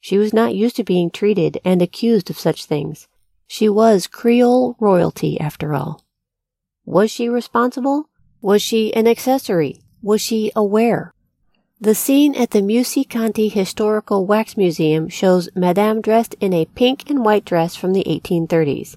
She 0.01 0.19
was 0.19 0.33
not 0.33 0.57
used 0.57 0.75
to 0.75 0.83
being 0.83 1.09
treated 1.09 1.61
and 1.65 1.81
accused 1.81 2.31
of 2.31 2.39
such 2.39 2.65
things. 2.65 3.07
She 3.47 3.69
was 3.69 4.09
Creole 4.09 4.75
royalty 4.81 5.39
after 5.39 5.73
all. 5.73 6.05
Was 6.85 7.13
she 7.13 7.29
responsible? 7.29 8.09
Was 8.43 8.61
she 8.61 8.93
an 8.93 9.07
accessory? 9.07 9.81
Was 10.03 10.21
she 10.21 10.51
aware? 10.57 11.15
The 11.81 11.95
scene 11.95 12.35
at 12.35 12.51
the 12.51 12.63
Musée 12.63 13.09
Conti 13.09 13.49
Historical 13.49 14.27
Wax 14.27 14.57
Museum 14.57 15.09
shows 15.09 15.49
Madame 15.55 16.01
dressed 16.01 16.35
in 16.41 16.53
a 16.53 16.65
pink 16.65 17.09
and 17.09 17.25
white 17.25 17.45
dress 17.45 17.77
from 17.77 17.93
the 17.93 18.03
1830s. 18.03 18.97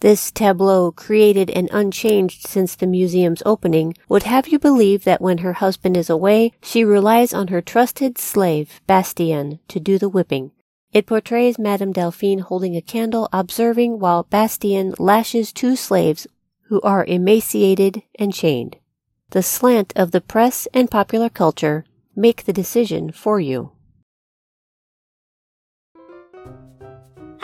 This 0.00 0.30
tableau, 0.30 0.92
created 0.92 1.50
and 1.50 1.70
unchanged 1.72 2.46
since 2.46 2.74
the 2.74 2.86
museum's 2.86 3.42
opening, 3.46 3.94
would 4.08 4.24
have 4.24 4.48
you 4.48 4.58
believe 4.58 5.04
that 5.04 5.22
when 5.22 5.38
her 5.38 5.54
husband 5.54 5.96
is 5.96 6.10
away, 6.10 6.52
she 6.62 6.84
relies 6.84 7.32
on 7.32 7.48
her 7.48 7.62
trusted 7.62 8.18
slave, 8.18 8.80
Bastien, 8.86 9.58
to 9.68 9.80
do 9.80 9.98
the 9.98 10.10
whipping. 10.10 10.50
It 10.92 11.06
portrays 11.06 11.58
Madame 11.58 11.92
Delphine 11.92 12.40
holding 12.40 12.76
a 12.76 12.82
candle, 12.82 13.28
observing 13.32 13.98
while 13.98 14.24
Bastien 14.24 14.94
lashes 14.98 15.52
two 15.52 15.76
slaves 15.76 16.26
who 16.68 16.80
are 16.82 17.04
emaciated 17.04 18.02
and 18.18 18.34
chained. 18.34 18.76
The 19.30 19.42
slant 19.42 19.92
of 19.96 20.10
the 20.10 20.20
press 20.20 20.68
and 20.74 20.90
popular 20.90 21.28
culture 21.28 21.84
make 22.14 22.44
the 22.44 22.52
decision 22.52 23.12
for 23.12 23.40
you. 23.40 23.72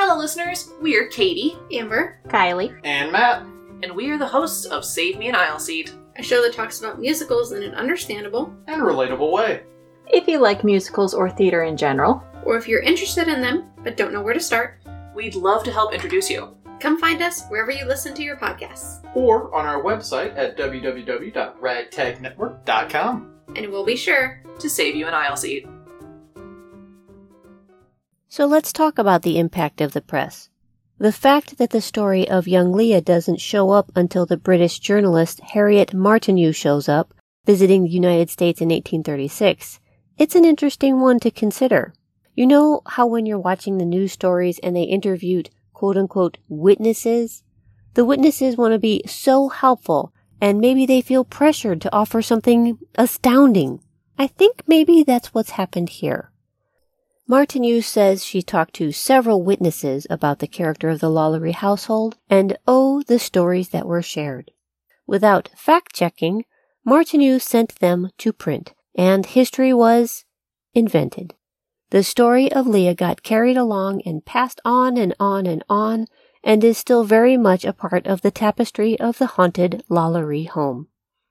Hello, 0.05 0.19
listeners. 0.19 0.69
We're 0.81 1.07
Katie, 1.07 1.57
Amber, 1.71 2.19
Kylie, 2.27 2.77
and 2.83 3.13
Matt, 3.13 3.43
and 3.85 3.95
we 3.95 4.11
are 4.11 4.19
the 4.19 4.27
hosts 4.27 4.65
of 4.65 4.85
Save 4.85 5.17
Me 5.17 5.29
an 5.29 5.37
Aisle 5.37 5.61
Seat, 5.61 5.95
a 6.17 6.25
show 6.25 6.43
that 6.43 6.55
talks 6.55 6.81
about 6.81 6.99
musicals 6.99 7.53
in 7.53 7.63
an 7.63 7.77
understandable 7.77 8.53
and 8.67 8.83
relatable 8.83 9.31
way. 9.31 9.63
If 10.09 10.27
you 10.27 10.41
like 10.41 10.65
musicals 10.65 11.15
or 11.15 11.31
theater 11.31 11.63
in 11.63 11.77
general, 11.77 12.21
or 12.45 12.57
if 12.57 12.67
you're 12.67 12.83
interested 12.83 13.29
in 13.29 13.41
them 13.41 13.71
but 13.85 13.97
don't 13.97 14.13
know 14.13 14.23
where 14.23 14.35
to 14.35 14.41
start, 14.41 14.83
we'd 15.15 15.37
love 15.37 15.63
to 15.63 15.73
help 15.73 15.95
introduce 15.95 16.29
you. 16.29 16.57
Come 16.81 16.99
find 16.99 17.23
us 17.23 17.47
wherever 17.47 17.71
you 17.71 17.85
listen 17.85 18.13
to 18.15 18.25
your 18.25 18.39
podcasts. 18.39 19.09
Or 19.15 19.55
on 19.55 19.67
our 19.67 19.85
website 19.85 20.37
at 20.37 20.59
www.ragtagnetwork.com. 20.59 23.31
And 23.55 23.71
we'll 23.71 23.85
be 23.85 23.95
sure 23.95 24.43
to 24.59 24.69
save 24.69 24.97
you 24.97 25.07
an 25.07 25.15
aisle 25.15 25.37
seat. 25.37 25.69
So 28.35 28.47
let's 28.47 28.73
talk 28.73 28.99
about 28.99 29.21
the 29.21 29.39
impact 29.39 29.83
of 29.83 29.93
the 29.93 30.01
press. 30.01 30.49
The 30.97 31.13
fact 31.13 31.59
that 31.59 31.69
the 31.69 31.83
story 31.83 32.27
of 32.27 32.49
young 32.49 32.73
Leah 32.73 33.03
doesn't 33.03 33.43
show 33.43 33.73
up 33.73 33.93
until 33.95 34.25
the 34.25 34.39
British 34.39 34.79
journalist 34.79 35.41
Harriet 35.41 35.93
Martineau 35.93 36.51
shows 36.51 36.89
up, 36.89 37.13
visiting 37.45 37.83
the 37.83 37.91
United 37.91 38.31
States 38.31 38.63
in 38.63 38.71
1836, 38.71 39.81
it's 40.17 40.35
an 40.35 40.47
interesting 40.47 40.99
one 40.99 41.21
to 41.21 41.31
consider. 41.31 41.93
You 42.35 42.47
know 42.47 42.81
how 42.87 43.07
when 43.07 43.27
you're 43.27 43.39
watching 43.39 43.77
the 43.77 43.85
news 43.85 44.13
stories 44.13 44.59
and 44.61 44.75
they 44.75 44.85
interviewed 44.85 45.51
quote 45.75 45.99
unquote 45.99 46.39
witnesses, 46.49 47.43
the 47.93 48.07
witnesses 48.07 48.57
want 48.57 48.73
to 48.73 48.79
be 48.79 49.03
so 49.07 49.51
helpful 49.51 50.15
and 50.41 50.59
maybe 50.59 50.87
they 50.87 51.03
feel 51.03 51.25
pressured 51.25 51.83
to 51.83 51.95
offer 51.95 52.23
something 52.23 52.79
astounding. 52.95 53.83
I 54.19 54.27
think 54.27 54.63
maybe 54.67 55.03
that's 55.03 55.35
what's 55.35 55.51
happened 55.51 55.91
here. 55.91 56.32
Martineau 57.33 57.81
says 57.81 58.23
she 58.23 58.43
talked 58.43 58.75
to 58.75 58.93
several 58.93 59.43
witnesses 59.43 60.07
about 60.11 60.41
the 60.41 60.47
character 60.47 60.91
of 60.91 61.01
the 61.01 61.09
Lalaurie 61.09 61.55
household, 61.55 62.19
and 62.29 62.59
oh, 62.69 63.01
the 63.07 63.19
stories 63.19 63.71
that 63.71 63.87
were 63.87 64.03
shared. 64.03 64.51
Without 65.07 65.49
fact 65.57 65.95
checking, 65.95 66.45
Martineau 66.85 67.39
sent 67.39 67.77
them 67.77 68.11
to 68.19 68.35
print, 68.35 68.75
and 68.95 69.25
history 69.25 69.73
was 69.73 70.27
invented. 70.75 71.33
The 71.89 72.03
story 72.03 72.53
of 72.53 72.67
Leah 72.67 72.95
got 72.95 73.23
carried 73.23 73.57
along 73.57 74.03
and 74.05 74.27
passed 74.27 74.61
on 74.63 74.99
and 74.99 75.15
on 75.19 75.47
and 75.47 75.65
on, 75.71 76.09
and 76.45 76.63
is 76.63 76.77
still 76.77 77.03
very 77.03 77.39
much 77.39 77.65
a 77.65 77.73
part 77.73 78.07
of 78.07 78.21
the 78.21 78.31
tapestry 78.31 79.01
of 79.01 79.17
the 79.17 79.39
haunted 79.39 79.83
Lalaurie 79.89 80.51
home. 80.51 80.89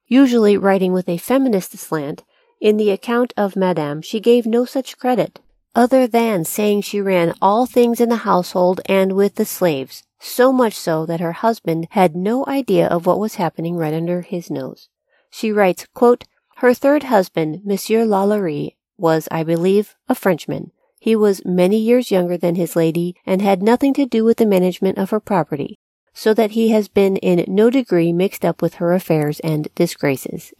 Usually 0.08 0.58
writing 0.58 0.94
with 0.94 1.08
a 1.08 1.18
feminist 1.18 1.78
slant, 1.78 2.24
in 2.60 2.78
the 2.78 2.90
account 2.90 3.36
of 3.38 3.56
Madame, 3.56 4.02
she 4.02 4.20
gave 4.20 4.48
no 4.48 4.66
such 4.66 4.98
credit, 4.98 5.42
other 5.76 6.08
than 6.08 6.44
saying 6.44 6.82
she 6.82 7.02
ran 7.02 7.34
all 7.42 7.66
things 7.66 8.02
in 8.02 8.10
the 8.10 8.18
household 8.18 8.82
and 8.88 9.14
with 9.14 9.36
the 9.36 9.46
slaves, 9.46 10.04
so 10.20 10.52
much 10.52 10.74
so 10.74 11.06
that 11.06 11.20
her 11.20 11.32
husband 11.32 11.88
had 11.92 12.16
no 12.16 12.46
idea 12.48 12.88
of 12.88 13.06
what 13.06 13.20
was 13.20 13.36
happening 13.36 13.76
right 13.76 13.94
under 13.94 14.22
his 14.22 14.52
nose. 14.52 14.90
She 15.30 15.52
writes, 15.52 15.88
quote, 15.94 16.26
Her 16.58 16.74
third 16.74 17.04
husband, 17.04 17.62
Monsieur 17.64 18.06
Lalaurie, 18.06 18.76
was, 18.98 19.28
I 19.32 19.44
believe, 19.44 19.96
a 20.08 20.16
Frenchman. 20.16 20.72
He 21.00 21.16
was 21.16 21.44
many 21.46 21.78
years 21.78 22.12
younger 22.12 22.38
than 22.38 22.56
his 22.56 22.76
lady 22.76 23.16
and 23.26 23.42
had 23.42 23.64
nothing 23.64 23.94
to 23.96 24.06
do 24.06 24.24
with 24.24 24.38
the 24.38 24.46
management 24.46 25.00
of 25.00 25.10
her 25.10 25.20
property, 25.20 25.80
so 26.14 26.34
that 26.36 26.52
he 26.52 26.70
has 26.70 26.88
been 26.88 27.18
in 27.18 27.44
no 27.48 27.70
degree 27.70 28.14
mixed 28.14 28.46
up 28.46 28.62
with 28.62 28.76
her 28.76 28.94
affairs 28.94 29.40
and 29.40 29.74
disgraces. 29.74 30.54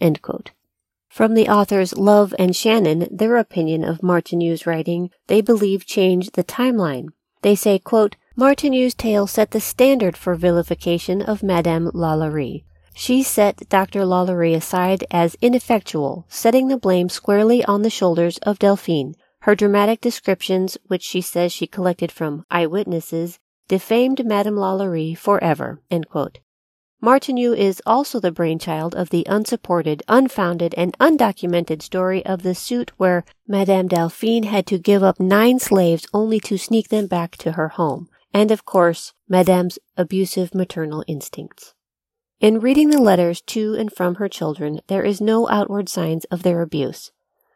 From 1.12 1.34
the 1.34 1.46
authors 1.46 1.94
Love 1.94 2.34
and 2.38 2.56
Shannon, 2.56 3.06
their 3.10 3.36
opinion 3.36 3.84
of 3.84 4.02
Martineau's 4.02 4.66
writing, 4.66 5.10
they 5.26 5.42
believe 5.42 5.84
changed 5.84 6.32
the 6.32 6.42
timeline. 6.42 7.08
They 7.42 7.54
say, 7.54 7.78
quote, 7.78 8.16
Martineau's 8.34 8.94
tale 8.94 9.26
set 9.26 9.50
the 9.50 9.60
standard 9.60 10.16
for 10.16 10.34
vilification 10.34 11.20
of 11.20 11.42
Madame 11.42 11.90
Lalaurie. 11.92 12.64
She 12.94 13.22
set 13.22 13.68
Dr. 13.68 14.06
Lalaurie 14.06 14.56
aside 14.56 15.04
as 15.10 15.36
ineffectual, 15.42 16.24
setting 16.30 16.68
the 16.68 16.78
blame 16.78 17.10
squarely 17.10 17.62
on 17.66 17.82
the 17.82 17.90
shoulders 17.90 18.38
of 18.38 18.58
Delphine. 18.58 19.14
Her 19.40 19.54
dramatic 19.54 20.00
descriptions, 20.00 20.78
which 20.86 21.02
she 21.02 21.20
says 21.20 21.52
she 21.52 21.66
collected 21.66 22.10
from 22.10 22.46
eyewitnesses, 22.50 23.38
defamed 23.68 24.24
Madame 24.24 24.56
Lalaurie 24.56 25.14
forever. 25.14 25.82
Martineau 27.04 27.52
is 27.52 27.82
also 27.84 28.20
the 28.20 28.30
brainchild 28.30 28.94
of 28.94 29.10
the 29.10 29.26
unsupported, 29.28 30.04
unfounded, 30.06 30.72
and 30.76 30.96
undocumented 31.00 31.82
story 31.82 32.24
of 32.24 32.44
the 32.44 32.54
suit 32.54 32.92
where 32.96 33.24
Madame 33.48 33.88
Delphine 33.88 34.44
had 34.44 34.68
to 34.68 34.78
give 34.78 35.02
up 35.02 35.18
nine 35.18 35.58
slaves 35.58 36.06
only 36.14 36.38
to 36.38 36.56
sneak 36.56 36.90
them 36.90 37.08
back 37.08 37.36
to 37.38 37.52
her 37.52 37.70
home, 37.70 38.08
and 38.32 38.52
of 38.52 38.64
course, 38.64 39.14
Madame's 39.28 39.80
abusive 39.96 40.54
maternal 40.54 41.02
instincts. 41.08 41.74
In 42.38 42.60
reading 42.60 42.90
the 42.90 43.02
letters 43.02 43.40
to 43.48 43.74
and 43.74 43.92
from 43.92 44.14
her 44.16 44.28
children, 44.28 44.78
there 44.86 45.02
is 45.02 45.20
no 45.20 45.48
outward 45.48 45.88
signs 45.88 46.24
of 46.26 46.44
their 46.44 46.62
abuse. 46.62 47.10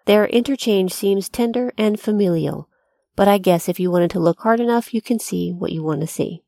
Their 0.06 0.26
interchange 0.26 0.92
seems 0.92 1.28
tender 1.28 1.72
and 1.78 2.00
familial, 2.00 2.68
but 3.14 3.28
I 3.28 3.38
guess 3.38 3.68
if 3.68 3.78
you 3.78 3.92
wanted 3.92 4.10
to 4.10 4.20
look 4.20 4.40
hard 4.40 4.58
enough, 4.58 4.92
you 4.92 5.00
can 5.00 5.20
see 5.20 5.52
what 5.52 5.70
you 5.70 5.84
want 5.84 6.00
to 6.00 6.08
see. 6.08 6.42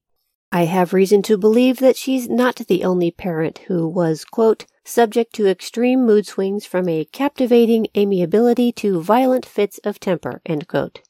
I 0.50 0.64
have 0.64 0.94
reason 0.94 1.20
to 1.22 1.36
believe 1.36 1.78
that 1.78 1.96
she's 1.96 2.28
not 2.28 2.56
the 2.56 2.82
only 2.82 3.10
parent 3.10 3.58
who 3.68 3.86
was, 3.86 4.24
quote, 4.24 4.64
subject 4.82 5.34
to 5.34 5.46
extreme 5.46 6.06
mood 6.06 6.26
swings 6.26 6.64
from 6.64 6.88
a 6.88 7.04
captivating 7.04 7.86
amiability 7.94 8.72
to 8.72 9.02
violent 9.02 9.44
fits 9.44 9.78
of 9.84 10.00
temper, 10.00 10.40
end 10.46 10.66
quote. 10.66 11.00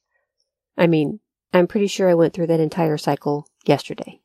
I 0.76 0.88
mean, 0.88 1.20
I'm 1.52 1.68
pretty 1.68 1.86
sure 1.86 2.10
I 2.10 2.14
went 2.14 2.34
through 2.34 2.48
that 2.48 2.58
entire 2.58 2.98
cycle 2.98 3.46
yesterday. 3.64 4.20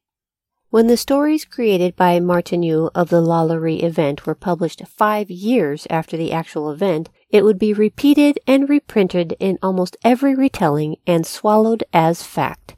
When 0.72 0.88
the 0.88 0.98
stories 0.98 1.46
created 1.46 1.96
by 1.96 2.20
Martineau 2.20 2.90
of 2.96 3.10
the 3.10 3.22
Lalaurie 3.22 3.84
event 3.84 4.26
were 4.26 4.34
published 4.34 4.82
five 4.88 5.30
years 5.30 5.86
after 5.92 6.18
the 6.18 6.32
actual 6.32 6.72
event, 6.72 7.12
it 7.30 7.46
would 7.46 7.60
be 7.60 7.74
repeated 7.74 8.40
and 8.48 8.68
reprinted 8.68 9.36
in 9.40 9.60
almost 9.62 9.96
every 10.04 10.34
retelling 10.34 10.96
and 11.06 11.28
swallowed 11.28 11.84
as 11.94 12.24
fact. 12.24 12.76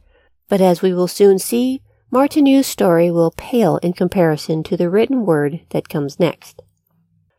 But 0.49 0.59
as 0.59 0.81
we 0.81 0.93
will 0.93 1.07
soon 1.07 1.39
see, 1.39 1.81
Martineau's 2.11 2.67
story 2.67 3.09
will 3.09 3.31
pale 3.31 3.77
in 3.77 3.93
comparison 3.93 4.63
to 4.63 4.77
the 4.77 4.89
written 4.89 5.25
word 5.25 5.61
that 5.71 5.89
comes 5.89 6.19
next. 6.19 6.61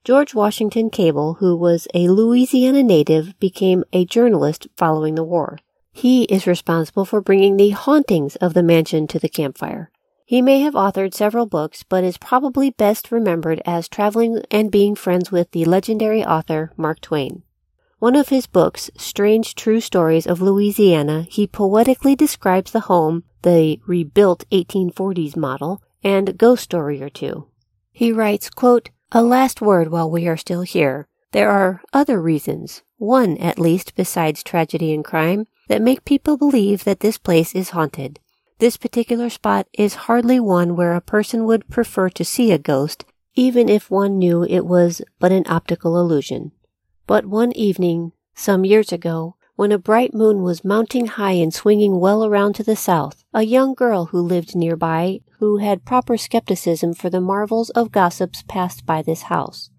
George 0.04 0.34
Washington 0.34 0.90
Cable, 0.90 1.34
who 1.34 1.56
was 1.56 1.88
a 1.94 2.08
Louisiana 2.08 2.82
native, 2.82 3.38
became 3.40 3.84
a 3.92 4.04
journalist 4.04 4.66
following 4.76 5.14
the 5.14 5.24
war. 5.24 5.58
He 5.92 6.24
is 6.24 6.46
responsible 6.46 7.04
for 7.04 7.20
bringing 7.20 7.56
the 7.56 7.70
hauntings 7.70 8.36
of 8.36 8.54
the 8.54 8.62
mansion 8.62 9.06
to 9.08 9.18
the 9.18 9.28
campfire. 9.28 9.90
He 10.24 10.42
may 10.42 10.60
have 10.60 10.74
authored 10.74 11.14
several 11.14 11.46
books, 11.46 11.84
but 11.84 12.04
is 12.04 12.18
probably 12.18 12.70
best 12.70 13.10
remembered 13.10 13.62
as 13.64 13.88
traveling 13.88 14.42
and 14.50 14.70
being 14.70 14.94
friends 14.94 15.30
with 15.30 15.52
the 15.52 15.64
legendary 15.64 16.24
author 16.24 16.72
Mark 16.76 17.00
Twain. 17.00 17.44
One 17.98 18.14
of 18.14 18.28
his 18.28 18.46
books, 18.46 18.90
Strange 18.98 19.54
True 19.54 19.80
Stories 19.80 20.26
of 20.26 20.42
Louisiana, 20.42 21.26
he 21.30 21.46
poetically 21.46 22.14
describes 22.14 22.72
the 22.72 22.80
home, 22.80 23.24
the 23.42 23.80
rebuilt 23.86 24.44
1840s 24.50 25.36
model, 25.36 25.82
and 26.02 26.38
ghost 26.38 26.64
story 26.64 27.02
or 27.02 27.08
two. 27.08 27.48
He 27.92 28.12
writes, 28.12 28.50
quote, 28.50 28.90
A 29.12 29.22
last 29.22 29.60
word 29.60 29.90
while 29.90 30.10
we 30.10 30.28
are 30.28 30.36
still 30.36 30.62
here. 30.62 31.08
There 31.32 31.50
are 31.50 31.82
other 31.92 32.20
reasons, 32.20 32.82
one 32.96 33.36
at 33.38 33.58
least 33.58 33.94
besides 33.94 34.42
tragedy 34.42 34.92
and 34.92 35.04
crime, 35.04 35.46
that 35.68 35.82
make 35.82 36.04
people 36.04 36.36
believe 36.36 36.84
that 36.84 37.00
this 37.00 37.18
place 37.18 37.54
is 37.54 37.70
haunted. 37.70 38.20
This 38.58 38.76
particular 38.76 39.28
spot 39.28 39.66
is 39.72 40.06
hardly 40.06 40.40
one 40.40 40.76
where 40.76 40.94
a 40.94 41.00
person 41.00 41.44
would 41.44 41.68
prefer 41.68 42.08
to 42.10 42.24
see 42.24 42.52
a 42.52 42.58
ghost, 42.58 43.04
even 43.34 43.68
if 43.68 43.90
one 43.90 44.18
knew 44.18 44.44
it 44.44 44.64
was 44.64 45.02
but 45.18 45.32
an 45.32 45.44
optical 45.46 45.98
illusion. 45.98 46.52
But 47.06 47.26
one 47.26 47.52
evening, 47.52 48.12
some 48.34 48.64
years 48.64 48.92
ago, 48.92 49.36
when 49.56 49.72
a 49.72 49.78
bright 49.78 50.14
moon 50.14 50.42
was 50.42 50.64
mounting 50.64 51.06
high 51.06 51.32
and 51.32 51.52
swinging 51.52 51.98
well 51.98 52.24
around 52.24 52.54
to 52.54 52.62
the 52.62 52.76
south, 52.76 53.24
a 53.32 53.42
young 53.42 53.74
girl 53.74 54.06
who 54.06 54.20
lived 54.20 54.54
nearby, 54.54 55.18
who 55.38 55.56
had 55.56 55.84
proper 55.84 56.16
skepticism 56.16 56.94
for 56.94 57.10
the 57.10 57.20
marvels 57.20 57.70
of 57.70 57.90
gossips, 57.90 58.44
passed 58.46 58.84
by 58.86 59.02
this 59.02 59.22
house. 59.22 59.70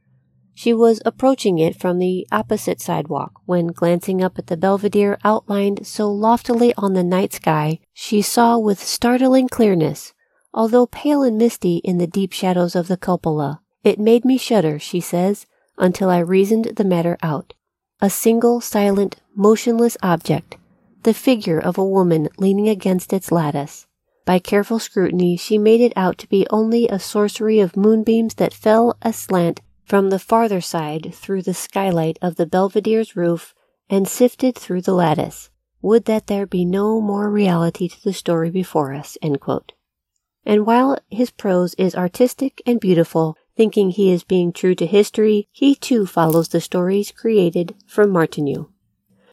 She 0.55 0.73
was 0.73 0.99
approaching 1.05 1.59
it 1.59 1.79
from 1.79 1.99
the 1.99 2.25
opposite 2.31 2.81
sidewalk 2.81 3.33
when, 3.45 3.67
glancing 3.67 4.23
up 4.23 4.39
at 4.39 4.47
the 4.47 4.57
belvedere 4.57 5.19
outlined 5.23 5.85
so 5.85 6.11
loftily 6.11 6.73
on 6.75 6.93
the 6.93 7.03
night 7.03 7.31
sky, 7.31 7.79
she 7.93 8.23
saw 8.23 8.57
with 8.57 8.79
startling 8.83 9.47
clearness, 9.47 10.15
although 10.51 10.87
pale 10.87 11.21
and 11.21 11.37
misty 11.37 11.77
in 11.83 11.99
the 11.99 12.07
deep 12.07 12.33
shadows 12.33 12.75
of 12.75 12.87
the 12.87 12.97
cupola. 12.97 13.61
It 13.83 13.99
made 13.99 14.25
me 14.25 14.39
shudder, 14.39 14.79
she 14.79 14.99
says, 14.99 15.45
until 15.77 16.09
I 16.09 16.17
reasoned 16.17 16.73
the 16.75 16.83
matter 16.83 17.19
out. 17.21 17.53
A 17.99 18.11
single, 18.11 18.61
silent, 18.61 19.15
motionless 19.35 19.97
object, 20.03 20.57
the 21.01 21.15
figure 21.15 21.59
of 21.59 21.79
a 21.79 21.83
woman 21.83 22.29
leaning 22.37 22.69
against 22.69 23.11
its 23.11 23.31
lattice. 23.31 23.87
By 24.23 24.37
careful 24.37 24.77
scrutiny, 24.77 25.35
she 25.35 25.57
made 25.57 25.81
it 25.81 25.93
out 25.95 26.19
to 26.19 26.29
be 26.29 26.45
only 26.51 26.87
a 26.87 26.99
sorcery 26.99 27.59
of 27.59 27.75
moonbeams 27.75 28.35
that 28.35 28.53
fell 28.53 28.95
aslant 29.01 29.61
from 29.83 30.09
the 30.09 30.19
farther 30.19 30.61
side 30.61 31.11
through 31.15 31.41
the 31.41 31.55
skylight 31.55 32.19
of 32.21 32.35
the 32.35 32.45
belvedere's 32.45 33.15
roof 33.15 33.55
and 33.89 34.07
sifted 34.07 34.55
through 34.55 34.81
the 34.81 34.93
lattice. 34.93 35.49
Would 35.81 36.05
that 36.05 36.27
there 36.27 36.45
be 36.45 36.65
no 36.65 37.01
more 37.01 37.31
reality 37.31 37.87
to 37.87 38.03
the 38.03 38.13
story 38.13 38.51
before 38.51 38.93
us. 38.93 39.17
And 39.21 40.65
while 40.65 40.99
his 41.09 41.31
prose 41.31 41.73
is 41.75 41.95
artistic 41.95 42.61
and 42.65 42.79
beautiful, 42.79 43.37
Thinking 43.57 43.89
he 43.89 44.11
is 44.11 44.23
being 44.23 44.53
true 44.53 44.75
to 44.75 44.85
history, 44.85 45.47
he 45.51 45.73
too 45.73 46.05
follows 46.05 46.49
the 46.49 46.61
stories 46.61 47.11
created 47.11 47.73
from 47.87 48.11
Martineau. 48.11 48.69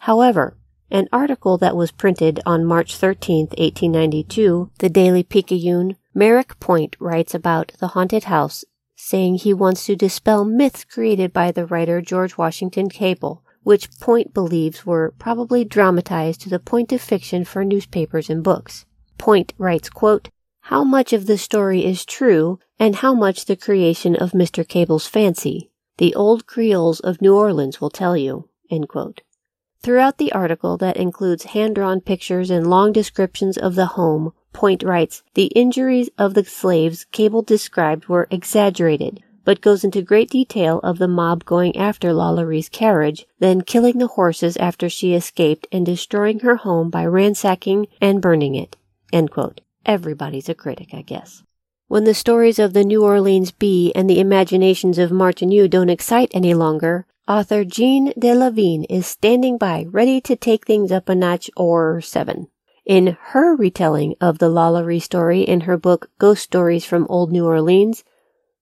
However, 0.01 0.57
an 0.91 1.09
article 1.13 1.59
that 1.59 1.77
was 1.77 1.93
printed 1.93 2.41
on 2.47 2.65
March 2.65 2.97
13, 2.97 3.49
1892, 3.49 4.71
the 4.79 4.89
Daily 4.89 5.23
Picayune, 5.23 5.97
Merrick 6.15 6.59
Point 6.59 6.97
writes 6.99 7.35
about 7.35 7.73
the 7.81 7.89
haunted 7.89 8.25
house, 8.25 8.65
saying 8.97 9.35
he 9.35 9.53
wants 9.53 9.85
to 9.85 9.95
dispel 9.95 10.47
myths 10.47 10.85
created 10.85 11.31
by 11.33 11.53
the 11.53 11.67
writer 11.67 12.01
George 12.01 12.39
Washington 12.39 12.89
Cable, 12.89 13.43
which 13.63 13.91
Point 14.01 14.33
believes 14.33 14.87
were 14.87 15.13
probably 15.19 15.65
dramatized 15.65 16.41
to 16.41 16.49
the 16.49 16.59
point 16.59 16.93
of 16.93 17.03
fiction 17.03 17.45
for 17.45 17.63
newspapers 17.63 18.31
and 18.31 18.43
books. 18.43 18.87
Point 19.19 19.53
writes, 19.59 19.91
quote, 19.91 20.31
how 20.69 20.83
much 20.83 21.13
of 21.13 21.27
the 21.27 21.37
story 21.37 21.85
is 21.85 22.07
true 22.07 22.59
and 22.79 22.97
how 22.97 23.13
much 23.13 23.45
the 23.45 23.55
creation 23.55 24.17
of 24.17 24.33
Mr. 24.33 24.67
Cable's 24.67 25.07
fancy. 25.07 25.71
The 25.99 26.15
old 26.15 26.47
Creoles 26.47 27.01
of 27.01 27.21
New 27.21 27.37
Orleans 27.37 27.83
will 27.83 27.91
tell 27.91 28.17
you. 28.17 28.49
Throughout 29.83 30.17
the 30.17 30.33
article 30.33 30.79
that 30.79 30.97
includes 30.97 31.45
hand-drawn 31.45 32.01
pictures 32.01 32.49
and 32.49 32.67
long 32.67 32.93
descriptions 32.93 33.59
of 33.59 33.75
the 33.75 33.87
home, 33.87 34.33
Point 34.55 34.83
writes, 34.83 35.23
the 35.35 35.49
injuries 35.49 36.09
of 36.17 36.33
the 36.33 36.45
slaves 36.45 37.05
Cable 37.13 37.43
described 37.43 38.07
were 38.09 38.27
exaggerated, 38.31 39.23
but 39.45 39.61
goes 39.61 39.85
into 39.85 40.01
great 40.01 40.31
detail 40.31 40.81
of 40.83 40.97
the 40.97 41.09
mob 41.09 41.45
going 41.45 41.77
after 41.77 42.15
Lalaurie's 42.15 42.71
carriage, 42.71 43.27
then 43.39 43.61
killing 43.61 43.99
the 43.99 44.07
horses 44.07 44.57
after 44.57 44.89
she 44.89 45.13
escaped 45.13 45.67
and 45.71 45.85
destroying 45.85 46.41
her 46.41 46.57
home 46.57 46.89
by 46.89 47.05
ransacking 47.05 47.87
and 48.01 48.23
burning 48.23 48.55
it. 48.55 48.77
Everybody's 49.87 50.49
a 50.49 50.55
critic, 50.55 50.91
I 50.93 51.03
guess. 51.03 51.43
When 51.89 52.05
the 52.05 52.15
stories 52.15 52.59
of 52.59 52.73
the 52.73 52.85
New 52.85 53.05
Orleans 53.05 53.51
bee 53.51 53.93
and 53.95 54.09
the 54.09 54.19
imaginations 54.19 54.99
of 54.99 55.13
Martineau 55.13 55.69
don't 55.69 55.91
excite 55.91 56.31
any 56.33 56.55
longer, 56.55 57.07
author 57.29 57.65
Jeanne 57.65 58.13
deLavigne 58.19 58.87
is 58.89 59.07
standing 59.07 59.59
by, 59.59 59.87
ready 59.91 60.21
to 60.23 60.37
take 60.37 60.67
things 60.67 60.91
up 60.91 61.09
a 61.09 61.15
notch 61.15 61.51
or 61.57 62.01
seven. 62.01 62.49
In 62.87 63.17
her 63.21 63.55
retelling 63.55 64.15
of 64.21 64.39
the 64.39 64.49
Lalaurie 64.49 65.01
story 65.01 65.43
in 65.43 65.63
her 65.63 65.77
book 65.77 66.11
Ghost 66.19 66.43
Stories 66.43 66.85
from 66.85 67.07
Old 67.09 67.33
New 67.33 67.47
Orleans, 67.47 68.05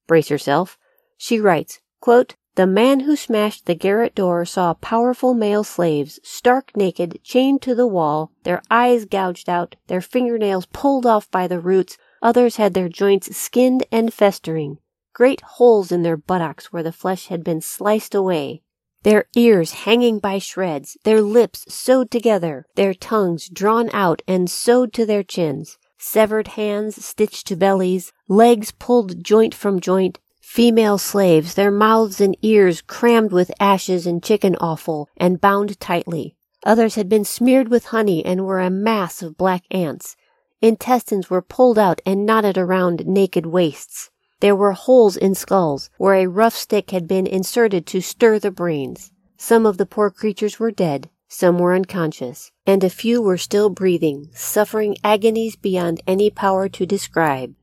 brace 0.07 0.31
yourself, 0.31 0.79
she 1.17 1.41
writes, 1.41 1.81
quote, 2.01 2.37
the 2.55 2.67
man 2.67 3.01
who 3.01 3.17
smashed 3.17 3.65
the 3.65 3.75
garret 3.75 4.15
door 4.15 4.45
saw 4.45 4.75
powerful 4.75 5.33
male 5.33 5.65
slaves, 5.65 6.21
stark 6.23 6.77
naked, 6.77 7.19
chained 7.23 7.63
to 7.63 7.75
the 7.75 7.87
wall, 7.87 8.31
their 8.43 8.61
eyes 8.71 9.07
gouged 9.07 9.49
out, 9.49 9.75
their 9.87 10.03
fingernails 10.03 10.67
pulled 10.67 11.07
off 11.07 11.31
by 11.31 11.47
the 11.47 11.61
roots, 11.61 11.97
others 12.21 12.57
had 12.57 12.75
their 12.75 12.89
joints 12.89 13.35
skinned 13.37 13.87
and 13.91 14.13
festering, 14.13 14.79
great 15.15 15.41
holes 15.41 15.91
in 15.91 16.03
their 16.03 16.17
buttocks 16.17 16.73
where 16.73 16.83
the 16.83 16.93
flesh 16.93 17.29
had 17.29 17.43
been 17.43 17.61
sliced 17.61 18.15
away, 18.15 18.63
their 19.03 19.25
ears 19.35 19.73
hanging 19.73 20.19
by 20.19 20.39
shreds, 20.39 20.97
their 21.05 21.21
lips 21.21 21.65
sewed 21.73 22.11
together, 22.11 22.67
their 22.77 22.95
tongues 22.95 23.49
drawn 23.49 23.91
out 23.93 24.23
and 24.29 24.49
sewed 24.49 24.93
to 24.93 25.05
their 25.05 25.23
chins, 25.23 25.79
severed 25.99 26.49
hands 26.49 27.05
stitched 27.05 27.47
to 27.47 27.57
bellies, 27.57 28.13
legs 28.29 28.73
pulled 28.73 29.25
joint 29.25 29.55
from 29.55 29.81
joint, 29.81 30.19
Female 30.43 30.99
slaves, 30.99 31.55
their 31.55 31.71
mouths 31.71 32.21
and 32.21 32.37
ears 32.43 32.83
crammed 32.83 33.33
with 33.33 33.51
ashes 33.59 34.07
and 34.07 34.23
chicken 34.23 34.55
offal 34.57 35.09
and 35.17 35.41
bound 35.41 35.81
tightly. 35.81 36.37
Others 36.67 36.97
had 36.97 37.09
been 37.09 37.25
smeared 37.25 37.69
with 37.69 37.87
honey 37.87 38.25
and 38.25 38.45
were 38.45 38.61
a 38.61 38.69
mass 38.69 39.23
of 39.23 39.39
black 39.39 39.63
ants. 39.71 40.15
Intestines 40.61 41.31
were 41.31 41.41
pulled 41.41 41.79
out 41.79 42.03
and 42.05 42.27
knotted 42.27 42.59
around 42.59 43.07
naked 43.07 43.47
waists. 43.47 44.11
There 44.41 44.57
were 44.57 44.73
holes 44.73 45.17
in 45.17 45.35
skulls 45.35 45.89
where 45.97 46.15
a 46.15 46.27
rough 46.27 46.55
stick 46.55 46.91
had 46.91 47.09
been 47.09 47.27
inserted 47.27 47.87
to 47.87 48.03
stir 48.03 48.39
the 48.39 48.51
brains. 48.51 49.11
Some 49.39 49.65
of 49.65 49.79
the 49.79 49.87
poor 49.87 50.11
creatures 50.11 50.59
were 50.59 50.71
dead, 50.71 51.09
some 51.29 51.59
were 51.59 51.73
unconscious, 51.73 52.51
and 52.67 52.85
a 52.85 52.91
few 52.91 53.23
were 53.23 53.39
still 53.39 53.71
breathing, 53.71 54.29
suffering 54.35 54.97
agonies 55.03 55.57
beyond 55.57 56.03
any 56.07 56.31
power 56.31 56.69
to 56.69 56.85
describe. 56.85 57.55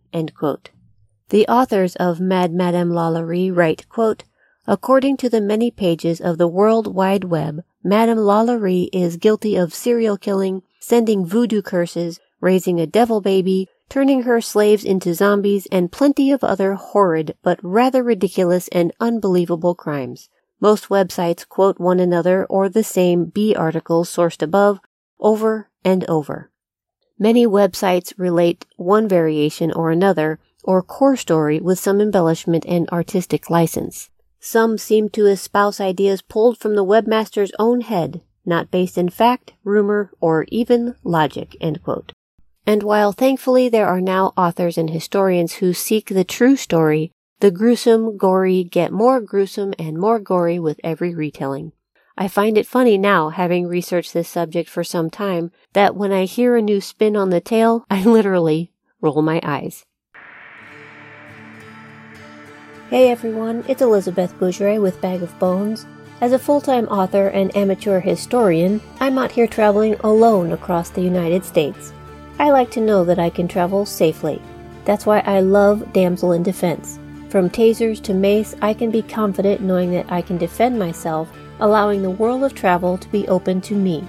The 1.30 1.48
authors 1.48 1.96
of 1.98 2.20
Mad 2.20 2.52
Madame 2.52 2.90
Lalaurie 2.90 3.56
write, 3.56 3.88
quote, 3.88 4.24
According 4.66 5.18
to 5.18 5.30
the 5.30 5.42
many 5.42 5.70
pages 5.70 6.20
of 6.20 6.40
the 6.40 6.48
World 6.48 6.96
Wide 6.96 7.26
Web, 7.26 7.64
Madame 7.84 8.18
Lalaurie 8.18 8.90
is 8.92 9.18
guilty 9.18 9.56
of 9.56 9.72
serial 9.72 10.18
killing, 10.18 10.64
sending 10.80 11.28
voodoo 11.28 11.62
curses, 11.62 12.20
raising 12.42 12.80
a 12.80 12.88
devil 12.88 13.22
baby, 13.22 13.68
turning 13.90 14.24
her 14.24 14.42
slaves 14.42 14.84
into 14.84 15.14
zombies, 15.14 15.68
and 15.72 15.92
plenty 15.92 16.32
of 16.32 16.44
other 16.44 16.74
horrid 16.74 17.36
but 17.44 17.60
rather 17.62 18.02
ridiculous 18.02 18.68
and 18.70 18.92
unbelievable 19.00 19.76
crimes. 19.76 20.30
Most 20.60 20.90
websites 20.90 21.48
quote 21.48 21.80
one 21.80 22.00
another 22.00 22.44
or 22.48 22.70
the 22.70 22.84
same 22.84 23.26
Bee 23.26 23.56
article 23.56 24.04
sourced 24.04 24.42
above 24.42 24.80
over 25.20 25.70
and 25.86 26.04
over. 26.10 26.50
Many 27.20 27.46
websites 27.46 28.14
relate 28.18 28.66
one 28.78 29.08
variation 29.08 29.72
or 29.72 29.92
another, 29.92 30.40
or 30.64 30.82
core 30.82 31.16
story 31.16 31.60
with 31.60 31.80
some 31.80 32.02
embellishment 32.02 32.66
and 32.68 32.90
artistic 32.90 33.50
license. 33.50 34.10
Some 34.40 34.78
seem 34.78 35.10
to 35.10 35.26
espouse 35.26 35.82
ideas 35.82 36.22
pulled 36.22 36.58
from 36.58 36.76
the 36.76 36.86
webmaster's 36.86 37.52
own 37.60 37.82
head, 37.82 38.22
not 38.46 38.72
based 38.72 38.98
in 38.98 39.10
fact, 39.10 39.54
rumor, 39.64 40.12
or 40.22 40.46
even 40.50 40.96
logic. 41.04 41.56
And 41.62 42.84
while 42.84 43.12
thankfully 43.12 43.68
there 43.70 43.88
are 43.88 44.02
now 44.02 44.34
authors 44.38 44.78
and 44.78 44.90
historians 44.90 45.56
who 45.56 45.74
seek 45.74 46.08
the 46.08 46.24
true 46.24 46.56
story, 46.56 47.12
the 47.40 47.52
gruesome, 47.52 48.18
gory 48.18 48.64
get 48.64 48.92
more 48.92 49.22
gruesome 49.22 49.74
and 49.80 49.98
more 49.98 50.20
gory 50.20 50.60
with 50.60 50.80
every 50.84 51.16
retelling. 51.16 51.72
I 52.18 52.28
find 52.28 52.58
it 52.58 52.68
funny 52.68 52.98
now, 52.98 53.30
having 53.30 53.66
researched 53.66 54.14
this 54.14 54.28
subject 54.28 54.70
for 54.70 54.84
some 54.84 55.10
time, 55.10 55.52
that 55.72 55.96
when 55.96 56.12
I 56.12 56.26
hear 56.26 56.58
a 56.58 56.62
new 56.62 56.82
spin 56.82 57.16
on 57.16 57.30
the 57.30 57.40
tale, 57.40 57.86
I 57.90 58.04
literally 58.04 58.74
roll 59.00 59.22
my 59.22 59.40
eyes. 59.42 59.86
Hey 62.90 63.12
everyone, 63.12 63.64
it's 63.68 63.84
Elizabeth 63.84 64.34
Bougeret 64.40 64.82
with 64.82 65.00
Bag 65.00 65.22
of 65.22 65.38
Bones. 65.38 65.86
As 66.22 66.32
a 66.32 66.40
full 66.40 66.60
time 66.60 66.88
author 66.88 67.28
and 67.28 67.56
amateur 67.56 68.00
historian, 68.00 68.82
I'm 69.00 69.20
out 69.20 69.32
here 69.32 69.46
traveling 69.46 69.94
alone 70.00 70.54
across 70.54 70.90
the 70.90 71.04
United 71.04 71.46
States. 71.46 71.94
I 72.40 72.50
like 72.50 72.72
to 72.72 72.82
know 72.82 73.04
that 73.06 73.20
I 73.20 73.30
can 73.30 73.48
travel 73.48 73.86
safely. 73.86 74.42
That's 74.86 75.06
why 75.06 75.20
I 75.20 75.42
love 75.42 75.94
Damsel 75.94 76.32
in 76.32 76.42
Defense. 76.42 76.98
From 77.30 77.48
tasers 77.48 78.02
to 78.02 78.16
mace, 78.16 78.56
I 78.60 78.74
can 78.74 78.90
be 78.90 79.04
confident 79.04 79.62
knowing 79.62 79.92
that 79.92 80.12
I 80.12 80.24
can 80.24 80.40
defend 80.40 80.80
myself 80.80 81.30
allowing 81.60 82.02
the 82.02 82.10
world 82.10 82.44
of 82.44 82.56
travel 82.56 82.98
to 82.98 83.10
be 83.10 83.28
open 83.28 83.62
to 83.62 83.76
me. 83.76 84.04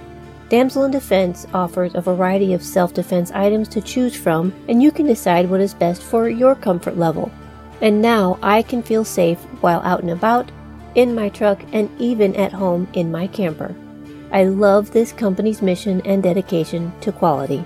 Damsel 0.49 0.85
in 0.85 0.91
Defense 0.91 1.45
offers 1.53 1.93
a 1.93 2.01
variety 2.01 2.55
of 2.55 2.63
self 2.63 2.95
defense 2.95 3.29
items 3.29 3.67
to 3.67 3.79
choose 3.79 4.15
from, 4.15 4.51
and 4.67 4.81
you 4.81 4.91
can 4.91 5.05
decide 5.05 5.51
what 5.51 5.61
is 5.61 5.75
best 5.75 6.01
for 6.01 6.29
your 6.29 6.55
comfort 6.55 6.97
level. 6.97 7.31
And 7.81 8.01
now 8.01 8.39
I 8.41 8.61
can 8.61 8.81
feel 8.83 9.03
safe 9.03 9.39
while 9.61 9.81
out 9.81 10.01
and 10.01 10.11
about, 10.11 10.51
in 10.95 11.15
my 11.15 11.29
truck, 11.29 11.61
and 11.73 11.89
even 11.99 12.35
at 12.35 12.53
home 12.53 12.87
in 12.93 13.11
my 13.11 13.27
camper. 13.27 13.75
I 14.31 14.45
love 14.45 14.91
this 14.91 15.11
company's 15.11 15.61
mission 15.61 16.01
and 16.05 16.23
dedication 16.23 16.93
to 17.01 17.11
quality. 17.11 17.63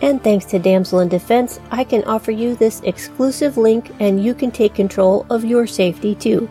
And 0.00 0.20
thanks 0.22 0.44
to 0.46 0.58
Damsel 0.58 1.00
in 1.00 1.08
Defense, 1.08 1.60
I 1.70 1.84
can 1.84 2.02
offer 2.04 2.32
you 2.32 2.56
this 2.56 2.80
exclusive 2.80 3.56
link 3.56 3.94
and 4.00 4.24
you 4.24 4.34
can 4.34 4.50
take 4.50 4.74
control 4.74 5.24
of 5.30 5.44
your 5.44 5.66
safety 5.66 6.16
too. 6.16 6.48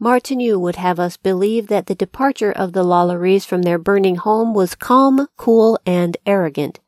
Martineau 0.00 0.58
would 0.58 0.74
have 0.74 0.98
us 0.98 1.16
believe 1.16 1.68
that 1.68 1.86
the 1.86 1.94
departure 1.94 2.50
of 2.50 2.72
the 2.72 2.82
Lalauries 2.82 3.46
from 3.46 3.62
their 3.62 3.78
burning 3.78 4.16
home 4.16 4.54
was 4.54 4.74
calm, 4.74 5.28
cool, 5.36 5.78
and 5.86 6.16
arrogant, 6.26 6.80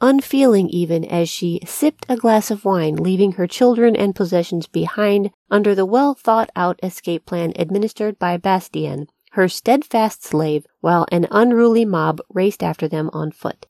unfeeling 0.00 0.68
even 0.68 1.04
as 1.04 1.28
she 1.28 1.60
sipped 1.64 2.06
a 2.08 2.16
glass 2.16 2.50
of 2.50 2.64
wine, 2.64 2.96
leaving 2.96 3.32
her 3.32 3.46
children 3.46 3.94
and 3.94 4.16
possessions 4.16 4.66
behind 4.66 5.30
under 5.48 5.76
the 5.76 5.86
well 5.86 6.12
thought 6.12 6.50
out 6.56 6.80
escape 6.82 7.24
plan 7.24 7.52
administered 7.54 8.18
by 8.18 8.36
Bastien, 8.36 9.06
her 9.34 9.48
steadfast 9.48 10.24
slave, 10.24 10.66
while 10.80 11.06
an 11.10 11.26
unruly 11.30 11.84
mob 11.84 12.20
raced 12.32 12.62
after 12.62 12.88
them 12.88 13.10
on 13.12 13.30
foot. 13.30 13.66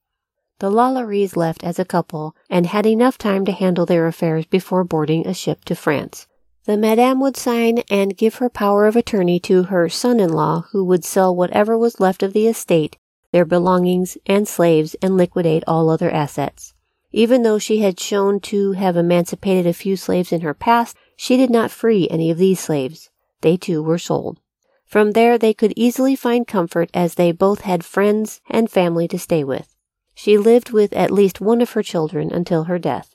The 0.60 0.70
Lalauries 0.70 1.36
left 1.36 1.64
as 1.64 1.78
a 1.78 1.84
couple 1.84 2.36
and 2.48 2.66
had 2.66 2.86
enough 2.86 3.18
time 3.18 3.44
to 3.46 3.52
handle 3.52 3.86
their 3.86 4.06
affairs 4.06 4.46
before 4.46 4.84
boarding 4.84 5.26
a 5.26 5.34
ship 5.34 5.64
to 5.64 5.74
France. 5.74 6.26
The 6.64 6.76
Madame 6.76 7.20
would 7.20 7.36
sign 7.36 7.78
and 7.90 8.16
give 8.16 8.36
her 8.36 8.48
power 8.48 8.86
of 8.86 8.94
attorney 8.94 9.40
to 9.40 9.64
her 9.64 9.88
son 9.88 10.20
in 10.20 10.32
law, 10.32 10.64
who 10.72 10.84
would 10.84 11.04
sell 11.04 11.34
whatever 11.34 11.76
was 11.76 12.00
left 12.00 12.22
of 12.22 12.32
the 12.32 12.46
estate, 12.46 12.96
their 13.32 13.44
belongings, 13.44 14.16
and 14.26 14.46
slaves, 14.46 14.94
and 15.02 15.16
liquidate 15.16 15.64
all 15.66 15.90
other 15.90 16.10
assets. 16.10 16.72
Even 17.10 17.42
though 17.42 17.58
she 17.58 17.78
had 17.78 17.98
shown 17.98 18.40
to 18.40 18.72
have 18.72 18.96
emancipated 18.96 19.66
a 19.66 19.72
few 19.72 19.96
slaves 19.96 20.32
in 20.32 20.40
her 20.42 20.54
past, 20.54 20.96
she 21.16 21.36
did 21.36 21.50
not 21.50 21.70
free 21.70 22.08
any 22.10 22.30
of 22.30 22.38
these 22.38 22.60
slaves. 22.60 23.10
They 23.40 23.56
too 23.56 23.82
were 23.82 23.98
sold. 23.98 24.40
From 24.84 25.12
there 25.12 25.38
they 25.38 25.54
could 25.54 25.72
easily 25.76 26.14
find 26.14 26.46
comfort 26.46 26.90
as 26.94 27.14
they 27.14 27.32
both 27.32 27.62
had 27.62 27.84
friends 27.84 28.40
and 28.48 28.70
family 28.70 29.08
to 29.08 29.18
stay 29.18 29.42
with. 29.42 29.74
She 30.14 30.38
lived 30.38 30.70
with 30.70 30.92
at 30.92 31.10
least 31.10 31.40
one 31.40 31.60
of 31.60 31.72
her 31.72 31.82
children 31.82 32.32
until 32.32 32.64
her 32.64 32.78
death. 32.78 33.14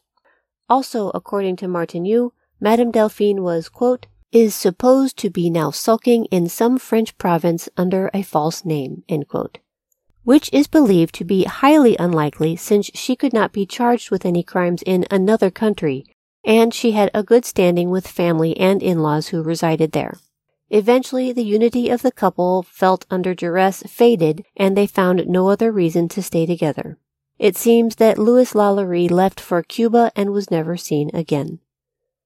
Also, 0.70 1.10
according 1.16 1.56
to 1.58 1.68
Martineau, 1.68 2.34
Madame 2.60 2.92
Delphine 2.92 3.42
was, 3.42 3.70
quote, 3.70 4.08
is 4.32 4.54
supposed 4.54 5.18
to 5.18 5.30
be 5.30 5.50
now 5.50 5.72
sulking 5.72 6.26
in 6.26 6.48
some 6.48 6.78
French 6.78 7.18
province 7.18 7.70
under 7.78 8.12
a 8.14 8.22
false 8.22 8.64
name, 8.64 9.04
which 10.24 10.50
is 10.54 10.68
believed 10.68 11.16
to 11.16 11.24
be 11.24 11.46
highly 11.46 11.98
unlikely 11.98 12.56
since 12.56 12.92
she 12.94 13.16
could 13.16 13.34
not 13.34 13.52
be 13.52 13.66
charged 13.66 14.12
with 14.12 14.26
any 14.26 14.44
crimes 14.44 14.84
in 14.86 15.06
another 15.10 15.50
country, 15.50 16.06
and 16.46 16.74
she 16.74 16.92
had 16.92 17.10
a 17.14 17.24
good 17.24 17.46
standing 17.46 17.90
with 17.90 18.08
family 18.08 18.56
and 18.58 18.84
in-laws 18.84 19.30
who 19.30 19.42
resided 19.42 19.94
there. 19.94 20.18
Eventually, 20.70 21.32
the 21.32 21.44
unity 21.44 21.90
of 21.90 22.02
the 22.02 22.12
couple 22.12 22.64
felt 22.64 23.06
under 23.10 23.34
duress 23.34 23.84
faded, 23.84 24.46
and 24.56 24.78
they 24.78 24.86
found 24.86 25.28
no 25.28 25.50
other 25.50 25.72
reason 25.72 26.08
to 26.10 26.22
stay 26.22 26.46
together. 26.46 26.98
It 27.40 27.56
seems 27.56 27.96
that 27.96 28.20
Louis 28.20 28.54
Lalaurie 28.54 29.10
left 29.10 29.40
for 29.40 29.64
Cuba 29.64 30.12
and 30.16 30.32
was 30.32 30.52
never 30.52 30.78
seen 30.78 31.10
again. 31.14 31.60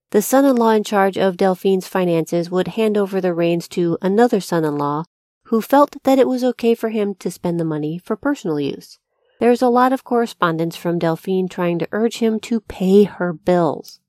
The 0.10 0.22
son 0.22 0.46
in 0.46 0.56
law 0.56 0.72
in 0.72 0.84
charge 0.84 1.18
of 1.18 1.38
Delphine's 1.38 1.88
finances 1.88 2.50
would 2.52 2.70
hand 2.70 2.98
over 2.98 3.22
the 3.22 3.34
reins 3.34 3.68
to 3.70 3.98
another 4.02 4.40
son 4.40 4.66
in 4.66 4.78
law 4.78 5.06
who 5.46 5.62
felt 5.62 5.96
that 6.04 6.20
it 6.20 6.28
was 6.28 6.44
okay 6.44 6.76
for 6.76 6.90
him 6.90 7.16
to 7.16 7.32
spend 7.32 7.60
the 7.60 7.66
money 7.66 7.98
for 7.98 8.16
personal 8.16 8.60
use. 8.60 9.00
There's 9.40 9.62
a 9.62 9.70
lot 9.70 9.94
of 9.94 10.04
correspondence 10.04 10.76
from 10.76 11.00
Delphine 11.00 11.48
trying 11.48 11.80
to 11.80 11.88
urge 11.92 12.18
him 12.18 12.40
to 12.42 12.62
pay 12.62 13.04
her 13.04 13.34
bills. 13.34 14.00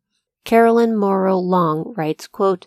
Carolyn 0.45 0.97
Morrow 0.97 1.39
Long 1.39 1.93
writes, 1.97 2.27
quote, 2.27 2.67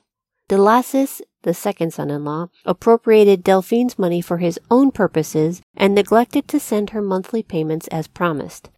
Delassus, 0.50 1.22
the 1.48 1.54
second 1.54 1.94
son-in-law, 1.94 2.50
appropriated 2.66 3.42
Delphine's 3.42 3.98
money 3.98 4.20
for 4.20 4.40
his 4.40 4.60
own 4.70 4.92
purposes 4.92 5.62
and 5.78 5.96
neglected 5.96 6.46
to 6.50 6.60
send 6.60 6.90
her 6.90 7.02
monthly 7.02 7.42
payments 7.42 7.88
as 7.88 8.06
promised. 8.06 8.70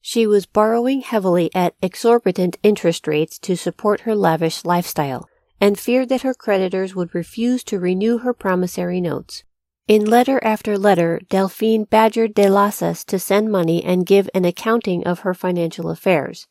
She 0.00 0.26
was 0.26 0.46
borrowing 0.46 1.02
heavily 1.02 1.50
at 1.54 1.74
exorbitant 1.82 2.56
interest 2.62 3.06
rates 3.06 3.38
to 3.40 3.56
support 3.58 4.00
her 4.00 4.14
lavish 4.16 4.64
lifestyle 4.64 5.28
and 5.60 5.78
feared 5.78 6.08
that 6.08 6.22
her 6.22 6.32
creditors 6.32 6.94
would 6.94 7.14
refuse 7.14 7.62
to 7.64 7.78
renew 7.78 8.18
her 8.18 8.32
promissory 8.32 9.02
notes. 9.02 9.44
In 9.86 10.06
letter 10.06 10.42
after 10.42 10.78
letter, 10.78 11.20
Delphine 11.28 11.84
badgered 11.84 12.34
Delassus 12.34 13.04
to 13.04 13.18
send 13.18 13.52
money 13.52 13.84
and 13.84 14.06
give 14.06 14.30
an 14.32 14.46
accounting 14.46 15.06
of 15.06 15.20
her 15.20 15.34
financial 15.34 15.90
affairs. 15.90 16.46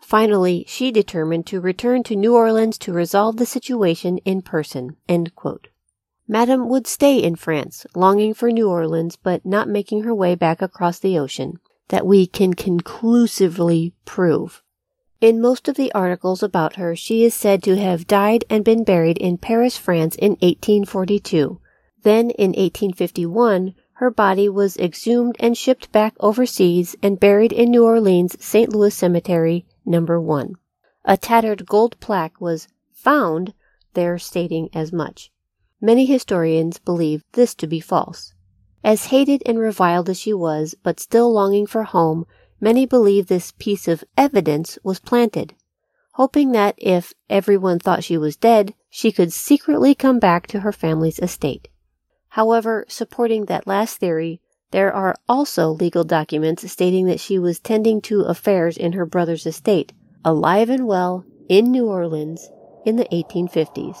Finally, 0.00 0.64
she 0.66 0.90
determined 0.90 1.46
to 1.46 1.60
return 1.60 2.02
to 2.02 2.16
New 2.16 2.34
Orleans 2.34 2.78
to 2.78 2.92
resolve 2.92 3.36
the 3.36 3.46
situation 3.46 4.18
in 4.18 4.40
person. 4.42 4.96
Madame 6.26 6.68
would 6.68 6.86
stay 6.86 7.18
in 7.18 7.36
France, 7.36 7.86
longing 7.94 8.34
for 8.34 8.50
New 8.50 8.68
Orleans, 8.68 9.16
but 9.16 9.44
not 9.44 9.68
making 9.68 10.02
her 10.02 10.14
way 10.14 10.34
back 10.34 10.62
across 10.62 10.98
the 10.98 11.18
ocean 11.18 11.58
that 11.88 12.06
we 12.06 12.26
can 12.26 12.54
conclusively 12.54 13.94
prove. 14.04 14.62
In 15.20 15.40
most 15.40 15.66
of 15.66 15.74
the 15.74 15.92
articles 15.92 16.42
about 16.42 16.76
her, 16.76 16.94
she 16.94 17.24
is 17.24 17.34
said 17.34 17.62
to 17.64 17.76
have 17.76 18.06
died 18.06 18.44
and 18.48 18.64
been 18.64 18.84
buried 18.84 19.18
in 19.18 19.36
Paris, 19.36 19.76
France 19.76 20.14
in 20.14 20.32
1842. 20.32 21.60
Then 22.02 22.30
in 22.30 22.50
1851, 22.50 23.74
her 23.94 24.10
body 24.10 24.48
was 24.48 24.76
exhumed 24.76 25.34
and 25.40 25.58
shipped 25.58 25.90
back 25.90 26.14
overseas 26.20 26.94
and 27.02 27.18
buried 27.18 27.52
in 27.52 27.72
New 27.72 27.84
Orleans 27.84 28.36
St. 28.38 28.72
Louis 28.72 28.94
Cemetery, 28.94 29.66
number 29.88 30.20
1. 30.20 30.54
A 31.04 31.16
tattered 31.16 31.66
gold 31.66 31.98
plaque 32.00 32.40
was 32.40 32.68
found 32.92 33.54
there 33.94 34.18
stating 34.18 34.68
as 34.74 34.92
much. 34.92 35.32
Many 35.80 36.06
historians 36.06 36.78
believe 36.78 37.24
this 37.32 37.54
to 37.56 37.66
be 37.66 37.80
false. 37.80 38.34
As 38.84 39.06
hated 39.06 39.42
and 39.46 39.58
reviled 39.58 40.08
as 40.08 40.20
she 40.20 40.32
was, 40.32 40.74
but 40.82 41.00
still 41.00 41.32
longing 41.32 41.66
for 41.66 41.82
home, 41.84 42.26
many 42.60 42.86
believe 42.86 43.26
this 43.26 43.52
piece 43.58 43.88
of 43.88 44.04
evidence 44.16 44.78
was 44.82 45.00
planted, 45.00 45.54
hoping 46.12 46.52
that 46.52 46.74
if 46.78 47.12
everyone 47.30 47.78
thought 47.78 48.04
she 48.04 48.18
was 48.18 48.36
dead, 48.36 48.74
she 48.90 49.12
could 49.12 49.32
secretly 49.32 49.94
come 49.94 50.18
back 50.18 50.46
to 50.48 50.60
her 50.60 50.72
family's 50.72 51.18
estate. 51.18 51.68
However, 52.30 52.84
supporting 52.88 53.46
that 53.46 53.66
last 53.66 53.98
theory, 53.98 54.40
there 54.70 54.92
are 54.92 55.16
also 55.28 55.68
legal 55.68 56.04
documents 56.04 56.70
stating 56.70 57.06
that 57.06 57.20
she 57.20 57.38
was 57.38 57.58
tending 57.58 58.00
to 58.02 58.22
affairs 58.22 58.76
in 58.76 58.92
her 58.92 59.06
brother's 59.06 59.46
estate, 59.46 59.92
alive 60.24 60.68
and 60.68 60.86
well, 60.86 61.24
in 61.48 61.70
New 61.70 61.86
Orleans 61.86 62.50
in 62.84 62.96
the 62.96 63.06
1850s. 63.06 63.96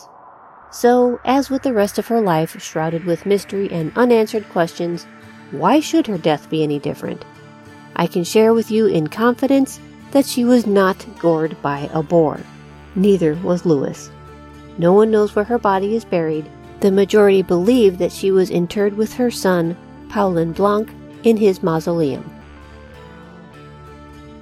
So, 0.70 1.18
as 1.24 1.48
with 1.48 1.62
the 1.62 1.72
rest 1.72 1.98
of 1.98 2.08
her 2.08 2.20
life 2.20 2.60
shrouded 2.62 3.04
with 3.04 3.24
mystery 3.24 3.70
and 3.72 3.92
unanswered 3.96 4.48
questions, 4.50 5.06
why 5.50 5.80
should 5.80 6.06
her 6.06 6.18
death 6.18 6.50
be 6.50 6.62
any 6.62 6.78
different? 6.78 7.24
I 7.96 8.06
can 8.06 8.22
share 8.22 8.52
with 8.52 8.70
you 8.70 8.86
in 8.86 9.06
confidence 9.06 9.80
that 10.10 10.26
she 10.26 10.44
was 10.44 10.66
not 10.66 11.06
gored 11.18 11.60
by 11.62 11.88
a 11.92 12.02
boar. 12.02 12.40
Neither 12.94 13.34
was 13.36 13.64
Louis. 13.64 14.10
No 14.76 14.92
one 14.92 15.10
knows 15.10 15.34
where 15.34 15.44
her 15.46 15.58
body 15.58 15.96
is 15.96 16.04
buried. 16.04 16.48
The 16.80 16.92
majority 16.92 17.42
believe 17.42 17.98
that 17.98 18.12
she 18.12 18.30
was 18.30 18.50
interred 18.50 18.94
with 18.94 19.14
her 19.14 19.30
son, 19.30 19.76
Paulin 20.08 20.52
Blanque, 20.52 20.90
in 21.24 21.36
his 21.36 21.62
mausoleum. 21.62 22.24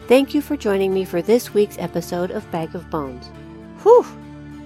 Thank 0.09 0.35
you 0.35 0.41
for 0.41 0.57
joining 0.57 0.95
me 0.95 1.05
for 1.05 1.21
this 1.21 1.53
week's 1.53 1.79
episode 1.79 2.31
of 2.31 2.49
Bag 2.51 2.75
of 2.75 2.89
Bones. 2.91 3.29
Whew! 3.83 4.07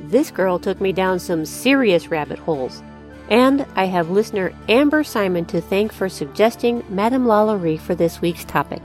This 0.02 0.30
girl 0.30 0.58
took 0.58 0.80
me 0.80 0.92
down 0.92 1.18
some 1.18 1.46
serious 1.46 2.08
rabbit 2.08 2.38
holes. 2.38 2.82
And 3.30 3.64
I 3.76 3.84
have 3.84 4.10
listener 4.10 4.52
Amber 4.68 5.04
Simon 5.04 5.44
to 5.46 5.60
thank 5.60 5.92
for 5.92 6.08
suggesting 6.08 6.84
Madame 6.88 7.26
Lalaurie 7.26 7.80
for 7.80 7.94
this 7.94 8.20
week's 8.20 8.44
topic. 8.44 8.82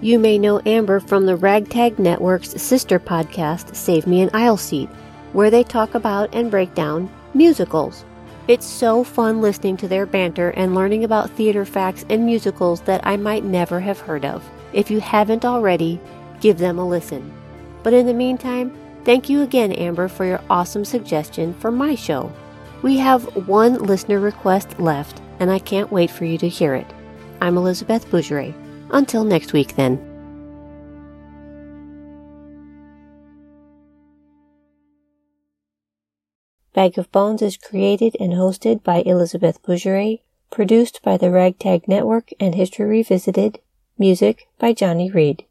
You 0.00 0.18
may 0.18 0.38
know 0.38 0.60
Amber 0.66 0.98
from 0.98 1.26
the 1.26 1.36
Ragtag 1.36 1.98
Network's 1.98 2.60
sister 2.60 2.98
podcast, 2.98 3.76
Save 3.76 4.06
Me 4.06 4.22
an 4.22 4.30
Aisle 4.34 4.56
Seat, 4.56 4.88
where 5.32 5.50
they 5.50 5.62
talk 5.62 5.94
about 5.94 6.34
and 6.34 6.50
break 6.50 6.74
down 6.74 7.08
musicals. 7.32 8.04
It's 8.50 8.66
so 8.66 9.04
fun 9.04 9.40
listening 9.40 9.76
to 9.76 9.86
their 9.86 10.06
banter 10.06 10.50
and 10.50 10.74
learning 10.74 11.04
about 11.04 11.30
theater 11.30 11.64
facts 11.64 12.04
and 12.10 12.26
musicals 12.26 12.80
that 12.80 13.00
I 13.06 13.16
might 13.16 13.44
never 13.44 13.78
have 13.78 14.00
heard 14.00 14.24
of. 14.24 14.42
If 14.72 14.90
you 14.90 14.98
haven't 14.98 15.44
already, 15.44 16.00
give 16.40 16.58
them 16.58 16.78
a 16.78 16.88
listen. 16.88 17.32
But 17.84 17.92
in 17.92 18.06
the 18.06 18.12
meantime, 18.12 18.76
Thank 19.04 19.30
you 19.30 19.40
again, 19.40 19.72
Amber, 19.72 20.08
for 20.08 20.26
your 20.26 20.42
awesome 20.50 20.84
suggestion 20.84 21.54
for 21.54 21.70
my 21.70 21.94
show. 21.94 22.30
We 22.82 22.98
have 22.98 23.24
one 23.46 23.74
listener 23.78 24.20
request 24.20 24.78
left, 24.78 25.22
and 25.38 25.50
I 25.50 25.58
can't 25.58 25.90
wait 25.90 26.10
for 26.10 26.26
you 26.26 26.36
to 26.38 26.48
hear 26.48 26.74
it. 26.74 26.86
I'm 27.40 27.56
Elizabeth 27.56 28.10
Bougeret. 28.10 28.54
Until 28.90 29.24
next 29.24 29.54
week, 29.54 29.76
then. 29.76 30.09
Bag 36.72 36.96
of 36.98 37.10
Bones 37.10 37.42
is 37.42 37.56
created 37.56 38.16
and 38.20 38.34
hosted 38.34 38.84
by 38.84 39.02
Elizabeth 39.02 39.60
Bougeret, 39.62 40.20
produced 40.50 41.00
by 41.02 41.16
the 41.16 41.30
Ragtag 41.30 41.88
Network 41.88 42.30
and 42.38 42.54
History 42.54 42.86
Revisited, 42.86 43.58
music 43.98 44.46
by 44.58 44.72
Johnny 44.72 45.10
Reed. 45.10 45.46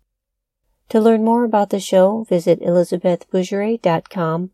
To 0.90 1.02
learn 1.02 1.24
more 1.24 1.44
about 1.44 1.70
the 1.70 1.80
show, 1.80 2.26
visit 2.30 2.60
elizabethbougeret.com. 2.62 4.52